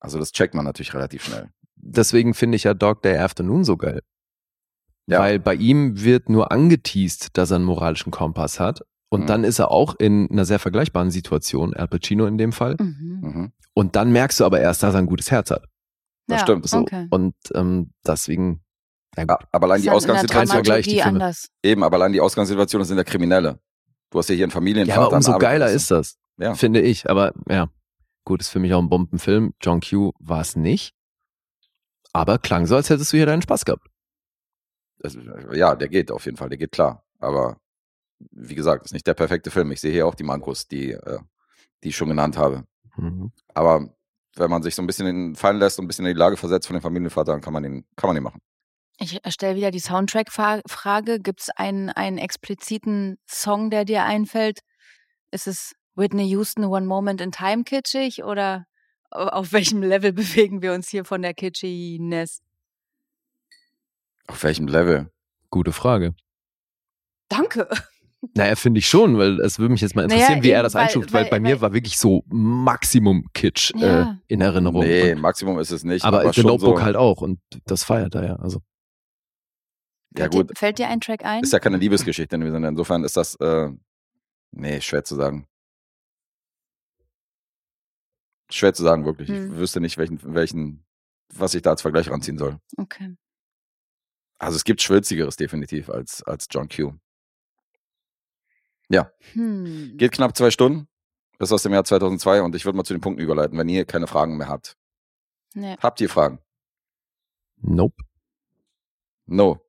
[0.00, 1.48] Also das checkt man natürlich relativ schnell.
[1.76, 4.00] Deswegen finde ich ja Dog Day Afternoon so geil.
[5.06, 5.18] Ja.
[5.20, 8.82] Weil bei ihm wird nur angeteased, dass er einen moralischen Kompass hat.
[9.10, 9.26] Und Mhm.
[9.26, 12.76] dann ist er auch in einer sehr vergleichbaren Situation, Al Pacino in dem Fall.
[12.78, 13.18] Mhm.
[13.22, 13.52] Mhm.
[13.74, 15.64] Und dann merkst du aber erst, dass er ein gutes Herz hat.
[16.28, 16.68] Das ja, stimmt.
[16.68, 16.78] So.
[16.78, 17.06] Okay.
[17.10, 18.62] Und ähm, deswegen,
[19.16, 23.58] ja Aber allein die der Ausgangssituation, eben, aber allein die Ausgangssituation das sind ja Kriminelle.
[24.10, 25.00] Du hast ja hier einen ja, Familienvater.
[25.00, 26.54] aber umso geiler ist das, Ja.
[26.54, 27.08] finde ich.
[27.08, 27.68] Aber ja,
[28.24, 29.54] gut, ist für mich auch ein Bombenfilm.
[29.60, 30.94] John Q war es nicht.
[32.12, 33.86] Aber klang so, als hättest du hier deinen Spaß gehabt.
[35.02, 35.18] Also,
[35.52, 37.04] ja, der geht auf jeden Fall, der geht klar.
[37.18, 37.56] Aber
[38.30, 39.72] wie gesagt, ist nicht der perfekte Film.
[39.72, 41.18] Ich sehe hier auch die Mankos, die, äh,
[41.82, 42.64] die ich schon genannt habe.
[42.96, 43.32] Mhm.
[43.54, 43.88] Aber
[44.36, 46.66] wenn man sich so ein bisschen fallen lässt und ein bisschen in die Lage versetzt
[46.66, 48.40] von dem Familienvater, dann kann man den, kann man den machen.
[48.98, 51.18] Ich stelle wieder die Soundtrack-Frage.
[51.20, 54.60] Gibt es einen, einen expliziten Song, der dir einfällt?
[55.30, 58.66] Ist es Whitney Houston One Moment in Time kitschig oder
[59.10, 62.42] au- auf welchem Level bewegen wir uns hier von der Kitschiness?
[64.28, 65.10] Auf welchem Level?
[65.50, 66.14] Gute Frage.
[67.28, 67.68] Danke.
[68.34, 70.62] Naja, finde ich schon, weil es würde mich jetzt mal Naja, interessieren, wie er eben,
[70.62, 74.18] das weil- einstuft, weil, weil- bei mir weil- war wirklich so Maximum Kitsch äh, Ja.
[74.28, 74.84] in Erinnerung.
[74.84, 76.04] Nee, Maximum ist es nicht.
[76.04, 78.36] aber aber The schon Notebook so, halt auch und das feiert er ja.
[78.36, 78.60] Also
[80.16, 80.50] Ja, Fällt gut.
[80.50, 81.42] Dir, fällt dir ein Track ein?
[81.42, 82.68] Ist ja keine Liebesgeschichte in dem Sinne.
[82.68, 83.70] Insofern ist das, äh,
[84.50, 85.46] nee, schwer zu sagen.
[88.50, 89.28] Schwer zu sagen, wirklich.
[89.28, 89.52] Hm.
[89.52, 90.84] Ich wüsste nicht, welchen, welchen,
[91.32, 92.58] was ich da als Vergleich ranziehen soll.
[92.76, 93.16] okay.
[94.38, 96.94] Also es gibt Schwülzigeres definitiv als, als John Q.
[99.32, 99.96] Hm.
[99.96, 100.88] Geht knapp zwei Stunden.
[101.38, 103.68] Das ist aus dem Jahr 2002 und ich würde mal zu den Punkten überleiten, wenn
[103.68, 104.76] ihr keine Fragen mehr habt.
[105.54, 105.76] Nee.
[105.80, 106.40] Habt ihr Fragen?
[107.56, 108.02] Nope.
[109.26, 109.60] No.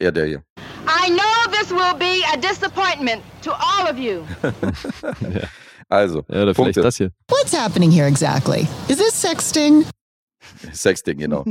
[0.00, 0.42] Er der hier.
[0.88, 4.24] I know this will be a disappointment to all of you.
[5.92, 6.82] Also, Ja, oder vielleicht Punkte.
[6.82, 7.10] das hier.
[7.28, 8.68] What's happening here exactly?
[8.88, 9.84] Is this sexting?
[10.72, 11.44] Sexting, genau.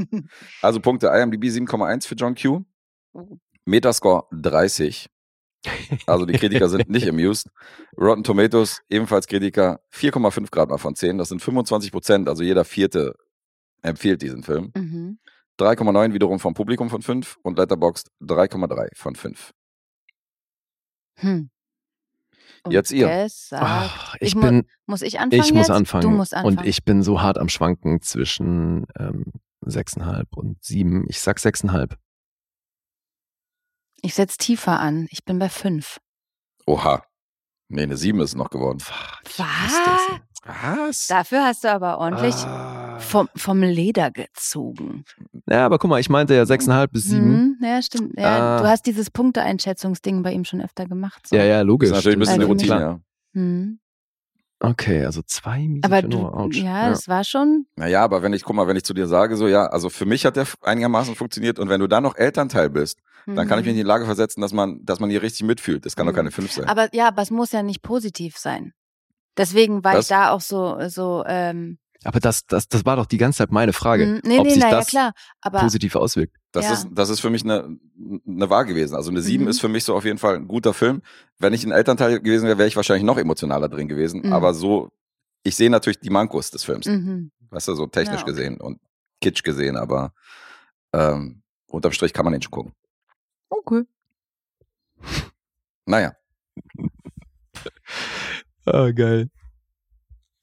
[0.61, 1.07] Also Punkte.
[1.07, 2.63] IMDb 7,1 für John Q.
[3.65, 5.07] Metascore 30.
[6.05, 7.49] Also die Kritiker sind nicht amused.
[7.99, 11.17] Rotten Tomatoes, ebenfalls Kritiker, 4,5 Grad mal von 10.
[11.17, 13.15] Das sind 25 Prozent, also jeder Vierte
[13.81, 14.71] empfiehlt diesen Film.
[14.73, 15.19] Mhm.
[15.60, 19.51] 3,9 wiederum vom Publikum von 5 und Letterboxd 3,3 von 5.
[21.16, 21.49] Hm.
[22.64, 23.28] Und Jetzt ihr.
[23.51, 25.76] Ach, ich ich mu- bin, muss ich anfangen ich muss jetzt?
[25.76, 26.01] anfangen.
[26.03, 26.57] Du musst anfangen.
[26.60, 29.26] Und ich bin so hart am Schwanken zwischen ähm,
[29.66, 31.05] 6,5 und 7.
[31.07, 31.95] Ich sag 6,5.
[34.01, 35.07] ich setz tiefer an.
[35.12, 35.99] Ich bin bei fünf.
[36.66, 37.03] Oha.
[37.70, 38.80] Nee, eine 7 ist noch geworden.
[39.38, 40.20] Was?
[40.45, 41.07] Was?
[41.07, 42.78] Dafür hast du aber ordentlich Ah.
[42.99, 45.03] Vom, vom Leder gezogen.
[45.49, 47.23] Ja, aber guck mal, ich meinte ja 6,5 bis 7.
[47.23, 48.13] Hm, ja, stimmt.
[48.17, 48.61] Ja, Ah.
[48.61, 51.27] Du hast dieses Punkteeinschätzungsding bei ihm schon öfter gemacht.
[51.27, 51.35] So.
[51.35, 51.89] Ja, ja, logisch.
[51.89, 52.99] ist natürlich ein bisschen Also eine Routine, ja.
[53.33, 53.79] Hm.
[54.61, 56.19] Okay, also zwei miese Aber du.
[56.27, 56.57] Autsch.
[56.57, 57.65] ja, es war schon.
[57.77, 60.05] Naja, aber wenn ich, guck mal, wenn ich zu dir sage, so, ja, also für
[60.05, 63.65] mich hat der einigermaßen funktioniert und wenn du dann noch Elternteil bist, dann kann ich
[63.65, 65.85] mich in die Lage versetzen, dass man, dass man hier richtig mitfühlt.
[65.85, 66.17] Das kann doch Mhm.
[66.17, 66.67] keine 5 sein.
[66.67, 68.73] Aber ja, aber es muss ja nicht positiv sein.
[69.37, 70.05] Deswegen war Was?
[70.05, 73.51] ich da auch so, so, ähm, Aber das, das, das war doch die ganze Zeit
[73.51, 74.05] meine Frage.
[74.05, 75.11] mm, nee, ob nee, sich na ja das klar.
[75.41, 76.37] Aber positiv auswirkt.
[76.53, 76.73] Das Ja.
[76.73, 77.77] ist, das ist für mich eine,
[78.25, 78.95] eine Wahr gewesen.
[78.95, 79.49] Also eine 7 Mhm.
[79.49, 81.01] ist für mich so auf jeden Fall ein guter Film.
[81.39, 84.21] Wenn ich ein Elternteil gewesen wäre, wäre ich wahrscheinlich noch emotionaler drin gewesen.
[84.25, 84.31] Mhm.
[84.33, 84.89] Aber so,
[85.43, 86.85] ich sehe natürlich die Mankos des Films.
[86.85, 87.31] mhm.
[87.49, 88.31] Weißt du, so technisch Ja, okay.
[88.31, 88.79] gesehen und
[89.21, 90.13] kitsch gesehen, aber
[90.93, 92.73] ähm, unterm Strich kann man den schon gucken.
[93.49, 93.83] okay.
[95.85, 96.13] Naja.
[98.65, 99.29] Ah, geil.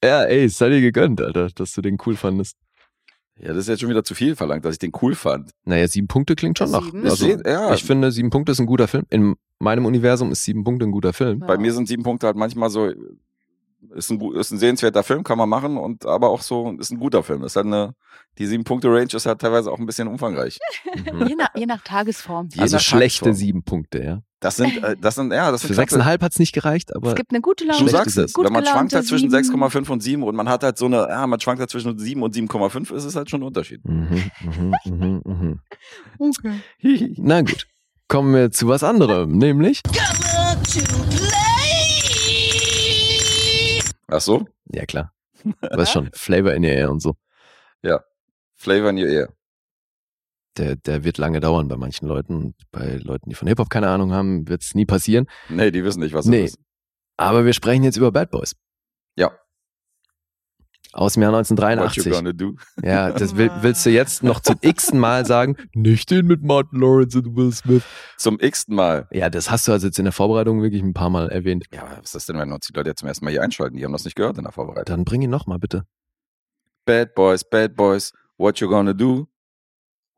[0.04, 2.56] Ja, ey, es sei dir gegönnt, Alter, dass du den cool fandest.
[3.38, 5.50] Ja, das ist jetzt schon wieder zu viel verlangt, dass ich den cool fand.
[5.64, 6.84] Naja, sieben Punkte klingt schon nach.
[6.84, 9.04] Sieben Also, ja, ich finde, sieben Punkte ist ein guter Film.
[9.10, 11.40] In meinem Universum ist sieben Punkte ein guter Film.
[11.40, 12.90] bei mir sind sieben Punkte halt manchmal so,
[13.94, 16.98] ist ein, ist ein sehenswerter Film, kann man machen, und aber auch so, ist ein
[16.98, 17.44] guter Film.
[17.44, 17.94] Ist halt eine,
[18.38, 20.58] die sieben Punkte Range ist halt teilweise auch ein bisschen umfangreich.
[21.12, 21.26] Mhm.
[21.28, 22.48] Je, nach, je nach Tagesform.
[22.54, 23.34] Je Also nach schlechte Tagesform.
[23.34, 24.22] sieben Punkte, ja.
[24.46, 27.08] Das sind, äh, das sind, ja, das Für sind klasse- sechseinhalb hat's nicht gereicht, aber
[27.08, 27.80] es gibt eine gute Laune.
[27.80, 29.42] Du sagst es, gut wenn man schwankt halt zwischen sieben.
[29.60, 32.22] 6,5 und 7 und man hat halt so eine, ja, man schwankt halt zwischen 7
[32.22, 33.84] und 7,5, ist es halt schon ein Unterschied.
[33.84, 35.60] Mhm, mhm, mhm, mhm.
[36.20, 37.14] Okay.
[37.18, 37.66] Na gut.
[38.08, 39.80] Kommen wir zu was anderem, nämlich.
[44.08, 44.46] Ach so?
[44.72, 45.12] Ja, klar.
[45.60, 47.16] Weißt schon, Flavor in your Air und so.
[48.58, 49.28] Flavor in your ear.
[50.58, 52.36] Der, der wird lange dauern bei manchen Leuten.
[52.36, 55.26] Und bei Leuten, die von Hip-Hop keine Ahnung haben, wird's nie passieren.
[55.48, 56.44] Nee, die wissen nicht, was das Nee.
[56.44, 56.58] ist.
[57.18, 58.54] Aber wir sprechen jetzt über Bad Boys.
[59.16, 59.32] Ja.
[60.92, 62.12] Aus dem Jahr What you 1983.
[62.12, 62.56] gonna do?
[62.82, 65.56] Ja, das will, willst du jetzt noch zum x-ten Mal sagen?
[65.74, 67.82] Nicht den mit Martin Lawrence und Will Smith.
[68.16, 69.06] Zum x-ten Mal.
[69.12, 71.66] Ja, das hast du also jetzt in der Vorbereitung wirklich ein paar Mal erwähnt.
[71.72, 73.76] Ja, was ist das denn, wenn uns die Leute jetzt zum ersten Mal hier einschalten?
[73.76, 74.84] Die haben das nicht gehört in der Vorbereitung.
[74.86, 75.84] Dann bring ihn noch mal bitte.
[76.86, 79.26] Bad Boys, Bad Boys, what you gonna do?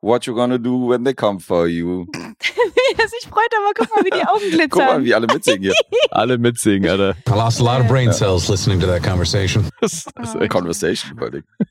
[0.00, 2.06] What you gonna do when they come for you?
[2.10, 4.68] Sich freut, aber guck mal, wie die Augen glitzern.
[4.70, 5.74] Guck mal, wie alle mitsingen hier.
[6.10, 7.16] Alle mitsingen, Alter.
[7.28, 9.68] I lost a lot of brain cells listening to that conversation.
[9.80, 11.66] Das, ist echt- Conversation, wollte ich.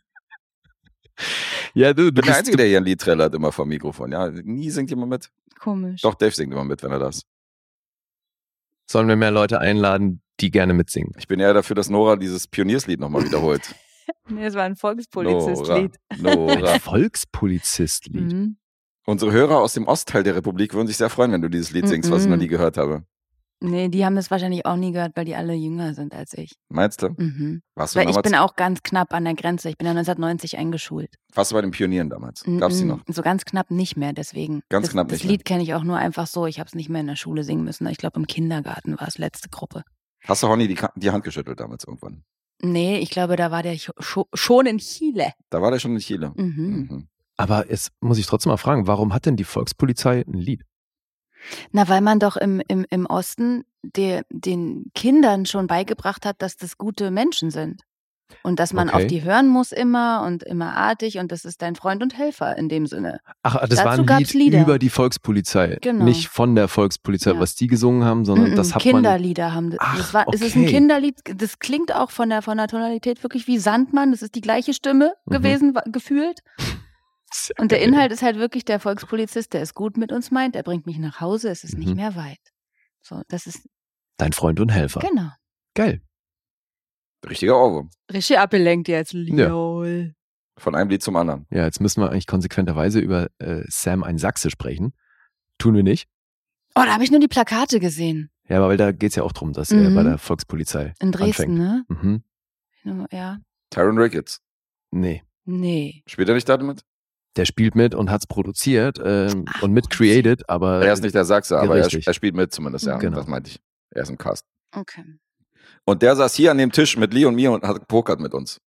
[1.73, 4.11] ja, du, Ich du bin der Einzige, der hier ein Lied trällert, immer vom Mikrofon.
[4.11, 5.29] Ja, nie singt jemand mit.
[5.59, 6.01] Komisch.
[6.01, 7.21] Doch, Dave singt immer mit, wenn er das.
[8.89, 11.13] sollen wir mehr Leute einladen, die gerne mitsingen.
[11.17, 13.73] Ich bin eher dafür, dass Nora dieses Pionierslied nochmal wiederholt.
[14.29, 14.75] Nee, es war ein.
[14.75, 15.95] Volkspolizist-Lied.
[16.19, 16.79] Nora.
[16.79, 18.33] Volkspolizist-Lied.
[18.33, 18.57] Mhm.
[19.05, 21.87] Unsere Hörer aus dem Ostteil der Republik würden sich sehr freuen, wenn du dieses Lied
[21.87, 22.31] singst, was ich Mhm.
[22.33, 23.03] noch nie gehört habe.
[23.59, 26.51] Nee, die haben das wahrscheinlich auch nie gehört, weil die alle jünger sind als ich.
[26.69, 27.09] Meinst du?
[27.17, 27.61] Mhm.
[27.73, 29.69] Warst du, Weil ich bin auch ganz knapp an der Grenze.
[29.69, 31.15] Ich bin ja 1990 eingeschult.
[31.33, 32.43] warst du bei den Pionieren damals?
[32.59, 32.89] Gab's die Mhm.
[32.89, 32.99] noch?
[33.07, 34.61] So ganz knapp nicht mehr, deswegen.
[34.69, 35.31] Ganz das, knapp Das nicht mehr.
[35.31, 36.45] Lied kenne ich auch nur einfach so.
[36.45, 37.87] Ich habe es nicht mehr in der Schule singen müssen.
[37.87, 39.83] Ich glaube, im Kindergarten war es letzte Gruppe.
[40.27, 42.23] Hast du Honey die, die Hand geschüttelt damals irgendwann?
[42.61, 45.33] Nee, ich glaube, da war der scho- schon in Chile.
[45.49, 46.33] Da war der schon in Chile.
[46.35, 46.87] Mhm.
[46.89, 47.07] Mhm.
[47.35, 50.63] Aber jetzt muss ich trotzdem mal fragen, warum hat denn die Volkspolizei ein Lied?
[51.71, 56.57] Na, weil man doch im, im, im Osten der, den Kindern schon beigebracht hat, dass
[56.57, 57.83] das gute Menschen sind.
[58.43, 58.97] Und dass man Okay.
[59.03, 62.57] auf die hören muss immer und immer artig und das ist dein Freund und Helfer
[62.57, 63.19] in dem Sinne.
[63.43, 64.61] Ach, das Dazu war ein Lied Lieder.
[64.61, 65.77] über die Volkspolizei.
[65.81, 66.03] Genau.
[66.05, 67.39] Nicht von der Volkspolizei, Ja.
[67.39, 68.95] was die gesungen haben, sondern Mm-mm, das hat man.
[68.95, 69.79] Kinderlieder haben das.
[69.81, 70.71] Ach, das war, Es ist ein okay.
[70.71, 71.15] Kinderlied.
[71.37, 74.11] Das klingt auch von der, von der Tonalität wirklich wie Sandmann.
[74.11, 75.31] Das ist die gleiche Stimme Mhm.
[75.33, 76.39] gewesen, gefühlt.
[77.49, 77.81] Ja Und der.
[77.81, 80.97] Inhalt ist halt wirklich der Volkspolizist, der es gut mit uns meint, er bringt mich
[80.97, 81.95] nach Hause, es ist nicht Mhm.
[81.97, 82.39] mehr weit.
[83.01, 83.67] So, das ist,
[84.17, 85.01] Dein Freund und Helfer.
[85.01, 85.29] genau.
[85.75, 86.01] Geil.
[87.27, 87.89] Richtiger Ohrwurm.
[88.11, 90.13] Richtig abgelenkt jetzt, Lol.
[90.57, 91.45] Von einem Lied zum anderen.
[91.51, 94.93] Ja, jetzt müssen wir eigentlich konsequenterweise über äh, Sam ein Sachse sprechen.
[95.59, 96.07] Tun wir nicht.
[96.75, 98.29] Oh, da habe ich nur die Plakate gesehen.
[98.49, 99.95] Ja, aber weil da geht's ja auch drum, dass er Mhm.
[99.95, 101.89] bei der Volkspolizei In Dresden, anfängt.
[101.99, 102.23] ne?
[102.83, 103.07] Mhm.
[103.11, 103.39] Ja.
[103.69, 104.39] Tyron Ricketts.
[104.91, 105.23] Nee.
[105.45, 106.03] Nee.
[106.07, 106.81] Spielt er nicht damit?
[107.35, 111.13] Der spielt mit und hat's produziert ähm, Ach, und mit created, aber er ist nicht
[111.13, 112.97] der Sachse, aber er, er spielt mit zumindest, ja.
[112.97, 113.17] Genau.
[113.17, 113.59] Das meinte ich.
[113.91, 114.45] Er ist im Cast.
[114.71, 115.03] Okay.
[115.87, 118.33] Und der saß hier an dem Tisch mit Lee und mir und hat gepokert mit
[118.33, 118.59] uns.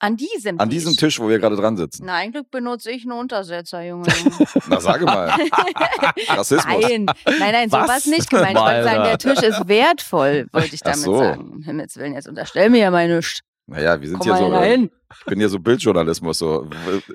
[0.00, 2.02] An diesem An diesem Tisch, wo wir gerade dran sitzen.
[2.04, 4.08] Na, eigentlich benutze ich einen Untersetzer, Junge.
[4.68, 5.28] Na, sage mal.
[6.28, 6.64] Rassismus.
[6.82, 7.86] Nein, nein, nein, Was?
[7.86, 8.56] sowas nicht gemeint.
[8.58, 9.18] Ich wollte sagen, der.
[9.18, 11.16] Tisch ist wertvoll, wollte ich damit so.
[11.16, 11.52] sagen.
[11.52, 13.40] Um Himmels Willen, jetzt unterstell mir ja mal nichts.
[13.66, 14.56] Naja, wir sind Komm hier mal so.
[14.56, 14.90] rein.
[15.20, 16.68] Ich bin hier so Bildjournalismus, so.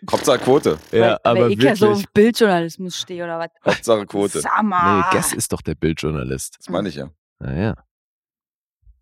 [0.09, 0.79] Hauptsache Quote.
[0.91, 2.09] ja, weil, aber weil ich ja so wirklich.
[2.13, 3.49] Bildjournalismus stehe oder was.
[3.65, 4.39] Hauptsache Quote.
[4.39, 5.03] Sag Nee.
[5.11, 6.55] Guess ist doch der Bildjournalist.
[6.59, 7.09] Das meine ich ja.
[7.39, 7.75] Naja.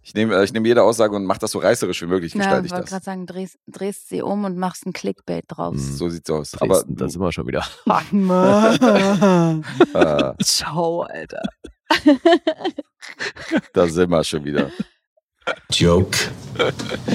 [0.07, 2.65] Ich nehme äh, ich nehme jede Aussage und mache das so reißerisch wie möglich, gestalte
[2.65, 5.75] ich ich wollte gerade sagen, drehst, drehst sie um und machst ein Clickbait draus.
[5.75, 5.95] Mhm.
[5.97, 6.53] So sieht's aus.
[6.61, 7.65] Aber Dresden, da sind wir schon wieder.
[9.93, 11.41] äh, Ciao, Alter.
[13.73, 14.71] da sind wir schon wieder.
[15.71, 16.17] Joke.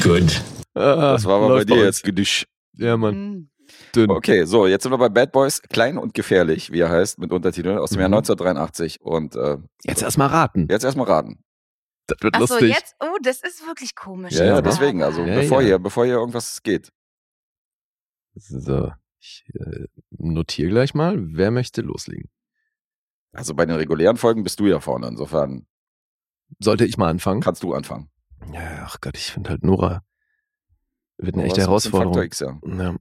[0.02, 0.42] Good.
[0.74, 2.44] Das war aber bei dir jetzt Gedisch.
[2.74, 3.14] Ja, Mann.
[3.14, 3.48] Mhm.
[3.96, 4.10] Dünn.
[4.10, 7.32] Okay, so, jetzt sind wir bei Bad Boys, klein und gefährlich, wie er heißt, mit
[7.32, 8.16] Untertiteln aus dem Jahr Mhm.
[8.16, 9.00] 1983.
[9.00, 10.66] Und äh, Jetzt erstmal raten.
[10.70, 11.42] jetzt erstmal raten.
[12.06, 12.74] Das wird Ach so, lustig.
[12.74, 14.34] jetzt, oh, das ist wirklich komisch.
[14.34, 15.68] Ja, ja, deswegen, also Ja, bevor ja.
[15.68, 16.92] hier, bevor hier irgendwas geht.
[18.34, 21.16] So, ich äh, notiere gleich mal.
[21.18, 22.30] Wer möchte loslegen?
[23.32, 25.66] Also bei den regulären Folgen bist du ja vorne, insofern
[26.58, 27.40] Sollte ich mal anfangen?
[27.40, 28.10] kannst du anfangen.
[28.52, 30.02] Ja, ach Gott, ich finde halt Nora
[31.18, 32.14] wird eine Aber echte ein Herausforderung.
[32.14, 32.58] Faktor X, ja.
[32.64, 32.96] Ja.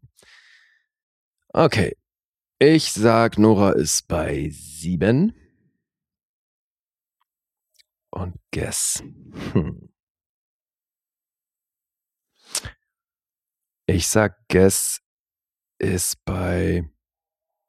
[1.49, 1.98] Okay.
[2.60, 5.34] Ich sag, Nora ist bei sieben.
[8.12, 9.02] Und Guess.
[9.54, 9.90] Hm.
[13.88, 15.02] Ich sag, Guess
[15.80, 16.90] ist bei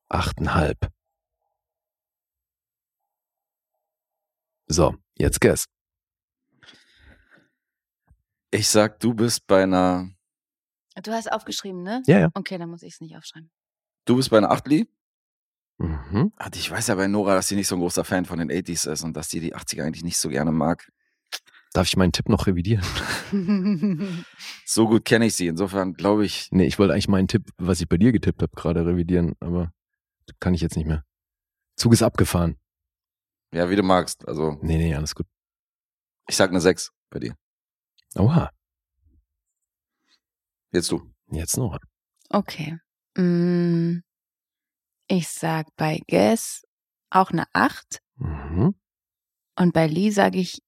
[0.08, 0.92] achteinhalb.
[4.68, 5.66] So, jetzt Guess.
[8.50, 10.10] Ich sag, du bist bei einer,
[11.02, 12.02] Du hast aufgeschrieben, ne?
[12.06, 12.28] Ja, ja.
[12.34, 13.50] Okay, dann muss ich es nicht aufschreiben.
[14.04, 14.88] du bist bei einer Achtli.
[15.82, 16.32] Mhm.
[16.38, 18.50] Und ich weiß ja bei Nora, dass sie nicht so ein großer Fan von den
[18.50, 20.90] 80s ist und dass sie die 80er eigentlich nicht so gerne mag.
[21.72, 22.84] Darf ich meinen Tipp noch revidieren?
[24.66, 25.46] So gut kenne ich sie.
[25.48, 28.52] Insofern glaube ich, Nee, ich wollte eigentlich meinen Tipp, was ich bei dir getippt habe,
[28.54, 29.72] gerade revidieren, aber
[30.40, 31.04] kann ich jetzt nicht mehr.
[31.76, 32.56] Zug ist abgefahren.
[33.52, 34.26] ja, wie du magst.
[34.28, 35.26] Also, Nee, nee, alles gut.
[36.28, 37.34] ich sag eine 6 bei dir.
[38.14, 38.50] Oha,
[40.70, 41.02] Jetzt du.
[41.30, 41.78] jetzt Nora.
[42.30, 42.78] Okay.
[43.16, 44.00] Mm,
[45.08, 46.66] Ich sag bei Guess
[47.10, 48.74] auch eine 8 Mhm.
[49.56, 50.62] und bei Lee sage ich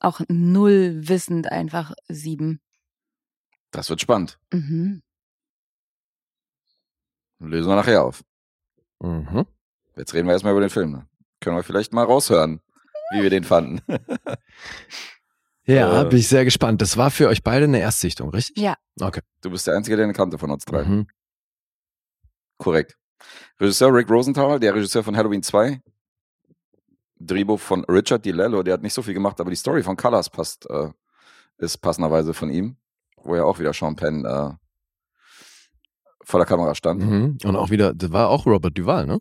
[0.00, 2.60] auch null wissend einfach 7.
[3.70, 4.38] Das wird spannend.
[4.52, 5.02] Mhm.
[7.38, 8.22] Lösen wir nachher auf.
[9.00, 9.46] Mhm.
[9.96, 10.92] Jetzt reden wir erstmal über den Film.
[10.92, 11.08] Ne?
[11.40, 12.60] Können wir vielleicht mal raushören,
[13.12, 13.80] wie wir den fanden.
[15.66, 16.08] Ja, Äh.
[16.10, 16.82] bin ich sehr gespannt.
[16.82, 18.58] Das war für euch beide eine Erstsichtung, richtig?
[18.58, 18.76] Ja.
[19.00, 19.22] Okay.
[19.40, 20.84] Du bist der Einzige, der ihn kannte von uns drei.
[20.84, 21.06] Mhm.
[22.58, 22.96] Korrekt.
[23.60, 25.80] Regisseur Rick Rosenthal, der Regisseur von Halloween 2.
[27.20, 30.28] Drehbuch von Richard DiLello, der hat nicht so viel gemacht, aber die Story von Colors
[30.28, 30.90] passt, äh,
[31.58, 32.76] ist passenderweise von ihm,
[33.22, 34.50] wo ja auch wieder Sean Penn äh,
[36.22, 37.02] vor der Kamera stand.
[37.02, 37.38] Mhm.
[37.44, 39.20] Und auch wieder, das war auch Robert Duval, ne?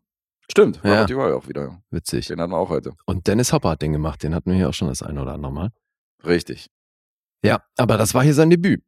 [0.51, 0.91] Stimmt, Ja.
[0.91, 1.61] Robert Duval auch wieder.
[1.61, 1.81] ja.
[1.91, 2.27] Witzig.
[2.27, 2.93] Den hatten wir auch heute.
[3.05, 5.33] Und Dennis Hopper hat den gemacht, den hatten wir hier auch schon das eine oder
[5.33, 5.69] andere Mal.
[6.25, 6.67] Richtig.
[7.43, 8.83] Ja, aber das war hier sein Debüt.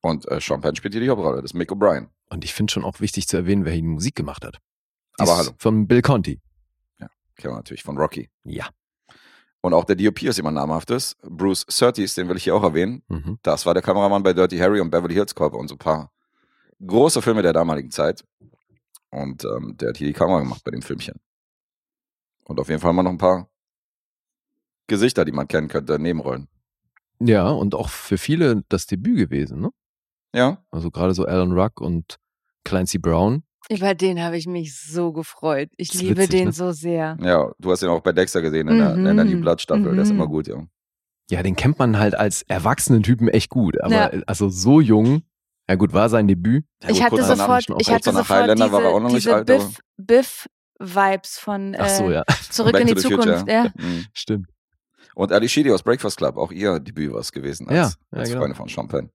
[0.00, 2.08] Und äh, Sean Penn spielt hier die Hauptrolle, das ist Mick O'Brien.
[2.30, 4.58] Und ich finde schon auch wichtig zu erwähnen, wer hier die Musik gemacht hat.
[5.18, 5.50] Die Aber hallo.
[5.58, 6.40] Von Bill Conti.
[7.40, 8.28] Kennen wir natürlich von Rocky.
[8.44, 8.68] Ja.
[9.62, 11.16] Und auch der DOP ist jemand namhaftes.
[11.22, 13.02] Bruce Surtees, den will ich hier auch erwähnen.
[13.08, 13.38] Mhm.
[13.42, 16.12] Das war der Kameramann bei Dirty Harry und Beverly Hills Cop und so ein paar
[16.86, 18.24] große Filme der damaligen Zeit.
[19.10, 21.20] Und ähm, der hat hier die Kamera gemacht bei dem Filmchen.
[22.44, 23.48] Und auf jeden Fall mal noch ein paar
[24.86, 26.48] Gesichter, die man kennen könnte, Nebenrollen.
[27.18, 29.70] Ja, und auch für viele das Debüt gewesen, ne?
[30.34, 32.16] Ja, Also gerade so Alan Ruck und
[32.64, 33.42] Clancy Brown.
[33.68, 35.68] Über den habe ich mich so gefreut.
[35.76, 36.52] Ich liebe witzig, den ne?
[36.52, 37.16] so sehr.
[37.20, 39.30] ja, du hast ihn auch bei Dexter gesehen in, der, in der Mhm.
[39.32, 39.92] New Blood Staffel.
[39.94, 40.16] Der ist Mhm.
[40.16, 40.64] immer gut, ja.
[41.30, 43.80] Ja, den kennt man halt als erwachsenen Typen echt gut.
[43.80, 44.06] Aber Ja.
[44.26, 45.22] also so jung,
[45.68, 46.64] ja gut, war sein Debüt.
[46.82, 49.18] ja ich gut, hatte sofort, ich hatte sofort Highlander diese, war er auch noch nicht
[49.26, 49.58] diese alt, aber-
[49.98, 50.46] Biff,
[50.78, 53.24] Biff-Vibes von Ach so, äh, ja, Zurück in die Zukunft.
[53.40, 53.44] Future.
[53.52, 53.64] Ja.
[53.76, 54.06] Mhm.
[54.12, 54.48] stimmt.
[55.14, 57.82] Und Ali Sheedy aus Breakfast Club, auch ihr Debüt war es gewesen als, Ja,
[58.12, 58.40] ja, als genau.
[58.40, 59.10] Freunde von Penn.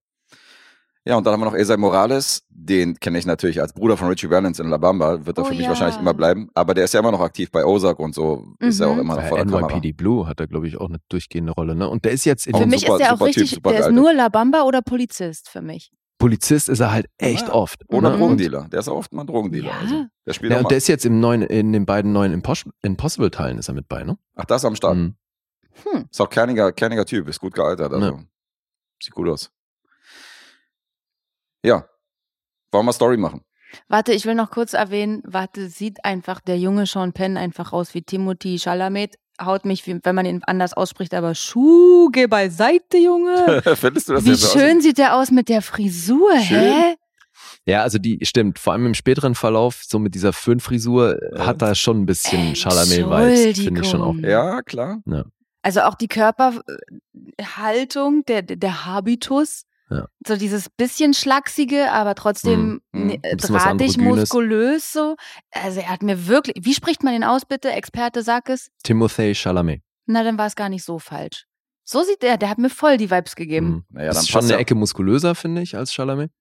[1.07, 4.07] Ja, und dann haben wir noch Esai Morales, den kenne ich natürlich als Bruder von
[4.07, 5.69] Richie Valens in La Bamba, wird er Oh für mich ja.
[5.69, 8.79] wahrscheinlich immer bleiben, aber der ist ja immer noch aktiv bei Ozark und so, ist
[8.79, 9.01] ja auch Mhm.
[9.01, 9.67] immer noch Bei vor der Kamera.
[9.67, 11.75] NYPD Blue hat er, glaube ich, auch eine durchgehende Rolle.
[11.75, 11.87] Ne?
[11.87, 13.79] Und der ist jetzt in Für mich super- ist der auch Typ, richtig, super der
[13.81, 14.03] ist gealtert.
[14.03, 15.91] nur La Bamba oder Polizist für mich.
[16.17, 17.53] Polizist ist er halt echt Ja.
[17.53, 17.83] oft.
[17.89, 18.17] Oder ne?
[18.17, 19.67] Drogendealer, der ist auch oft mal ein Drogendealer.
[19.69, 19.79] Ja.
[19.81, 20.69] Also, der spielt Ja, und mal.
[20.69, 24.03] der ist jetzt im neuen, in den beiden neuen Impos Impossible-Teilen ist er mit bei,
[24.03, 24.17] ne?
[24.35, 24.95] Ach, das ist am Start.
[24.95, 25.15] Mhm.
[25.83, 26.05] Hm.
[26.09, 28.19] Ist auch kerniger, kerniger Typ, ist gut gealtert, also Ja.
[29.03, 29.51] sieht gut aus.
[31.65, 31.85] Ja,
[32.71, 33.41] wollen wir Story machen?
[33.89, 37.93] Warte, ich will noch kurz erwähnen, warte, sieht einfach der junge Sean Penn einfach aus
[37.93, 39.15] wie Timothy Chalamet.
[39.41, 43.61] Haut mich, wie- wenn man ihn anders ausspricht, aber Schuh, geh beiseite, Junge.
[43.75, 46.59] Findest du das Wie schön sieht der aus mit der Frisur, Schön.
[46.73, 46.95] hä?
[47.65, 48.59] Ja, also die stimmt.
[48.59, 51.47] Vor allem im späteren Verlauf, so mit dieser Föhnfrisur, äh, Ja.
[51.47, 54.15] hat er schon ein bisschen Chalamet-Vibes, finde ich schon auch.
[54.15, 55.01] Ja, klar.
[55.63, 59.65] Also auch die Körperhaltung, der, der Habitus.
[59.89, 60.07] Ja.
[60.25, 63.21] So dieses bisschen schlachsige, aber trotzdem bisschen
[63.53, 65.15] was drahtig, muskulös so.
[65.51, 67.69] Also er hat mir wirklich, wie spricht man den aus bitte?
[67.71, 68.69] Experte, sag es.
[68.83, 69.81] Timothée Chalamet.
[70.07, 71.45] Na, dann war es gar nicht so falsch.
[71.83, 73.67] So sieht er, der hat mir voll die Vibes gegeben.
[73.67, 73.83] Mhm.
[73.89, 74.57] Naja, dann ist schon eine ja.
[74.59, 76.31] Ecke muskulöser, finde ich, als Chalamet.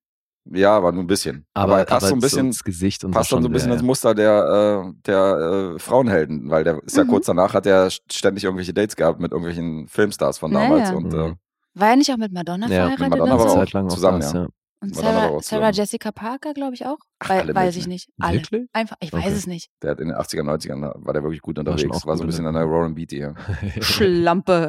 [0.51, 1.47] Ja, aber nur ein bisschen.
[1.55, 3.69] Aber, er passt so ein bisschen, ins Gesicht und passt so schon so ein bisschen
[3.71, 7.09] ja, ins Muster der, äh, der äh, Frauenhelden, weil der ist ja Mhm.
[7.09, 10.97] kurz danach hat er ständig irgendwelche Dates gehabt mit irgendwelchen Filmstars von damals Naja.
[10.97, 11.19] und Mhm.
[11.19, 11.35] äh,
[11.75, 13.01] War er nicht auch mit Madonna Ja, verheiratet?
[13.11, 13.61] Madonna und war so?
[13.61, 14.43] auch lang auch zusammen, das, ja.
[14.43, 14.49] ja.
[14.81, 15.71] Und Madonna war Sarah, auch Sarah.
[15.71, 16.99] Jessica Parker, glaube ich auch.
[17.21, 18.11] Ach, alle weiß ich nicht.
[18.21, 18.39] Alle.
[18.39, 18.69] Wirklich?
[18.73, 19.25] Einfach, ich Okay.
[19.25, 19.71] weiß es nicht.
[19.83, 21.91] der hat in den 80er, 90ern war der wirklich gut War unterwegs.
[22.07, 22.53] War, auch so ein bisschen ne?
[22.53, 23.35] der neue Rowan Beatty, ja.
[23.81, 24.69] Schlampe.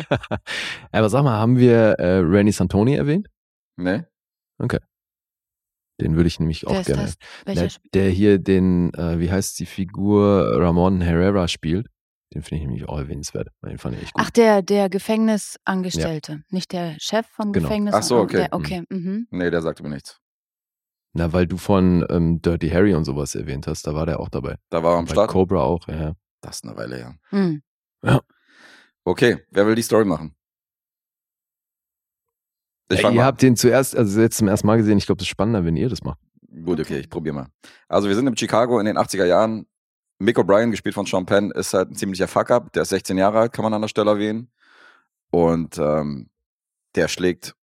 [0.92, 3.28] Aber sag mal, haben wir äh, Randy Santoni erwähnt?
[3.78, 4.08] Ne?
[6.02, 7.02] Den würde ich nämlich auch Wer ist gerne.
[7.04, 7.16] das?
[7.46, 7.68] Welcher?
[7.94, 11.88] Der, der hier den, äh, wie heißt die Figur, Ramon Herrera spielt.
[12.34, 13.50] Den finde ich nämlich auch erwähnenswert.
[13.64, 14.24] Den fand ich echt gut.
[14.26, 16.44] Ach, der, der Gefängnisangestellte.
[16.50, 17.68] Nicht der Chef vom Genau.
[17.68, 17.94] Gefängnis.
[17.94, 18.38] Ach so, okay.
[18.38, 18.84] Der, okay.
[18.90, 19.28] Mhm.
[19.30, 20.20] Nee, der sagte mir nichts.
[21.14, 24.28] Na, weil du von ähm, Dirty Harry und sowas erwähnt hast, da war der auch
[24.30, 24.58] dabei.
[24.70, 25.30] Da war er am Bei Start.
[25.32, 26.14] Cobra auch, ja.
[26.42, 27.16] Das ist eine Weile her.
[27.30, 27.62] Hm.
[29.06, 30.36] Okay, wer will die Story machen?
[32.92, 33.26] Ich fang ihr mal.
[33.26, 34.98] habt den zuerst, also jetzt zum ersten Mal gesehen.
[34.98, 36.20] Ich glaube, das ist spannender, wenn ihr das macht.
[36.64, 37.48] Gut, okay, ich probiere mal.
[37.88, 39.66] Also wir sind in Chicago in den 80er Jahren.
[40.20, 42.72] Mick O'Brien, gespielt von Sean Penn, ist halt ein ziemlicher Fuck-up.
[42.74, 44.50] Der ist 16 Jahre alt, kann man an der Stelle erwähnen.
[45.30, 46.30] Und ähm,
[46.96, 47.56] der schlägt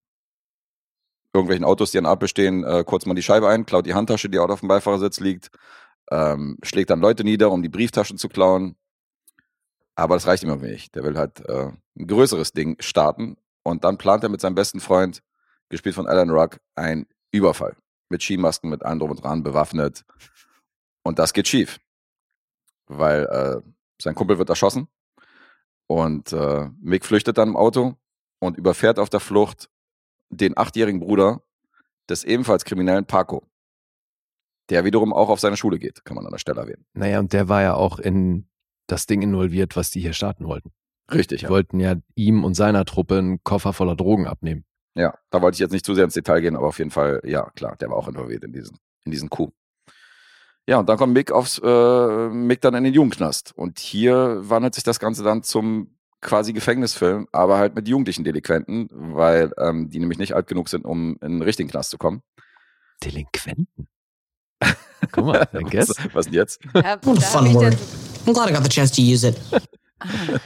[1.32, 4.28] irgendwelchen Autos, die an Ampel stehen, äh, kurz mal die Scheibe ein, klaut die Handtasche,
[4.28, 5.50] die auch auf dem Beifahrersitz liegt,
[6.10, 8.76] ähm, schlägt dann Leute nieder, um die Brieftaschen zu klauen.
[9.94, 10.94] Aber das reicht ihm irgendwie nicht.
[10.94, 13.36] Der will halt äh, ein größeres Ding starten.
[13.62, 15.22] Und dann plant er mit seinem besten Freund,
[15.68, 17.76] gespielt von Alan Ruck, einen Überfall.
[18.08, 20.04] Mit Skimasken, mit allem drum und dran, bewaffnet.
[21.02, 21.78] Und das geht schief.
[22.86, 24.88] Weil äh, sein Kumpel wird erschossen.
[25.86, 27.96] Und äh, Mick flüchtet dann im Auto
[28.40, 29.68] und überfährt auf der Flucht
[30.30, 31.42] den achtjährigen Bruder
[32.08, 33.46] des ebenfalls kriminellen Paco.
[34.70, 36.86] Der wiederum auch auf seine Schule geht, kann man an der Stelle erwähnen.
[36.94, 38.48] Naja, und der war ja auch in
[38.86, 40.72] das Ding involviert, was die hier starten wollten.
[41.12, 41.50] Richtig, Die ja.
[41.50, 44.64] wollten ja ihm und seiner Truppe einen Koffer voller Drogen abnehmen.
[44.94, 47.20] Ja, da wollte ich jetzt nicht zu sehr ins Detail gehen, aber auf jeden Fall,
[47.24, 49.52] ja, klar, der war auch involviert in diesen, in diesen Coup.
[50.68, 53.52] Ja, und dann kommt Mick aufs, äh, Mick dann in den Jugendknast.
[53.56, 58.88] Und hier wandelt sich das Ganze dann zum quasi Gefängnisfilm, aber halt mit jugendlichen Delinquenten,
[58.92, 62.22] weil ähm, die nämlich nicht alt genug sind, um in den richtigen Knast zu kommen.
[63.02, 63.88] Delinquenten.
[65.10, 65.88] Guck mal, I guess.
[65.88, 66.60] Was, was denn jetzt?
[66.74, 67.76] Ja, What a da fun hab ich word.
[68.24, 69.36] I'm glad I got the chance to use it.
[69.98, 70.38] Ah.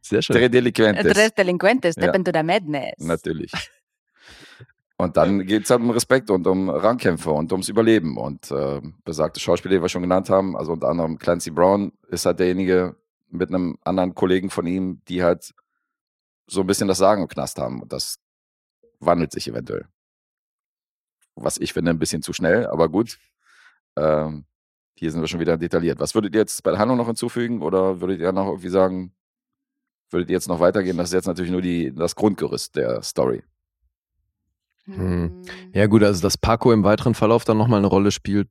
[0.00, 0.36] Sehr schön.
[0.36, 1.12] Drei Delinquentes.
[1.12, 2.14] Tres Delinquentes, step Ja.
[2.14, 2.92] into the madness.
[2.98, 3.50] Natürlich.
[4.96, 8.16] Und dann geht es halt um Respekt und um Rangkämpfe und ums Überleben.
[8.16, 12.26] Und äh, besagte Schauspieler, die wir schon genannt haben, also unter anderem Clancy Brown, ist
[12.26, 12.96] halt derjenige
[13.28, 15.52] mit einem anderen Kollegen von ihm, die halt
[16.46, 17.82] so ein bisschen das Sagen im Knast haben.
[17.82, 18.20] Und das
[19.00, 19.86] wandelt sich eventuell.
[21.34, 23.18] Was ich finde, ein bisschen zu schnell, aber gut.
[23.96, 24.44] Ähm,
[24.96, 25.98] hier sind wir schon wieder detailliert.
[25.98, 29.12] Was würdet ihr jetzt bei der Handlung noch hinzufügen oder würdet ihr noch irgendwie sagen,
[30.10, 30.96] würdet ihr jetzt noch weitergehen?
[30.96, 33.42] Das ist jetzt natürlich nur die, das Grundgerüst der Story.
[34.86, 35.42] Hm.
[35.72, 38.48] Ja gut, also dass Paco im weiteren Verlauf dann nochmal eine Rolle spielt,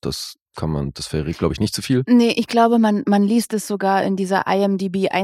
[0.00, 2.02] das kann man, das wäre, glaube ich, nicht zu viel.
[2.08, 4.46] Nee, ich glaube, man, man liest es sogar in dieser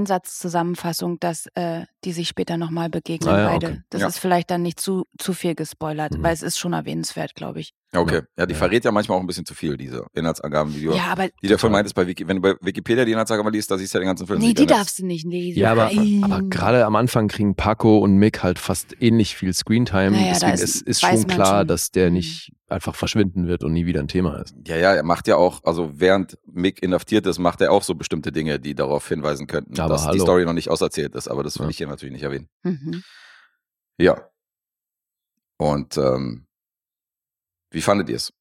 [0.09, 3.67] IMDb-Einsatzzusammenfassung, dass äh, die sich später nochmal begegnen, Ah ja, beide.
[3.67, 3.81] okay.
[3.91, 4.07] Das Ja.
[4.09, 6.23] ist vielleicht dann nicht zu, zu viel gespoilert, Mhm.
[6.23, 7.73] weil es ist schon erwähnenswert, glaube ich.
[7.95, 8.23] Okay.
[8.37, 8.59] Ja, die Ja.
[8.59, 11.47] verrät ja manchmal auch ein bisschen zu viel, diese Inhaltsangaben, die du, Ja, aber die
[11.49, 13.99] du vorhin meintest bei Wiki, wenn du bei Wikipedia die Inhaltsangaben liest, da siehst du
[13.99, 14.41] ja den ganzen Film.
[14.41, 15.59] nee, die darfst du nicht lesen.
[15.61, 15.91] Ja, aber,
[16.23, 20.11] aber gerade am Anfang kriegen Paco und Mick halt fast ähnlich viel Screentime.
[20.11, 21.69] Naja, da Deswegen ist- ist, schon klar, schon.
[21.69, 22.15] dass der Mhm.
[22.15, 24.55] nicht einfach verschwinden wird und nie wieder ein Thema ist.
[24.67, 27.95] Ja, ja, er macht ja auch, also während Mick inhaftiert ist, macht er auch so
[27.95, 30.23] bestimmte Dinge, die darauf hinweisen könnten, Aber dass die hallo.
[30.25, 31.29] Story noch nicht auserzählt ist.
[31.29, 31.71] Aber das will Ja.
[31.71, 32.49] ich hier natürlich nicht erwähnen.
[32.63, 33.03] Mhm.
[33.99, 34.29] Ja.
[35.57, 36.47] Und ähm,
[37.71, 38.33] Wie fandet ihr es?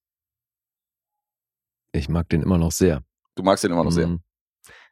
[1.92, 3.04] Ich mag den immer noch sehr.
[3.36, 4.08] Du magst den immer noch sehr.
[4.08, 4.22] Mhm.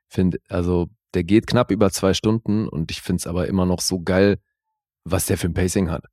[0.08, 3.82] Find, also der geht knapp über zwei Stunden und ich finde es aber immer noch
[3.82, 4.40] so geil,
[5.04, 6.06] was der für ein Pacing hat.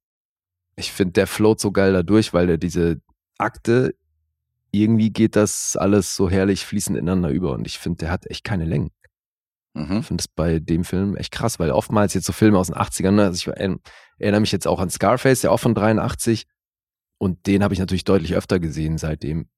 [0.76, 3.00] Ich finde, der float so geil dadurch, weil er diese
[3.38, 3.94] Akte,
[4.70, 8.44] irgendwie geht das alles so herrlich fließend ineinander über und ich finde, der hat echt
[8.44, 8.90] keine Längen.
[9.74, 9.98] Mhm.
[9.98, 12.76] Ich finde es bei dem Film echt krass, weil oftmals jetzt so Filme aus den
[12.76, 13.78] 80ern, ne, also ich er-
[14.18, 16.46] erinnere mich jetzt auch an Scarface, der auch von 83
[17.18, 19.48] und den habe ich natürlich deutlich öfter gesehen seitdem.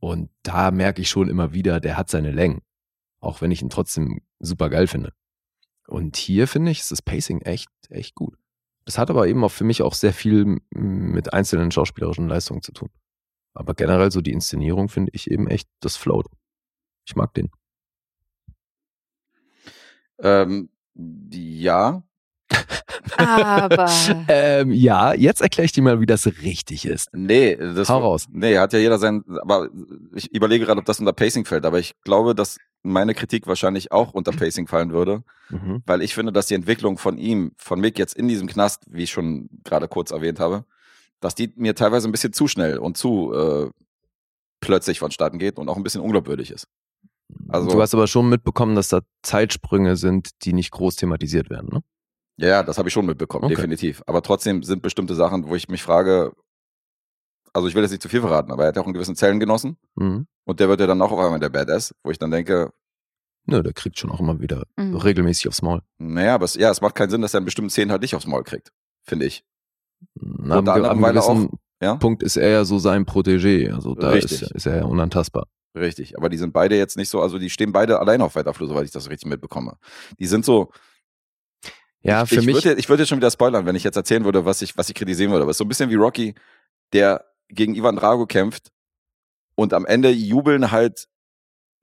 [0.00, 2.60] Und da merke ich schon immer wieder, der hat seine Längen.
[3.20, 5.12] Auch wenn ich ihn trotzdem super geil finde.
[5.86, 8.36] Und hier finde ich, ist das Pacing echt, echt gut.
[8.84, 12.72] Das hat aber eben auch für mich auch sehr viel mit einzelnen schauspielerischen Leistungen zu
[12.72, 12.90] tun.
[13.54, 16.26] Aber generell so die Inszenierung finde ich eben echt, das float.
[17.06, 17.50] Ich mag den.
[20.18, 22.02] Ähm, ja,
[23.16, 23.86] Aber
[24.28, 27.08] Ähm, ja, jetzt erkläre ich dir mal, wie das richtig ist.
[27.12, 28.26] nee, das Hau raus.
[28.30, 29.68] Nee, hat ja jeder sein, aber
[30.14, 33.90] ich überlege gerade, ob das unter Pacing fällt, aber ich glaube, dass meine Kritik wahrscheinlich
[33.92, 35.82] auch unter Pacing fallen würde, Mhm.
[35.86, 39.02] weil ich finde, dass die Entwicklung von ihm, von Mick jetzt in diesem Knast, wie
[39.04, 40.64] ich schon gerade kurz erwähnt habe,
[41.22, 43.70] dass die mir teilweise ein bisschen zu schnell und zu äh,
[44.60, 46.66] plötzlich vonstatten geht und auch ein bisschen unglaubwürdig ist.
[47.48, 51.70] Also- du hast aber schon mitbekommen, dass da Zeitsprünge sind, die nicht groß thematisiert werden,
[51.72, 51.80] ne?
[52.38, 53.54] Ja, ja, das habe ich schon mitbekommen, Okay.
[53.54, 54.02] definitiv.
[54.06, 56.32] Aber trotzdem sind bestimmte Sachen, wo ich mich frage,
[57.52, 59.16] also ich will jetzt nicht zu viel verraten, aber er hat ja auch einen gewissen
[59.16, 60.26] Zellengenossen Mhm.
[60.44, 62.72] und der wird ja dann auch auf einmal der Badass, wo ich dann denke,
[63.44, 64.96] Nö, der kriegt schon auch immer wieder Mhm.
[64.96, 65.82] regelmäßig aufs Maul.
[65.98, 68.14] naja, aber es, ja, es macht keinen Sinn, dass er einen bestimmten Szenen halt nicht
[68.14, 68.72] aufs Maul kriegt,
[69.02, 69.44] finde ich.
[70.14, 71.48] Na, am, Unter anderem, weil er gewissen
[71.82, 73.72] Ja, Punkt ist er ja so sein Protégé.
[73.72, 75.46] Also da ist, ist er ja unantastbar.
[75.76, 76.16] richtig.
[76.16, 78.68] Aber die sind beide jetzt nicht so, also die stehen beide allein auf weiter Flur,
[78.68, 79.76] soweit ich das richtig mitbekomme.
[80.18, 80.70] Die sind so,
[82.02, 82.54] Ja, ich, für ich mich.
[82.54, 84.88] würde, ich würde jetzt schon wieder spoilern, wenn ich jetzt erzählen würde, was ich, was
[84.88, 85.42] ich kritisieren würde.
[85.42, 86.34] Aber es ist so ein bisschen wie Rocky,
[86.92, 88.70] der gegen Ivan Drago kämpft
[89.54, 91.06] und am Ende jubeln halt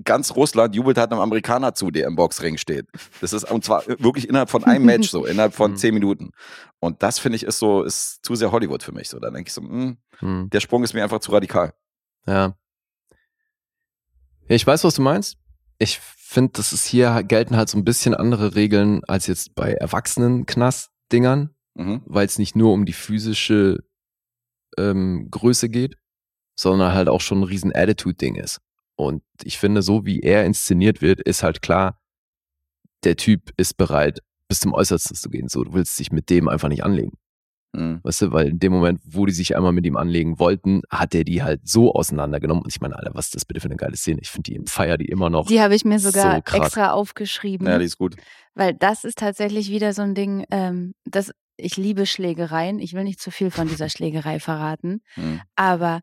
[0.05, 2.87] ganz Russland jubelt halt einem Amerikaner zu, der im Boxring steht.
[3.21, 5.75] Das ist und zwar wirklich innerhalb von einem Match so, innerhalb von Mhm.
[5.77, 6.31] zehn Minuten.
[6.79, 9.19] Und das finde ich ist so, ist zu sehr Hollywood für mich so.
[9.19, 11.73] Da denke ich so, mh, Hm, der Sprung ist mir einfach zu radikal.
[12.25, 12.33] ja.
[12.33, 12.55] ja.
[14.51, 15.37] Ich weiß, was du meinst.
[15.77, 19.73] Ich finde, das ist hier gelten halt so ein bisschen andere Regeln als jetzt bei
[19.73, 22.01] erwachsenen Knastdingern, Mhm.
[22.05, 23.77] weil es nicht nur um die physische
[24.77, 25.97] ähm, Größe geht,
[26.55, 28.59] sondern halt auch schon ein riesen Attitude-Ding ist.
[28.99, 31.97] Und ich finde, so wie er inszeniert wird, ist halt klar,
[33.05, 34.19] der Typ ist bereit,
[34.49, 35.47] bis zum Äußersten zu gehen.
[35.47, 37.13] So, du willst dich mit dem einfach nicht anlegen.
[37.71, 38.01] Mhm.
[38.03, 41.15] Weißt du, weil in dem Moment, wo die sich einmal mit ihm anlegen wollten, hat
[41.15, 42.61] er die halt so auseinandergenommen.
[42.61, 44.19] Und ich meine, Alter, was ist das bitte für eine geile Szene?
[44.21, 45.47] Ich finde die, feier die immer noch.
[45.47, 47.67] die habe ich mir sogar so extra aufgeschrieben.
[47.67, 48.17] Ja, die ist gut.
[48.53, 52.79] Weil das ist tatsächlich wieder so ein Ding, ähm, das, ich liebe Schlägereien.
[52.79, 55.03] Ich will nicht zu viel von dieser Schlägerei verraten.
[55.15, 55.39] Mhm.
[55.55, 56.01] Aber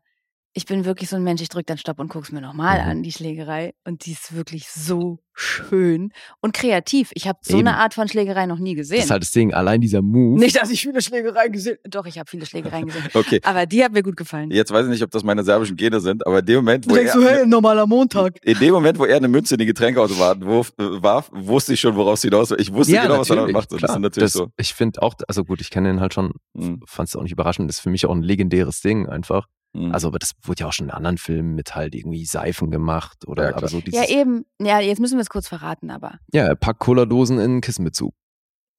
[0.57, 2.89] ich bin wirklich so ein Mensch, ich drücke dann Stopp und guck's mir nochmal Mhm.
[2.89, 3.73] an, die Schlägerei.
[3.85, 6.11] Und die ist wirklich so schön
[6.41, 7.11] und kreativ.
[7.13, 7.67] Ich habe so Eben.
[7.67, 9.03] eine Art von Schlägerei noch nie Das gesehen.
[9.03, 10.39] ist halt das Ding, allein dieser Move.
[10.39, 13.03] nicht, dass ich viele Schlägereien gesehen Doch, ich habe viele Schlägereien gesehen.
[13.13, 13.39] Okay.
[13.43, 14.49] Aber die hat mir gut gefallen.
[14.49, 16.89] Jetzt weiß ich nicht, ob das meine serbischen Gene sind, aber in dem Moment, wo
[16.89, 18.39] du denkst er, so, hey, normaler Montag.
[18.43, 22.23] in dem Moment, wo er eine Münze in die Getränkeautomaten warf, wusste ich schon, woraus
[22.23, 22.49] hinaus.
[22.57, 23.71] Ich wusste genau, was er damit macht.
[23.71, 23.97] Und das klar.
[23.97, 24.47] ist natürlich Das- so.
[24.57, 26.81] Ich finde auch, also gut, ich kenne den halt schon, Mhm.
[26.87, 29.47] fand es auch nicht überraschend, ist für mich auch ein legendäres Ding einfach.
[29.73, 29.91] Mhm.
[29.93, 33.27] Also, aber das wurde ja auch schon in anderen Filmen mit halt irgendwie Seifen gemacht
[33.27, 34.09] oder Ja, aber so Ja, dieses.
[34.09, 34.45] eben.
[34.61, 36.19] Ja, jetzt müssen wir es kurz verraten, aber.
[36.31, 38.13] Ja, er packt Cola-Dosen in einen Kissenbezug.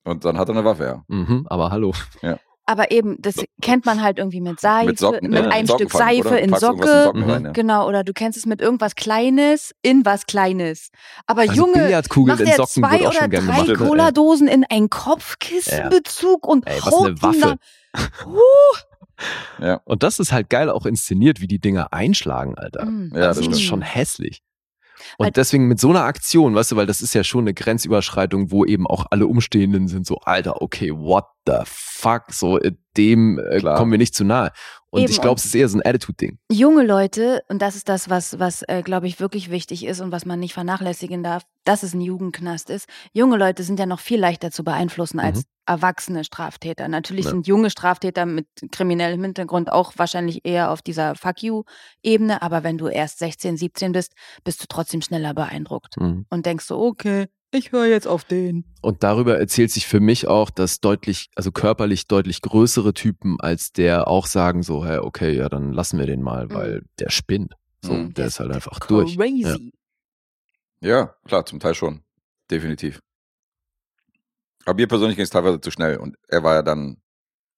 [0.05, 1.05] Und dann hat er eine Waffe, ja.
[1.09, 1.93] Mhm, aber hallo.
[2.71, 5.89] Aber eben, das kennt man halt irgendwie mit Seife, Mit Socken, mit ja, einem Socken
[5.89, 6.41] Stück Seife oder?
[6.41, 7.03] in Packst Socke.
[7.05, 7.31] Socken Mhm.
[7.31, 7.51] rein, ja.
[7.53, 10.91] Genau, oder du kennst es mit irgendwas Kleines in was Kleines.
[11.27, 11.73] Aber Also Junge,
[12.27, 13.75] macht in er Socken zwei wird auch oder drei?
[13.75, 17.41] Cola-Dosen in einen Kopfkissenbezug und Ey, was eine haut ihn Waffe.
[17.95, 18.39] da- Huh.
[19.61, 19.81] Ja.
[19.85, 22.85] Und das ist halt geil auch inszeniert, wie die Dinger einschlagen, Alter.
[22.87, 23.13] Mm.
[23.15, 24.43] Ja, also das das ist schon hässlich.
[25.17, 27.55] Weil- Und deswegen mit so einer Aktion, weißt du, weil das ist ja schon eine
[27.55, 32.73] Grenzüberschreitung, wo eben auch alle Umstehenden sind so, Alter, okay, what the fuck, so äh,
[32.97, 34.51] dem äh, kommen wir nicht zu nahe.
[34.91, 36.39] Und Eben, ich glaube, es ist eher so ein Attitude-Ding.
[36.51, 40.13] Junge Leute, und das ist das, was, was äh, glaube ich, wirklich wichtig ist und
[40.13, 42.89] was man nicht vernachlässigen darf, dass es ein Jugendknast ist.
[43.13, 45.45] Junge Leute sind ja noch viel leichter zu beeinflussen als Mhm.
[45.67, 46.89] erwachsene Straftäter.
[46.89, 47.33] Natürlich Ja.
[47.33, 52.79] sind junge Straftäter mit kriminellem Hintergrund auch wahrscheinlich eher auf dieser Fuck you-Ebene, aber wenn
[52.79, 56.25] du erst 16, 17 bist, bist du trotzdem schneller beeindruckt Mhm.
[56.31, 58.65] und denkst so, okay, ich höre jetzt auf den.
[58.83, 63.73] Und darüber erzählt sich für mich auch, dass deutlich, also körperlich deutlich größere Typen als
[63.73, 66.55] der auch sagen so, hey, okay, ja, dann lassen wir den mal, Mhm.
[66.55, 67.55] weil der spinnt.
[67.83, 68.15] So, Mhm.
[68.15, 69.17] der ist halt einfach durch.
[69.17, 69.73] Crazy.
[70.81, 72.03] Ja, klar, zum Teil schon.
[72.51, 73.01] Definitiv.
[74.65, 75.97] Aber mir persönlich ging es teilweise zu schnell.
[75.99, 77.01] Und er war ja dann,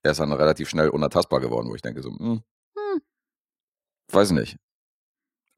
[0.03, 2.43] er ist dann relativ schnell unantastbar geworden, wo ich denke so, hm,
[4.13, 4.57] weiß nicht.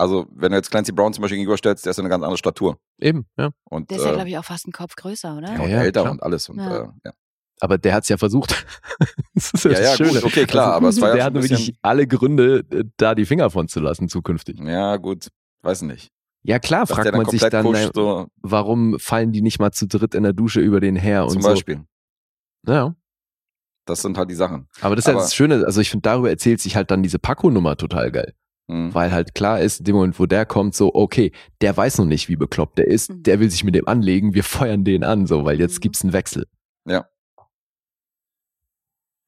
[0.02, 2.36] Also, wenn du jetzt Clancy Brown zum Beispiel gegenüberstellst, der ist ja eine ganz andere
[2.38, 2.78] Statur.
[3.00, 3.50] Eben, ja.
[3.64, 5.48] Und, Der ist ja, äh, glaube ich, auch fast einen Kopf größer, oder?
[5.48, 6.12] ja, Ja, und ja, älter klar.
[6.12, 6.48] und alles.
[6.48, 6.76] Und, Ja.
[6.84, 7.12] Äh, ja.
[7.60, 8.66] Aber der hat es ja versucht.
[9.34, 10.10] das ist Ja, das ja, Schöne.
[10.20, 13.14] gut, okay, klar, aber es war ja der schon hat wirklich alle Gründe, äh, da
[13.14, 14.58] die Finger von zu lassen zukünftig.
[14.58, 15.28] ja, gut,
[15.62, 16.10] weiß nicht.
[16.42, 19.70] Ja klar, Dass fragt man sich dann, pusht, äh, so, warum fallen die nicht mal
[19.70, 21.48] zu dritt in der Dusche über den her und zum so.
[21.50, 21.84] Beispiel.
[22.66, 22.96] Ja,
[23.84, 24.68] Das sind halt die Sachen.
[24.80, 27.04] aber das ist ja Aber- das Schöne, also ich finde, darüber erzählt sich halt dann
[27.04, 28.34] diese Paco-Nummer total geil.
[28.68, 28.94] Mhm.
[28.94, 32.04] Weil halt klar ist, in dem Moment, wo der kommt, so, okay, der weiß noch
[32.06, 33.22] nicht, wie bekloppt der ist, Mhm.
[33.24, 35.80] der will sich mit dem anlegen, wir feuern den an, so, weil jetzt Mhm.
[35.80, 36.46] gibt's einen Wechsel.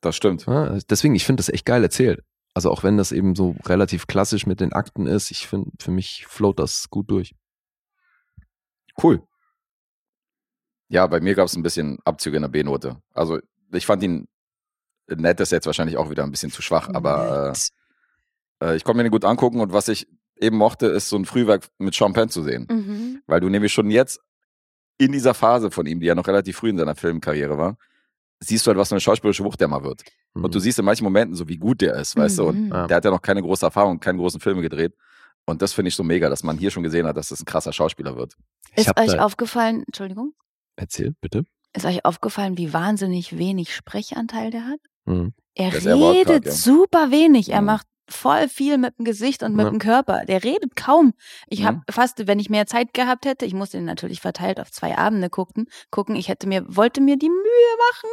[0.01, 0.44] Das stimmt.
[0.47, 2.23] Ja, deswegen, ich finde das echt geil erzählt.
[2.52, 5.90] Also auch wenn das eben so relativ klassisch mit den Akten ist, ich finde, für
[5.90, 7.35] mich float das gut durch.
[9.02, 9.23] Cool.
[10.89, 12.98] Ja, bei mir gab es ein bisschen Abzüge in der B-Note.
[13.15, 13.40] Also
[13.73, 14.28] ich fand ihn
[15.09, 17.59] nett, ist jetzt wahrscheinlich auch wieder ein bisschen zu schwach, aber äh,
[18.65, 20.09] äh, ich konnte mir den gut angucken und was ich
[20.41, 22.66] eben mochte, ist so ein Frühwerk mit Sean Penn zu sehen.
[22.70, 23.23] Mhm.
[23.27, 24.20] Weil du nämlich schon jetzt
[24.99, 27.77] in dieser Phase von ihm, die ja noch relativ früh in seiner Filmkarriere war,
[28.41, 30.03] siehst du halt, was für eine schauspielerische Wucht der mal wird.
[30.35, 30.45] Mhm.
[30.45, 32.49] Und du siehst in manchen Momenten so, wie gut der ist, weißt du?
[32.49, 32.73] Und Mhm.
[32.73, 32.86] Ja.
[32.89, 34.95] der hat ja noch keine große Erfahrung, keine großen Filme gedreht.
[35.47, 37.45] Und das finde ich so mega, dass man hier schon gesehen hat, dass das ein
[37.45, 38.35] krasser Schauspieler wird.
[38.77, 40.32] Ist euch aufgefallen, Entschuldigung,
[40.77, 41.45] Erzähl, bitte.
[41.74, 44.81] ist euch aufgefallen, wie wahnsinnig wenig Sprechanteil der hat?
[45.05, 45.32] Mhm.
[45.55, 46.53] Er wortkarg, redet ja.
[46.53, 47.51] super wenig.
[47.51, 47.66] Er Mhm.
[47.66, 49.70] macht voll viel mit dem Gesicht und mit Ja.
[49.70, 50.24] dem Körper.
[50.26, 51.14] Der redet kaum.
[51.48, 51.66] Ich Mhm.
[51.66, 54.97] habe fast, wenn ich mehr Zeit gehabt hätte, ich musste ihn natürlich verteilt auf zwei
[54.98, 56.16] Abende gucken, gucken.
[56.16, 58.10] Ich hätte mir, wollte mir die Mühe machen,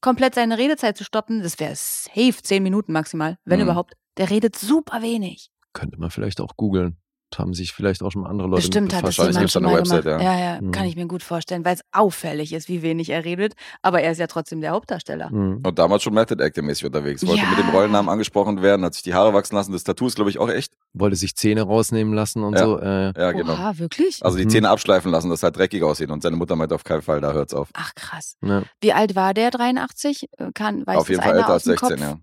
[0.00, 1.42] komplett seine Redezeit zu stoppen.
[1.42, 3.64] Das wäre safe zehn Minuten maximal, wenn Mhm.
[3.66, 3.94] überhaupt.
[4.18, 5.50] Der redet super wenig.
[5.72, 6.96] Könnte man vielleicht auch googeln.
[7.38, 9.02] Haben sich vielleicht auch schon andere Leute Bestimmt hat.
[9.02, 10.22] Wahrscheinlich jemand gibt's da schon eine mal Website, gemacht.
[10.22, 10.70] Ja, ja, Mhm.
[10.72, 13.54] kann ich mir gut vorstellen, weil es auffällig ist, wie wenig er redet.
[13.82, 15.30] Aber er ist ja trotzdem der Hauptdarsteller.
[15.30, 15.60] Mhm.
[15.64, 17.26] Und damals schon Method Actor mäßig unterwegs.
[17.26, 17.48] Wollte Ja.
[17.50, 19.72] mit dem Rollennamen angesprochen werden, hat sich die Haare wachsen lassen.
[19.72, 20.74] Das Tattoo ist, glaube ich, auch echt.
[20.92, 22.64] Wollte sich Zähne rausnehmen lassen und Ja.
[22.64, 22.78] so.
[22.78, 23.52] Äh, Ja, genau.
[23.54, 24.24] Oha, wirklich?
[24.24, 24.50] Also die Mhm.
[24.50, 26.10] Zähne abschleifen lassen, dass halt dreckig aussieht.
[26.10, 27.68] Und seine Mutter meinte auf keinen Fall, da hört's auf.
[27.74, 28.36] Ach krass.
[28.42, 28.62] ja.
[28.80, 29.50] Wie alt war der?
[29.50, 30.28] 83?
[30.38, 32.00] Äh, Kann, weiß auf jeden das Fall älter als dem 16, Kopf?
[32.00, 32.18] ja.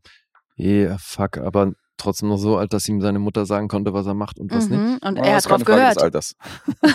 [0.57, 1.71] Yeah, fuck, aber
[2.01, 4.67] trotzdem noch so alt, dass ihm seine Mutter sagen konnte, was er macht und was
[4.69, 4.79] nicht.
[4.79, 4.99] Mhm.
[5.03, 6.03] Und Ja, er das hat drauf keine Frage des gehört.
[6.03, 6.35] Alters.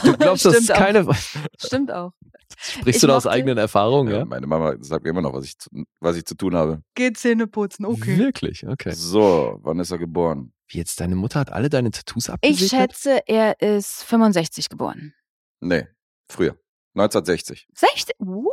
[0.05, 0.85] Du glaubst, das ist Stimmt auch.
[0.85, 1.07] keine.
[1.59, 2.13] Stimmt auch.
[2.59, 4.25] Sprichst Ich du da aus eigenen Erfahrungen, Ja, ja?
[4.25, 5.69] meine Mama sagt mir immer noch, was ich, zu,
[6.01, 6.81] was ich zu tun habe.
[6.95, 8.93] Geht Zähne putzen, Wirklich, okay.
[8.93, 10.53] So, wann ist er geboren?
[10.69, 12.71] Wie jetzt, deine Mutter hat alle deine Tattoos Ich abgesegnet?
[12.71, 15.13] schätze, er ist 65 geboren.
[15.61, 15.87] Nee,
[16.31, 16.57] früher.
[16.95, 17.67] 1960.
[17.75, 18.15] 60?
[18.21, 18.47] Uh.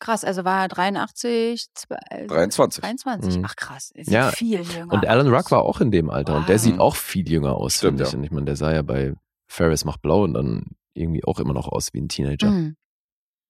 [0.00, 2.80] Krass, also war er 83, zwei- 23.
[2.82, 3.36] 23.
[3.38, 3.44] Mhm.
[3.46, 4.92] Ach krass, ist Ja, viel jünger.
[4.92, 6.62] Und Alan Ruck war auch in dem Alter und der Wow.
[6.62, 8.12] sieht auch viel jünger aus, Stimmt, finde ich.
[8.12, 8.18] ja.
[8.18, 9.14] Und ich meine, der sah ja bei
[9.48, 10.64] Ferris macht blau und dann
[10.94, 12.50] irgendwie auch immer noch aus wie ein Teenager.
[12.50, 12.76] Mhm.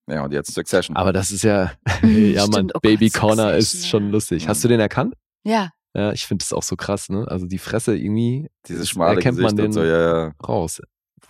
[0.08, 0.96] Ja, und jetzt Succession.
[0.96, 1.72] Aber das ist ja,
[2.02, 2.70] ja man.
[2.74, 4.48] Oh Baby Gott, Corner Succession, ist schon lustig.
[4.48, 4.62] Hast Mhm.
[4.62, 5.14] du den erkannt?
[5.44, 7.26] Ja, Ja, ich finde das auch so krass, ne?
[7.28, 10.32] Also die Fresse irgendwie Dieses schmale erkennt Gesicht man den und so, ja, ja.
[10.46, 10.80] raus.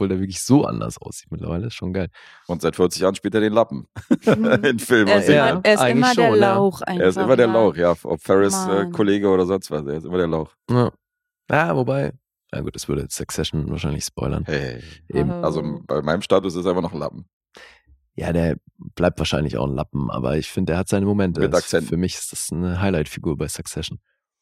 [0.00, 2.08] Obwohl der wirklich so anders aussieht mittlerweile, ist schon geil.
[2.46, 3.86] Und seit 40 Jahren spielt er den Lappen.
[4.24, 4.46] Mhm.
[4.64, 5.08] in Filmen.
[5.08, 6.54] er Ja, immer, er ist eigentlich immer der schon, ja.
[6.54, 7.02] Lauch einfach.
[7.02, 7.52] Er ist immer der ja.
[7.52, 7.94] Lauch, ja.
[8.04, 8.86] Ob Ferris äh.
[8.92, 9.84] Kollege oder sonst was.
[9.84, 10.54] Er ist immer der Lauch.
[10.70, 10.90] Ja,
[11.50, 12.14] ja wobei,
[12.50, 14.44] na gut, das würde jetzt Succession wahrscheinlich spoilern.
[14.46, 14.82] Hey.
[15.10, 15.30] Eben.
[15.30, 17.28] Also bei meinem Status ist er einfach noch ein Lappen.
[18.14, 18.56] Ja, der
[18.94, 21.42] bleibt wahrscheinlich auch ein Lappen, aber ich finde, der hat seine Momente.
[21.42, 21.88] Mit Akzent.
[21.88, 23.98] Für mich ist das eine Highlight-Figur bei Succession.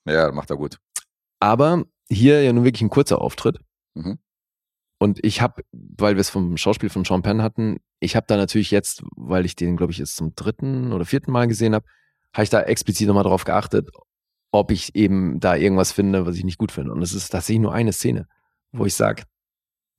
[0.07, 0.79] Ja, macht er gut.
[1.41, 3.59] Aber hier ja nun wirklich ein kurzer Auftritt.
[3.95, 4.21] Mhm.
[4.99, 8.37] Und ich habe, weil wir es vom Schauspiel von Sean Penn hatten, ich habe da
[8.37, 11.87] natürlich jetzt, weil ich den, glaube ich, jetzt zum dritten oder vierten Mal gesehen habe,
[12.35, 13.91] habe ich da explizit nochmal drauf geachtet,
[14.51, 16.93] ob ich eben da irgendwas finde, was ich nicht gut finde.
[16.93, 18.27] Und es ist tatsächlich nur eine Szene,
[18.73, 19.23] wo ich sage,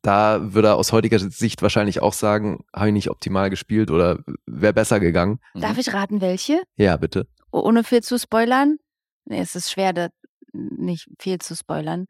[0.02, 4.20] da würde er aus heutiger Sicht wahrscheinlich auch sagen, habe ich nicht optimal gespielt oder
[4.46, 5.40] wäre besser gegangen.
[5.54, 5.62] Mhm.
[5.62, 6.62] Darf ich raten, welche?
[6.78, 7.28] Ja, bitte.
[7.52, 8.78] Oh- Ohne viel zu spoilern?
[9.26, 10.10] Nee, es ist schwer, da
[10.54, 12.06] nicht viel zu spoilern.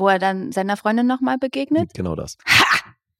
[0.00, 1.92] Wo er dann seiner Freundin nochmal begegnet?
[1.94, 2.36] Genau das.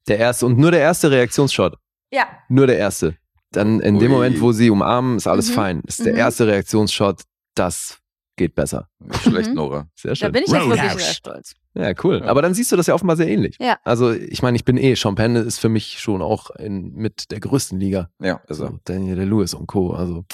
[0.07, 1.77] Der erste und nur der erste Reaktionsshot.
[2.11, 2.25] Ja.
[2.49, 3.15] Nur der erste.
[3.51, 4.15] Dann in dem Ui.
[4.17, 5.53] Moment, wo sie umarmen, ist alles Mhm.
[5.53, 5.81] fein.
[5.85, 6.19] Ist der Mhm.
[6.19, 7.21] erste Reaktionsshot,
[7.55, 7.99] das
[8.37, 8.89] geht besser.
[9.21, 9.55] Schlecht, Mhm.
[9.55, 9.87] Nora.
[9.95, 10.31] Sehr Da schön.
[10.31, 11.53] bin ich jetzt wirklich sehr stolz.
[11.73, 12.19] Ja, cool.
[12.23, 12.25] Ja.
[12.29, 13.57] Aber dann siehst du das ja offenbar sehr ähnlich.
[13.59, 13.77] Ja.
[13.83, 17.39] Also, ich meine, ich bin eh, Champagne ist für mich schon auch in, mit der
[17.39, 18.09] größten Liga.
[18.19, 18.69] Ja, ist er.
[18.71, 19.91] So, Daniel der Lewis und Co.
[19.93, 20.25] Also,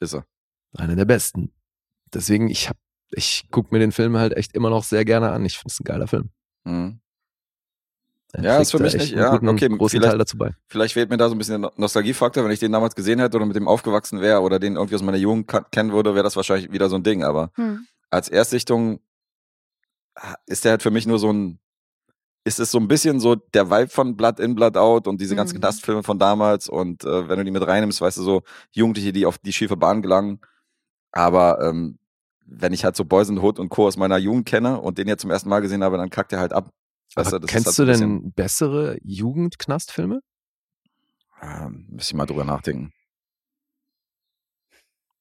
[0.00, 0.24] Ist er.
[0.76, 1.52] einer der besten.
[2.12, 2.76] Deswegen, ich hab,
[3.14, 5.44] ich guck mir den Film halt echt immer noch sehr gerne an.
[5.44, 6.30] Ich finde es ein geiler Film.
[6.64, 6.98] Mhm.
[8.34, 10.54] Er Ja, ist für mich echt nicht- ja, guten, okay, großen vielleicht- Teil dazu bei.
[10.66, 12.42] Vielleicht fehlt mir da so ein bisschen der Nostalgiefaktor.
[12.44, 15.02] Wenn ich den damals gesehen hätte oder mit dem aufgewachsen wäre oder den irgendwie aus
[15.02, 17.22] meiner Jugend kennen würde, wäre das wahrscheinlich wieder so ein Ding.
[17.24, 17.86] Aber Hm.
[18.10, 19.00] als Erstsichtung
[20.14, 21.58] ah, ist der halt für mich nur so ein,
[22.44, 25.36] ist es so ein bisschen so der Vibe von Blood in, Blood out und diese
[25.36, 25.60] ganzen Mhm.
[25.60, 29.26] Knastfilme von damals und äh, wenn du die mit reinnimmst, weißt du, so Jugendliche, die
[29.26, 30.40] auf die schiefe Bahn gelangen.
[31.12, 31.98] Aber ähm,
[32.54, 33.86] wenn ich halt so Boys the Hood und Co.
[33.86, 36.40] aus meiner Jugend kenne und den jetzt zum ersten Mal gesehen habe, dann kackt er
[36.40, 36.70] halt ab.
[37.14, 40.20] Weißt ist kennst halt du denn bessere Jugendknastfilme?
[41.42, 42.92] Ähm, müsste ich mal drüber nachdenken.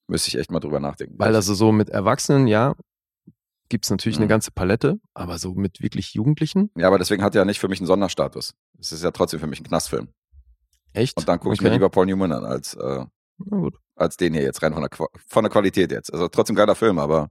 [0.07, 1.15] Müsste ich echt mal drüber nachdenken.
[1.17, 2.75] Weil also so mit Erwachsenen, ja,
[3.69, 4.29] gibt's natürlich eine Mhm.
[4.29, 7.69] ganze Palette, aber so mit wirklich Jugendlichen, ja, aber deswegen hat er ja nicht für
[7.69, 8.53] mich einen Sonderstatus.
[8.79, 10.09] Es ist ja trotzdem für mich ein Knastfilm.
[10.93, 11.17] echt?
[11.17, 11.69] Und dann gucke ich Okay.
[11.69, 13.05] mir lieber Paul Newman an, als, äh,
[13.37, 13.77] Na gut.
[14.01, 16.11] Als den hier jetzt rein von der, Qua- von der Qualität jetzt.
[16.11, 17.29] Also trotzdem geiler Film, aber,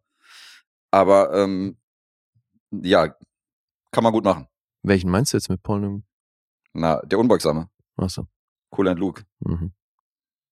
[0.91, 1.77] aber ähm,
[2.71, 3.15] ja,
[3.91, 4.47] kann man gut machen.
[4.83, 6.05] Welchen meinst du jetzt mit Paul Newman?
[6.73, 8.27] Na, der Unbeugsame, Achso.
[8.77, 9.25] Cool and Luke.
[9.41, 9.73] Mhm.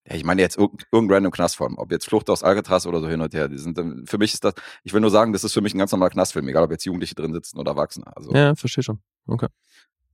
[0.06, 3.08] Ja, ich meine jetzt irg- irgendein random Knastform, ob jetzt Flucht aus Alcatraz oder so
[3.08, 3.48] hin und her.
[3.48, 5.74] Die sind, ähm, für mich ist das, ich will nur sagen, das ist für mich
[5.74, 8.06] ein ganz normaler Knastfilm, egal ob jetzt Jugendliche drin sitzen oder Erwachsene.
[8.16, 9.00] Also, Ja, verstehe schon.
[9.26, 9.48] Okay.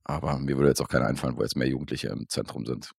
[0.05, 2.91] aber mir würde jetzt auch keiner einfallen, wo jetzt mehr Jugendliche im Zentrum sind.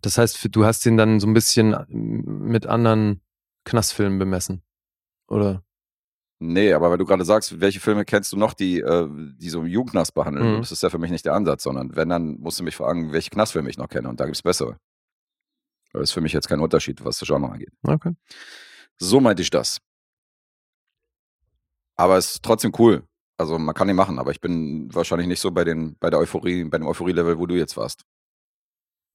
[0.00, 3.20] Das heißt, du hast ihn dann so ein bisschen mit anderen
[3.64, 4.62] Knastfilmen bemessen.
[5.28, 5.62] Oder?
[6.40, 9.64] Nee, aber weil du gerade sagst, welche Filme kennst du noch, die, äh, die so
[9.64, 10.54] Jugendknast behandeln?
[10.54, 10.58] Mhm.
[10.58, 13.12] Das ist ja für mich nicht der Ansatz, sondern wenn, dann musst du mich fragen,
[13.12, 14.78] welche Knastfilme ich noch kenne und da gibt's bessere.
[15.92, 17.72] Das ist für mich jetzt kein Unterschied, was das Genre angeht.
[17.82, 18.12] Okay.
[18.98, 19.78] So meinte ich das.
[21.96, 23.02] Aber es ist trotzdem cool.
[23.36, 26.20] Also man kann ihn machen, aber ich bin wahrscheinlich nicht so bei den, bei der
[26.20, 28.04] Euphorie, bei dem Euphorie-Level, wo du jetzt warst.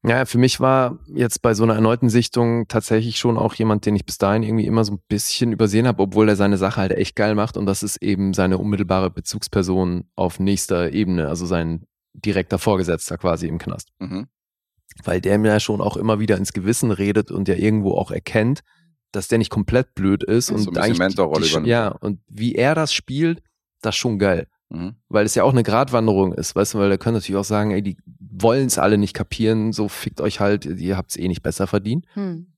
[0.06, 3.96] Ja, für mich war jetzt bei so einer erneuten Sichtung tatsächlich schon auch jemand, den
[3.96, 6.92] ich bis dahin irgendwie immer so ein bisschen übersehen habe, obwohl er seine Sache halt
[6.92, 11.88] echt geil macht und das ist eben seine unmittelbare Bezugsperson auf nächster Ebene, also sein
[12.14, 13.92] direkter Vorgesetzter quasi im Knast.
[14.00, 14.28] Mhm.
[15.06, 18.12] Weil der mir ja schon auch immer wieder ins Gewissen redet und ja irgendwo auch
[18.12, 18.62] erkennt,
[19.14, 21.88] dass der nicht komplett blöd ist So ein und bisschen eigentlich Mentorrolle die, die, ja
[21.88, 23.42] und wie er das spielt,
[23.82, 24.96] das ist schon geil Mhm.
[25.08, 27.72] weil es ja auch eine Gratwanderung ist, weißt du, weil da können natürlich auch sagen,
[27.72, 31.28] ey, die wollen es alle nicht kapieren, so fickt euch halt, ihr habt es eh
[31.28, 32.06] nicht besser verdient.
[32.14, 32.54] Hm.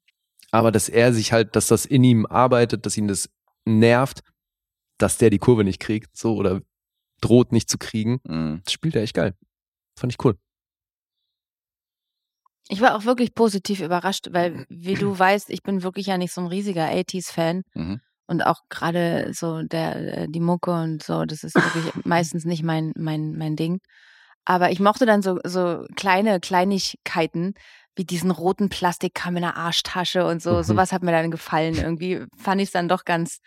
[0.51, 3.29] Aber dass er sich halt, dass das in ihm arbeitet, dass ihn das
[3.65, 4.21] nervt,
[4.97, 6.61] dass der die Kurve nicht kriegt, so oder
[7.19, 8.61] droht nicht zu kriegen, Mhm.
[8.63, 9.33] das spielt er echt geil.
[9.99, 10.37] Fand ich cool.
[12.67, 16.31] Ich war auch wirklich positiv überrascht, weil, wie du weißt, ich bin wirklich ja nicht
[16.33, 17.63] so ein riesiger 80s-Fan.
[17.73, 17.99] Mhm.
[18.27, 22.63] Und auch gerade so der, äh, die Mucke und so, das ist wirklich meistens nicht
[22.63, 23.79] mein, mein, mein Ding.
[24.45, 27.53] Aber ich mochte dann so, so kleine Kleinigkeiten,
[27.95, 30.57] wie diesen roten Plastikkamm in der Arschtasche und so.
[30.57, 30.63] Mhm.
[30.63, 31.75] Sowas hat mir dann gefallen.
[31.75, 33.39] Irgendwie fand ich es dann doch ganz,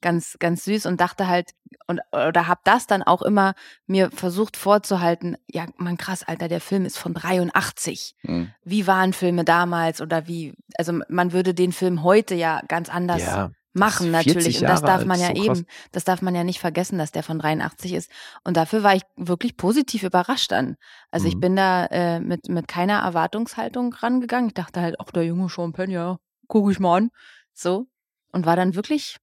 [0.00, 1.50] ganz, ganz süß und dachte halt,
[1.86, 3.54] und, oder hab das dann auch immer
[3.86, 8.52] mir versucht vorzuhalten, ja, man krass, Alter, der Film ist von 83 Mhm.
[8.62, 13.22] wie waren Filme damals oder wie, also man würde den Film heute ja ganz anders
[13.22, 14.60] ja, machen das ist 40 natürlich.
[14.62, 17.22] Und das darf man ja so eben, das darf man ja nicht vergessen, dass der
[17.22, 18.10] von 83 ist.
[18.44, 20.76] Und dafür war ich wirklich positiv überrascht an.
[21.10, 21.40] Also ich Mhm.
[21.40, 24.48] bin da äh, mit, mit keiner Erwartungshaltung rangegangen.
[24.48, 27.10] Ich dachte halt, ach, der junge Penn, ja, gucke ich mal an.
[27.54, 27.86] So.
[28.32, 29.16] Und war dann wirklich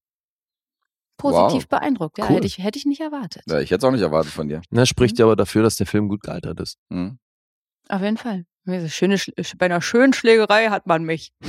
[1.17, 1.69] positiv Wow.
[1.69, 2.17] beeindruckt.
[2.17, 2.35] Ja, Cool.
[2.35, 3.43] hätte ich, hätte ich nicht erwartet.
[3.47, 4.61] Ja, ich hätte es auch nicht erwartet von dir.
[4.69, 6.77] Ne, spricht ja aber dafür, dass der Film gut gealtert ist.
[6.89, 7.19] Mhm.
[7.89, 8.45] Auf jeden Fall.
[8.87, 9.17] Schöne,
[9.59, 11.31] bei einer schönen Schlägerei hat man mich.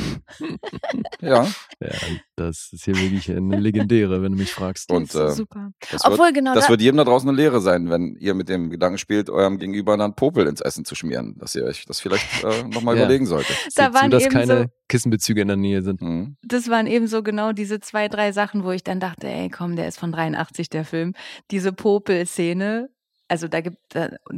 [1.21, 1.47] Ja,
[1.81, 1.91] Ja,
[2.37, 4.91] das ist hier wirklich eine legendäre, wenn du mich fragst.
[4.91, 5.71] Und, Das ist äh, super.
[5.81, 8.35] das wird, Obwohl genau das da, wird jedem da draußen eine Lehre sein, wenn ihr
[8.35, 11.85] mit dem Gedanken spielt, eurem Gegenüber dann Popel ins Essen zu schmieren, dass ihr euch
[11.87, 13.05] das vielleicht äh, nochmal Ja.
[13.05, 13.57] überlegen solltet.
[13.77, 16.03] da Seht waren zu, dass eben keine so, Kissenbezüge in der Nähe sind.
[16.03, 16.37] Mhm.
[16.43, 19.77] das waren eben so genau diese zwei, drei Sachen, wo ich dann dachte, ey, komm,
[19.77, 21.15] der ist von 83, der Film.
[21.51, 22.89] Diese Popel-Szene,
[23.29, 23.79] also da gibt,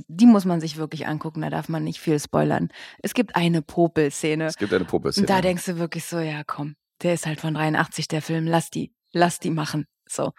[0.09, 2.69] die muss man sich wirklich angucken, da darf man nicht viel spoilern.
[3.02, 4.47] Es gibt eine Popel-Szene.
[4.47, 5.24] Es gibt eine Popel-Szene.
[5.27, 8.47] Und da denkst du wirklich so, ja, komm, der ist halt von 83, der Film,
[8.47, 9.86] lass die, lass die machen.
[10.09, 10.32] So.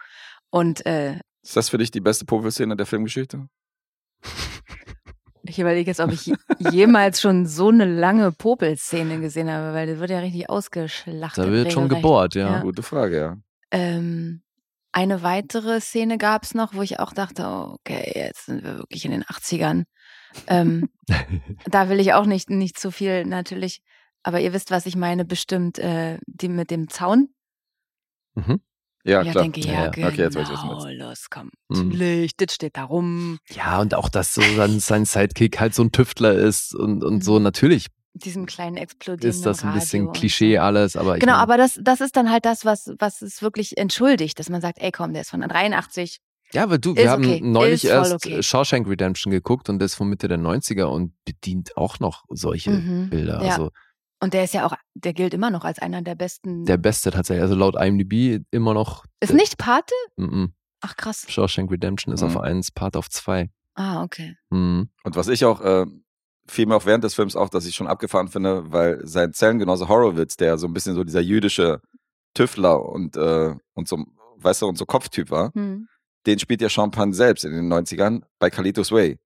[0.50, 3.46] Und äh, Ist das für dich die beste Popel-Szene der Filmgeschichte?
[5.44, 6.36] ich überlege jetzt, ob ich je-
[6.70, 11.44] jemals schon so eine lange Popel-Szene gesehen habe, weil das wird ja richtig ausgeschlachtet.
[11.44, 12.02] Da wird schon regelrecht.
[12.02, 12.52] gebohrt, ja.
[12.52, 12.60] Ja.
[12.60, 13.36] Gute Frage, ja.
[13.72, 14.42] Ähm,
[14.92, 18.78] eine weitere Szene gab es noch, wo ich auch dachte, oh, okay, jetzt sind wir
[18.78, 19.84] wirklich in den 80ern.
[20.46, 20.88] Ähm,
[21.64, 23.82] da will ich auch nicht, nicht zu viel natürlich,
[24.22, 27.28] aber ihr wisst, was ich meine, bestimmt äh, die mit dem Zaun.
[28.34, 28.60] mhm.
[29.02, 29.44] Ja, ich klar.
[29.44, 29.90] denke, Ja, ja, ja.
[29.90, 31.00] genau, Okay, jetzt weiß ich, was du meinst.
[31.00, 31.88] los, komm, Mhm.
[31.88, 33.38] natürlich, das steht da rum.
[33.48, 37.24] Ja, und auch, dass so sein, sein Sidekick halt so ein Tüftler ist und, und
[37.24, 37.44] so, Mhm.
[37.44, 40.60] natürlich Diesem kleinen explodierenden ist das ein bisschen Radio Klischee so.
[40.62, 43.40] alles, aber ich Genau, mein, aber das, das ist dann halt das, was, was es
[43.40, 46.18] wirklich entschuldigt, dass man sagt, ey komm, der ist von 83.
[46.52, 48.42] Ja, aber du, wir haben okay, neulich erst okay.
[48.42, 52.72] Shawshank Redemption geguckt und der ist von Mitte der 90er und bedient auch noch solche
[52.72, 53.10] Mhm.
[53.10, 53.40] Bilder.
[53.44, 53.50] Ja.
[53.52, 53.70] Also
[54.20, 56.64] Und der ist ja auch, der gilt immer noch als einer der besten.
[56.64, 59.04] der beste tatsächlich, also laut IMDb immer noch.
[59.20, 59.94] ist nicht Pate?
[60.16, 60.52] Mhm.
[60.80, 61.26] Ach krass.
[61.28, 62.26] Shawshank Redemption ist Mhm.
[62.28, 63.48] auf 1, Part auf 2.
[63.76, 64.36] Ah, okay.
[64.50, 64.90] Mhm.
[65.04, 65.86] Und was ich auch, äh,
[66.50, 69.88] fiel mir auch während des Films auch, dass ich schon abgefahren finde, weil sein Zellengenosse
[69.88, 71.80] Horowitz, der so ein bisschen so dieser jüdische
[72.34, 74.04] Tüftler und, äh, und so,
[74.36, 75.88] weißt du, und so Kopftyp war, Hm.
[76.26, 79.18] den spielt ja Penn selbst in den 90ern bei Carlitos Way.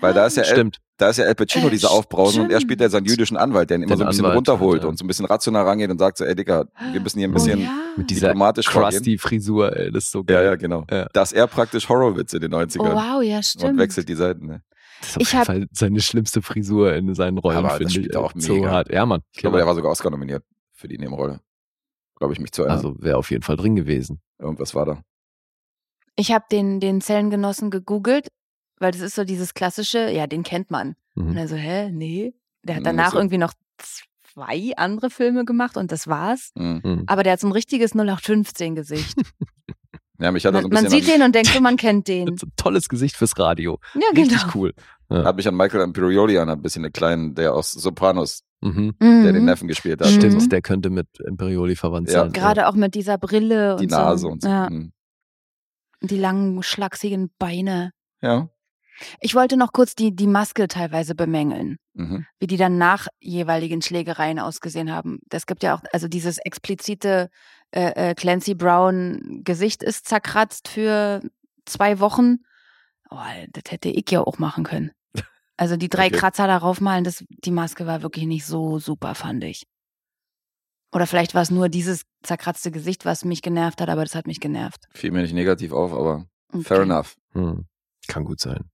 [0.00, 0.78] Weil da ist ja El, Stimmt.
[0.98, 3.10] da ist ja El Pacino Äh, dieser Aufbrausen und er spielt ja seinen stimmt.
[3.18, 4.88] jüdischen Anwalt, der ihn immer Den so ein bisschen Anwalt, runterholt ja.
[4.88, 7.32] und so ein bisschen rational rangeht und sagt so, ey Digga, wir müssen hier ein
[7.34, 7.72] bisschen oh, ja.
[7.96, 8.90] Mit dieser diplomatisch vorgehen.
[8.98, 10.44] Krusty-Frisur, ey, das ist so Ja, geil.
[10.46, 10.84] ja, genau.
[10.90, 11.06] Ja.
[11.12, 13.78] Dass er praktisch Horrorwitz in den Oh, 90ern wow, ja, und stimmt.
[13.78, 14.46] wechselt die Seiten.
[14.48, 14.62] Ne?
[15.06, 17.76] Das ist auf Ich jeden hab- Fall seine schlimmste Frisur in seinen Rollen, Aber das
[17.78, 18.14] finde spielt ich.
[18.14, 18.40] er auch ey.
[18.40, 18.70] so mega.
[18.70, 18.90] hart.
[18.92, 19.20] Ja, Mann.
[19.32, 21.40] Ich glaube, der war sogar Oscar nominiert für die Nebenrolle.
[22.16, 22.78] Glaube ich mich zu erinnern.
[22.78, 24.20] also wäre auf jeden Fall drin gewesen.
[24.38, 25.02] Irgendwas war da.
[26.16, 28.28] Ich habe den, den Zellengenossen gegoogelt,
[28.78, 30.94] weil das ist so dieses klassische, ja, den kennt man.
[31.14, 31.36] Und Mhm.
[31.36, 32.34] er so, hä, nee.
[32.62, 33.18] Der hat Hm, danach so.
[33.18, 33.52] irgendwie noch
[34.22, 36.50] zwei andere Filme gemacht und das war's.
[36.56, 36.80] Mhm.
[36.82, 37.04] Mhm.
[37.06, 39.14] Aber der hat so ein richtiges 0815-Gesicht.
[40.18, 42.28] Ja, mich hat Man, ein man bisschen sieht den und denkt so, man kennt den.
[42.30, 43.78] ein tolles Gesicht fürs Radio.
[43.94, 44.52] Ja, Richtig genau.
[44.54, 44.74] cool.
[45.08, 48.94] An, hat mich an Michael Imperioli an, ein bisschen einen kleinen, der aus Sopranos, Mhm.
[49.00, 49.44] der den Mhm.
[49.44, 50.08] Neffen gespielt hat.
[50.08, 50.48] Stimmt, so.
[50.48, 52.22] der könnte mit Imperioli verwandt Ja.
[52.22, 52.32] sein.
[52.32, 54.28] Gerade auch mit dieser Brille Die und Nase so.
[54.28, 54.48] und so.
[54.48, 54.92] Ja, Mhm.
[56.02, 57.92] die langen, schlachsigen Beine.
[58.20, 58.48] Ja.
[59.20, 62.24] Ich wollte noch kurz die, die Maske teilweise bemängeln, Mhm.
[62.40, 65.18] wie die dann nach jeweiligen Schlägereien ausgesehen haben.
[65.28, 67.28] Das gibt ja auch, also dieses explizite
[67.72, 71.20] äh, äh, Clancy Brown Gesicht ist zerkratzt für
[71.66, 72.36] zwei Wochen.
[73.10, 73.16] Oh,
[73.50, 74.92] das hätte ich ja auch machen können.
[75.56, 76.16] Also die drei Okay.
[76.16, 79.66] Kratzer darauf malen, das, die Maske war wirklich nicht so super, fand ich.
[80.92, 84.26] Oder vielleicht war es nur dieses zerkratzte Gesicht, was mich genervt hat, aber das hat
[84.26, 84.84] mich genervt.
[84.94, 86.62] Fiel mir nicht negativ auf, aber Okay.
[86.62, 87.16] fair enough.
[87.32, 87.66] Hm.
[88.06, 88.70] Kann gut sein.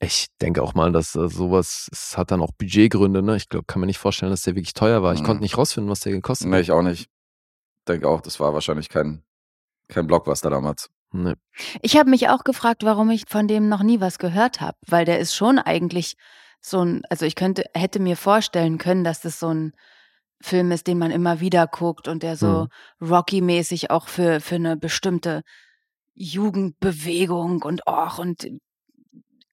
[0.00, 3.36] Ich denke auch mal, dass äh, sowas, es hat dann auch Budgetgründe, ne?
[3.36, 5.12] Ich glaube, kann mir nicht vorstellen, dass der wirklich teuer war.
[5.12, 5.26] Ich Mhm.
[5.26, 6.62] konnte nicht rausfinden, was der gekostet Nee, hat.
[6.62, 7.10] ich auch nicht.
[7.86, 9.22] Denke auch, das war wahrscheinlich kein,
[9.88, 10.88] kein Blockbuster damals.
[11.10, 11.34] Nee.
[11.82, 15.04] Ich habe mich auch gefragt, warum ich von dem noch nie was gehört habe, weil
[15.04, 16.16] der ist schon eigentlich
[16.60, 19.72] so ein, also ich könnte, hätte mir vorstellen können, dass das so ein
[20.40, 22.68] Film ist, den man immer wieder guckt und der so
[23.00, 25.42] Rocky-mäßig auch für, für eine bestimmte
[26.14, 28.48] Jugendbewegung und auch und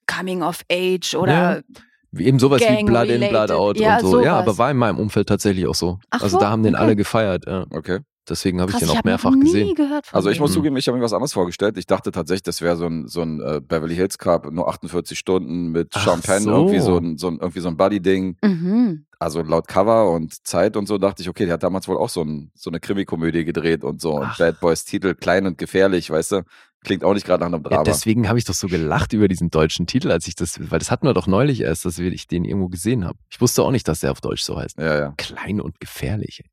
[0.08, 1.64] Coming of Age oder
[2.12, 3.52] Wie Eben sowas wie Gang Blood in, Blood related.
[3.52, 4.22] out Ja, und so.
[4.22, 4.48] Ja, sowas.
[4.48, 6.00] aber war in meinem Umfeld tatsächlich auch so.
[6.12, 6.84] Ach also so, da haben den okay.
[6.84, 7.46] alle gefeiert.
[7.48, 7.66] Ja.
[7.72, 8.00] Okay.
[8.30, 9.76] Deswegen habe ich den ich auch mehrfach noch nie gesehen.
[9.76, 10.56] gehört von Also ich muss Mhm.
[10.56, 11.78] zugeben, ich habe mir was anderes vorgestellt.
[11.78, 15.18] Ich dachte tatsächlich, das wäre so ein, so ein äh, Beverly Hills Cup, nur 48
[15.18, 16.52] Stunden mit Ach Penn, so.
[16.52, 18.38] irgendwie so ein, so ein, irgendwie so ein Buddy-Ding.
[18.44, 19.06] Mhm.
[19.20, 22.10] Also laut Cover und Zeit und so dachte ich, okay, der hat damals wohl auch
[22.10, 24.16] so, ein, so eine Krimikomödie gedreht und so.
[24.16, 24.38] Und.
[24.38, 26.42] Bad Boys Titel, klein und gefährlich, weißt du?
[26.84, 27.84] Klingt auch nicht gerade nach einem Ja, Drama.
[27.84, 30.92] deswegen habe ich doch so gelacht über diesen deutschen Titel, als ich das, weil das
[30.92, 33.18] hatten wir doch neulich erst, dass ich den irgendwo gesehen habe.
[33.32, 34.78] Ich wusste auch nicht, dass der auf Deutsch so heißt.
[34.78, 35.14] ja, ja.
[35.18, 36.44] Klein und gefährlich.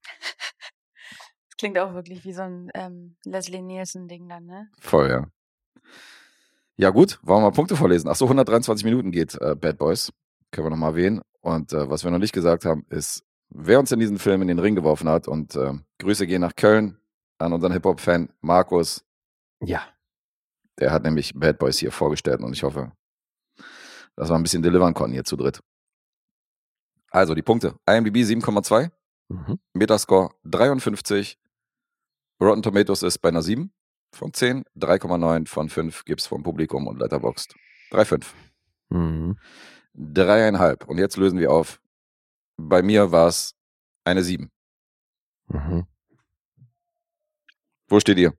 [1.62, 4.68] Klingt auch wirklich wie so ein ähm, Leslie Nielsen-Ding dann, ne?
[4.80, 5.26] Voll, ja.
[6.76, 8.09] Ja, gut, wollen wir mal Punkte vorlesen.
[8.09, 10.12] Ach so, 123 Minuten geht äh, Bad Boys.
[10.51, 11.20] Können wir nochmal erwähnen.
[11.40, 14.48] Und äh, was wir noch nicht gesagt haben, ist, wer uns in diesen Film in
[14.48, 15.28] den Ring geworfen hat.
[15.28, 16.98] Und äh, Grüße gehen nach Köln
[17.39, 19.05] an unseren Hip-Hop-Fan Markus.
[19.60, 19.82] Ja.
[20.80, 22.90] Der hat nämlich Bad Boys hier vorgestellt und ich hoffe,
[24.16, 25.60] dass wir ein bisschen delivern konnten hier zu dritt.
[27.12, 27.76] Also die Punkte.
[27.89, 28.90] IMDb 7,2,
[29.28, 29.59] Mhm.
[29.72, 31.39] Metascore 53,
[32.43, 33.73] Rotten Tomatoes ist bei einer 7
[34.14, 37.55] von 10, 3,9 von 5 gibt's vom Publikum und Letterboxd
[37.93, 38.24] 3,5.
[38.90, 39.39] Mhm.
[39.94, 40.89] Dreieinhalb.
[40.89, 41.81] Und jetzt lösen wir auf.
[42.56, 43.55] Bei mir war es
[44.05, 44.51] eine 7.
[45.48, 45.86] Mhm.
[47.89, 48.32] Wo steht ihr?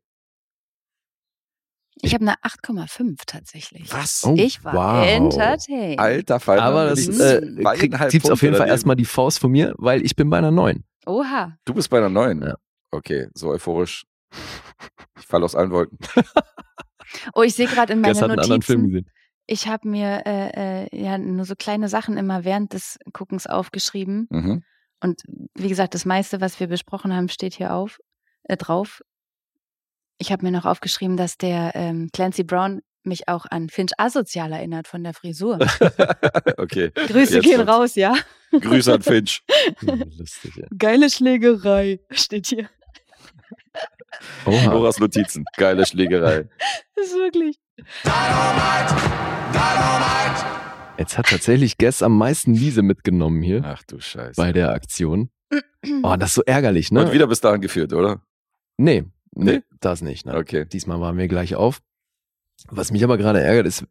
[2.01, 3.93] Ich habe eine 8,5 tatsächlich.
[3.93, 4.23] Was?
[4.25, 5.07] Oh, ich war wow.
[5.07, 5.99] entertained.
[5.99, 6.63] Alter Falter.
[6.63, 7.39] Aber das ich äh,
[8.09, 8.69] kriegt, auf jeden Fall daneben.
[8.69, 10.83] erstmal die Faust von mir, weil ich bin bei einer 9.
[11.05, 11.57] Oha.
[11.65, 12.41] Du bist bei einer 9.
[12.41, 12.55] Ja.
[12.93, 14.05] Okay, so euphorisch.
[15.19, 15.97] Ich falle aus allen Wolken.
[17.33, 19.11] Oh, ich sehe gerade in meinen Gestern einen anderen Film Notizen, gesehen.
[19.47, 24.27] ich habe mir äh, äh, ja nur so kleine Sachen immer während des Guckens aufgeschrieben.
[24.29, 24.63] Mhm.
[24.99, 25.23] Und
[25.55, 27.99] wie gesagt, das meiste, was wir besprochen haben, steht hier auf,
[28.43, 29.01] äh, drauf.
[30.19, 34.51] Ich habe mir noch aufgeschrieben, dass der ähm, Clancy Brown mich auch an Finch Asozial
[34.51, 35.59] erinnert von der Frisur.
[36.57, 36.91] okay.
[36.91, 38.15] Grüße Jetzt gehen raus, ja.
[38.51, 39.43] Grüße an Finch.
[39.79, 40.67] Hm, Lustig, ja.
[40.77, 42.69] Geile Schlägerei steht hier.
[44.45, 44.65] Oha.
[44.73, 45.45] Noras Notizen.
[45.57, 46.47] Geile Schlägerei.
[46.95, 47.57] Das ist wirklich.
[50.97, 54.39] Jetzt hat tatsächlich Guess am meisten Wiese mitgenommen hier Ach du Scheiße.
[54.39, 55.29] bei der Aktion.
[56.03, 57.05] Oh, das ist so ärgerlich, ne?
[57.05, 58.21] Und wieder bis dahin geführt, oder?
[58.77, 59.05] Nee,
[59.35, 59.61] nee, Nee?
[59.81, 60.25] das nicht.
[60.25, 60.35] Ne?
[60.35, 60.65] Okay.
[60.65, 61.81] Diesmal waren wir gleich auf.
[62.69, 63.85] Was mich aber gerade ärgert, ist,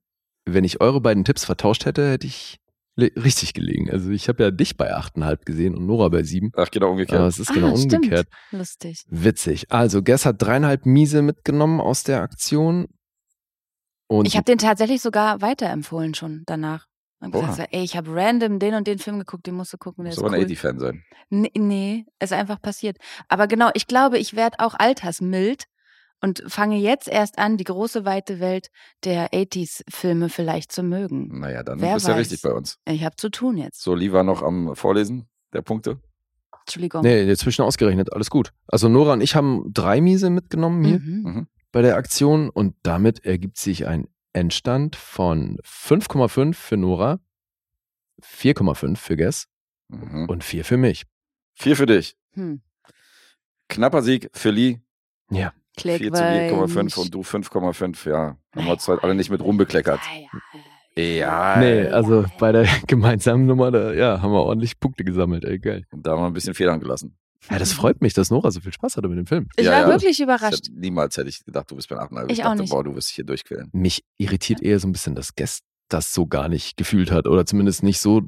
[0.47, 2.59] wenn ich eure beiden Tipps vertauscht hätte, hätte ich
[2.98, 3.90] richtig gelegen.
[3.90, 6.51] Also ich habe ja dich bei 8,5 gesehen und Nora bei 7.
[6.56, 7.19] Ach, genau umgekehrt.
[7.19, 7.94] Aber es ist genau Ah, stimmt.
[7.94, 8.28] umgekehrt.
[8.51, 9.05] Lustig.
[9.09, 9.70] Witzig.
[9.73, 12.89] Also Guess hat dreieinhalb Miese mitgenommen aus der Aktion.
[14.09, 16.86] Und Ich habe den tatsächlich sogar weiterempfohlen schon danach.
[17.20, 19.78] Und gesagt, so, ey, ich habe random den und den Film geguckt, den musst du
[19.78, 20.43] gucken, der Muss ist aber cool.
[20.43, 21.05] ein 80-Fan sein.
[21.31, 22.97] Nee, nee, ist einfach passiert.
[23.28, 25.66] Aber genau, ich glaube, ich werde auch altersmild
[26.23, 28.69] und fange jetzt erst an, die große weite Welt
[29.05, 31.40] der 80s-Filme vielleicht zu mögen.
[31.40, 32.78] Naja, dann Wer bist du ja richtig bei uns.
[32.86, 33.82] Ich habe zu tun jetzt.
[33.82, 36.01] So, Lee war noch am Vorlesen der Punkte.
[36.61, 37.03] Entschuldigung.
[37.03, 38.53] Nee, dazwischen ausgerechnet, alles gut.
[38.69, 41.49] Also Nora und ich haben drei Miese mitgenommen hier Mhm.
[41.73, 47.19] bei der Aktion und damit ergibt sich ein Endstand von 5,5 für Nora,
[48.20, 49.49] 4,5 für Guess
[49.89, 50.27] Mhm.
[50.28, 51.05] und 4 für mich.
[51.55, 52.16] Vier für dich.
[52.35, 52.62] Hm.
[53.69, 54.81] Knapper Sieg für Lee.
[55.31, 55.53] Ja.
[55.78, 58.09] 4 zu 4,5 und du 5,5.
[58.09, 60.01] Ja, haben wir uns halt alle nicht mit rumbekleckert.
[60.97, 61.57] Ja.
[61.59, 65.85] Nee, also bei der gemeinsamen Nummer, da ja, haben wir ordentlich Punkte gesammelt, ey, geil.
[65.90, 67.16] Und da haben wir ein bisschen Federn gelassen.
[67.51, 69.49] Ja, das freut mich, dass Nora so viel Spaß hatte mit dem Film.
[69.57, 69.89] Ich Ja, war ja.
[69.89, 70.66] wirklich Ich überrascht.
[70.69, 72.16] hätte, niemals hätte ich gedacht, du bist beim Achten.
[72.28, 72.70] Ich ich auch dachte, nicht.
[72.70, 73.69] boah, du wirst dich hier durchquälen.
[73.73, 77.44] Mich irritiert eher so ein bisschen, dass Guest das so gar nicht gefühlt hat oder
[77.44, 78.23] zumindest nicht so,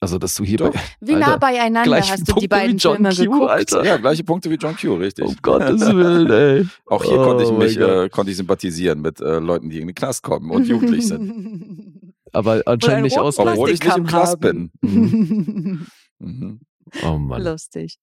[0.00, 0.72] also dass du hier Doch.
[0.72, 3.22] bei, Wie nah Alter, beieinander gleich hast du die Punkte wie beiden John Filme Q,
[3.22, 3.50] geguckt?
[3.50, 3.84] Alter.
[3.84, 5.24] Ja, gleiche Punkte wie John Q, richtig.
[5.24, 6.68] um Gottes Willen, ey.
[6.86, 9.80] Auch hier Oh konnte ich mein mich äh, konnte ich sympathisieren mit äh, Leuten, die
[9.80, 12.14] in den Knast kommen und jugendlich sind.
[12.32, 13.38] Aber anscheinend nicht aus.
[13.38, 14.70] Obwohl ich nicht im Knast bin.
[14.82, 15.86] haben.
[16.18, 16.60] Mhm.
[17.02, 17.42] Oh Mann.
[17.42, 17.98] Lustig.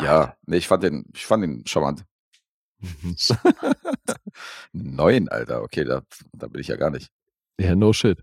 [0.00, 2.04] Ja, nee, ich fand den, ich fand den charmant.
[4.72, 6.02] Neun, Alter, okay, da,
[6.32, 7.10] da bin ich ja gar nicht.
[7.58, 8.18] Ja, no shit.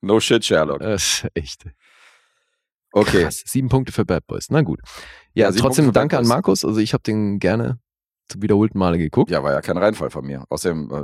[0.00, 0.80] No shit, Sherlock.
[0.80, 1.64] Das ist echt.
[2.92, 3.22] Okay.
[3.24, 3.42] Krass.
[3.46, 4.46] Sieben Punkte für Bad Boys.
[4.50, 4.80] Na gut.
[5.34, 6.26] Ja, Ja, trotzdem danke an.
[6.26, 6.64] Markus.
[6.64, 7.78] Also ich habe den gerne
[8.28, 9.30] zum wiederholten Male geguckt.
[9.30, 10.44] Ja, war ja kein Reinfall von mir.
[10.48, 10.94] Außerdem äh,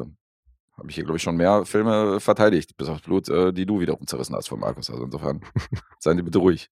[0.77, 3.81] habe ich hier, glaube ich, schon mehr Filme verteidigt, bis aufs Blut, äh, die du
[3.81, 4.91] wiederum zerrissen hast von Markus.
[4.91, 5.41] Also insofern,
[6.01, 6.69] seien Sie bitte ruhig.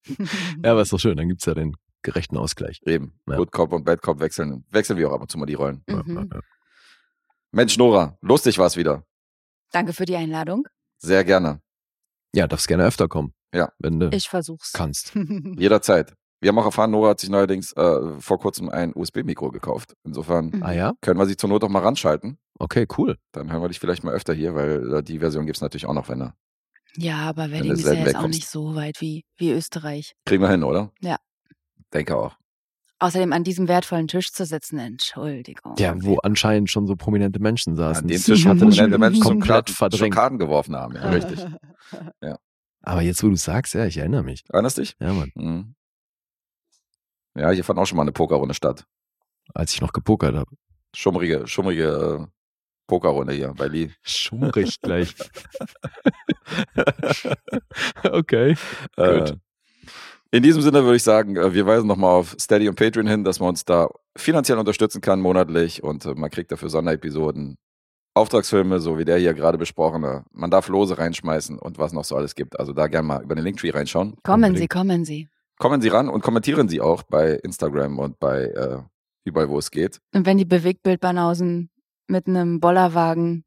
[0.62, 1.16] Ja, aber ist doch schön.
[1.16, 2.80] Dann gibt's ja den gerechten Ausgleich.
[2.84, 3.18] Eben.
[3.28, 3.36] Ja.
[3.36, 5.82] Good Cop und Bad Cop wechseln, wechseln wir auch ab und zu mal die Rollen.
[5.88, 6.30] Mhm.
[7.50, 9.04] Mensch, Nora, lustig war's wieder.
[9.70, 10.66] Danke für die Einladung.
[10.98, 11.60] Sehr gerne.
[12.34, 13.32] Ja, darfst gerne öfter kommen.
[13.54, 13.70] Ja.
[13.78, 14.72] Wenn du Ich versuch's.
[14.72, 15.14] kannst.
[15.56, 16.12] Jederzeit.
[16.40, 19.94] Wir haben auch erfahren, Nora hat sich neuerdings äh, vor kurzem ein USB-Mikro gekauft.
[20.04, 20.62] Insofern Mhm.
[20.62, 20.92] Ah ja?
[21.00, 22.38] können wir sie zur Not auch mal ranschalten.
[22.58, 23.16] Okay, cool.
[23.32, 25.94] Dann hören wir dich vielleicht mal öfter hier, weil äh, die Version gibt's natürlich auch
[25.94, 26.34] noch, wenn er.
[26.96, 30.12] Ja, aber Wenn Wedding ist ja jetzt auch nicht so weit wie, wie Österreich.
[30.26, 30.92] Kriegen wir hin, oder?
[31.00, 31.16] Ja.
[31.92, 32.36] Denke auch.
[33.00, 35.74] Außerdem an diesem wertvollen Tisch zu sitzen, Entschuldigung.
[35.78, 38.04] Ja, wo anscheinend schon so prominente Menschen saßen.
[38.04, 40.14] An dem Tisch, hatte wo prominente Menschen schon komplett verdrängt.
[40.14, 40.94] Karten geworfen haben.
[40.94, 41.40] Ja, richtig.
[42.86, 44.44] Aber jetzt, wo du sagst, ja, ich erinnere mich.
[44.50, 44.94] Erinnerst dich?
[45.00, 45.32] Ja, Mann.
[45.34, 45.74] Mhm.
[47.36, 48.84] Ja, hier fand auch schon mal eine Pokerrunde statt.
[49.54, 50.50] Als ich noch gepokert habe.
[50.94, 52.26] Schummrige, schummrige äh,
[52.86, 53.90] Pokerrunde hier bei Lee.
[54.02, 55.14] Schummrig gleich.
[58.04, 58.56] okay.
[58.96, 59.38] Äh, Gut.
[60.30, 63.24] in diesem Sinne würde ich sagen, äh, wir weisen nochmal auf Steady und Patreon hin,
[63.24, 65.82] dass man uns da finanziell unterstützen kann, monatlich.
[65.82, 67.56] Und äh, man kriegt dafür Sonderepisoden,
[68.14, 70.24] Auftragsfilme, so wie der hier gerade besprochene.
[70.32, 72.58] Man darf Lose reinschmeißen und was noch so alles gibt.
[72.58, 74.14] Also da gerne mal über den Linktree reinschauen.
[74.22, 74.58] Kommen Unbedingt.
[74.58, 75.28] Sie, kommen Sie.
[75.58, 78.78] Kommen Sie ran und kommentieren Sie auch bei Instagram und bei äh,
[79.24, 80.00] überall, wo es geht.
[80.14, 81.70] Und wenn die Bewegtbildbanausen
[82.06, 83.44] mit einem Bollerwagen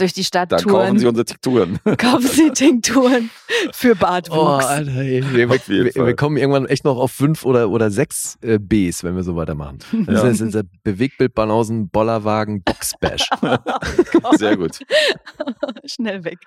[0.00, 1.78] durch die Stadt Dann kaufen touren, Sie unsere Tikturen.
[1.98, 3.30] kaufen Sie Tinkturen
[3.72, 4.64] für Oh, Bartwuchs.
[4.66, 5.22] Alter, ey.
[5.32, 9.16] Wir, wir, wir kommen irgendwann echt noch auf fünf oder, oder sechs äh, Bs, wenn
[9.16, 9.78] wir so weitermachen.
[10.06, 10.28] Das Ja.
[10.28, 13.28] ist unser Bewegtbildbanausen, Bollerwagen, Boxbash.
[14.38, 14.78] Sehr gut.
[15.84, 16.38] Schnell weg.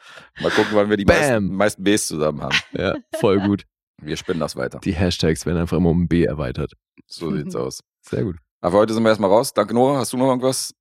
[0.42, 2.56] Mal gucken, wann wir die meisten, meisten Bs zusammen haben.
[2.74, 3.64] ja, voll gut.
[4.02, 4.80] Wir spinnen das weiter.
[4.84, 6.74] Die Hashtags werden einfach immer um ein B erweitert.
[7.08, 7.82] So sieht's aus.
[8.02, 8.38] Sehr gut.
[8.62, 9.54] Aber heute sind wir erstmal raus.
[9.54, 9.98] Danke, Nora.
[10.00, 10.74] Hast du noch irgendwas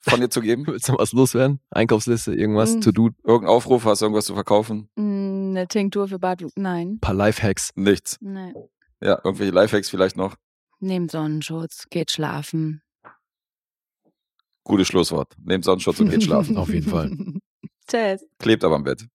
[0.00, 0.64] von dir zu geben?
[0.66, 1.60] Willst du noch was loswerden?
[1.70, 2.80] Einkaufsliste, irgendwas, Mm.
[2.80, 3.84] to do, Irgendein Aufruf?
[3.84, 4.88] Hast du irgendwas zu verkaufen?
[4.96, 6.52] Mm, Eine Tinktur für Bartwuchs.
[6.56, 6.98] Nein.
[7.00, 7.70] paar Lifehacks.
[7.74, 8.16] Nichts.
[8.20, 8.54] Nein.
[9.00, 10.36] Ja, irgendwelche Lifehacks vielleicht noch?
[10.78, 12.82] Nehmt Sonnenschutz, geht schlafen.
[14.64, 15.34] Gutes Schlusswort.
[15.42, 16.56] Nehmt Sonnenschutz und geht schlafen.
[16.58, 17.10] Auf jeden Fall.
[17.88, 18.24] Tschüss.
[18.38, 19.06] Klebt aber im Bett.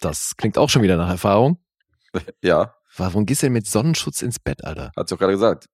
[0.00, 1.58] Das klingt auch schon wieder nach Erfahrung.
[2.42, 4.90] Ja, Warum gehst du denn mit Sonnenschutz ins Bett, Alter?
[4.96, 5.66] hat's doch gerade gesagt.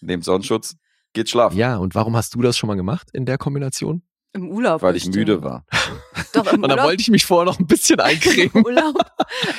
[0.00, 0.74] Nehmt Sonnenschutz,
[1.12, 1.56] geht schlafen.
[1.56, 4.02] Ja, und warum hast du das schon mal gemacht in der Kombination?
[4.34, 4.80] Im Urlaub.
[4.80, 5.16] Weil ich bestimmt.
[5.28, 5.66] müde war.
[6.32, 6.86] Doch, im Und dann Urlaub.
[6.86, 8.64] wollte ich mich vorher noch ein bisschen Im eincremen.
[8.64, 8.94] Urlaub,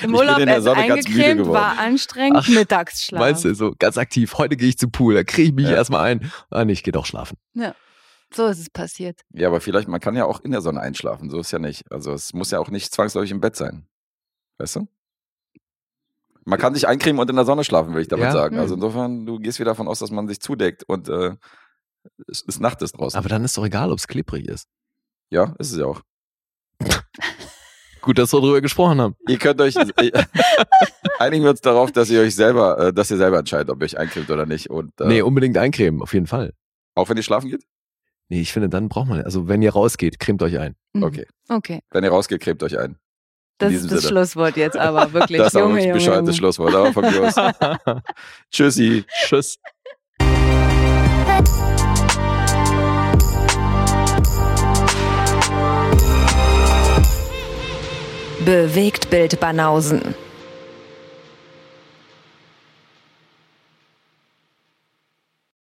[0.01, 1.53] im bin Urlaub in der erst Sonne ganz müde eingecremt, geworden.
[1.53, 3.19] war anstrengend, Ach, Mittagsschlaf.
[3.19, 5.73] Meinst du, so ganz aktiv, heute gehe ich zum Pool, da kriege ich mich Ja.
[5.75, 6.31] erstmal ein.
[6.49, 7.38] Ah, nee, ich gehe doch schlafen.
[8.35, 9.21] So ist es passiert.
[9.31, 11.30] Ja, aber vielleicht, man kann ja auch in der Sonne einschlafen.
[11.30, 11.91] So ist ja nicht.
[11.91, 13.85] Also es muss ja auch nicht zwangsläufig im Bett sein.
[14.57, 14.88] Weißt du?
[16.45, 18.32] Man kann sich eincremen und in der Sonne schlafen, will ich damit Ja.
[18.32, 18.57] sagen.
[18.60, 18.82] Also Mhm.
[18.84, 21.36] insofern, du gehst wieder davon aus, dass man sich zudeckt und äh,
[22.28, 23.18] es ist Nacht ist draußen.
[23.18, 24.68] Aber dann ist doch egal, ob es klebrig ist.
[25.30, 26.02] ja, ist es ja auch.
[28.02, 29.15] Gut, dass wir darüber gesprochen haben.
[29.28, 29.76] Ihr könnt euch
[31.20, 33.86] einigen wir uns darauf, dass ihr euch selber, äh, dass ihr selber entscheidet, ob ihr
[33.86, 34.70] euch eincremt oder nicht.
[34.70, 36.53] Und äh, Nee, unbedingt eincremen, auf jeden Fall.
[36.95, 37.64] auch wenn ihr schlafen geht?
[38.30, 40.76] Nee, ich finde, dann braucht man, also wenn ihr rausgeht, cremt euch ein.
[40.94, 41.03] Mhm.
[41.03, 41.28] Okay.
[41.49, 41.80] Okay.
[41.91, 42.98] Wenn ihr rausgeht, cremt euch ein.
[43.57, 44.09] Das ist das Sinne.
[44.09, 45.38] Schlusswort jetzt aber, wirklich.
[45.38, 46.34] Das ist aber ein Junge, bescheuertes Junge.
[46.34, 47.35] Schlusswort, aber von mir aus.
[48.51, 49.05] Tschüssi.
[49.25, 49.59] Tschüss.
[58.45, 60.15] Bewegt Bild Banausen.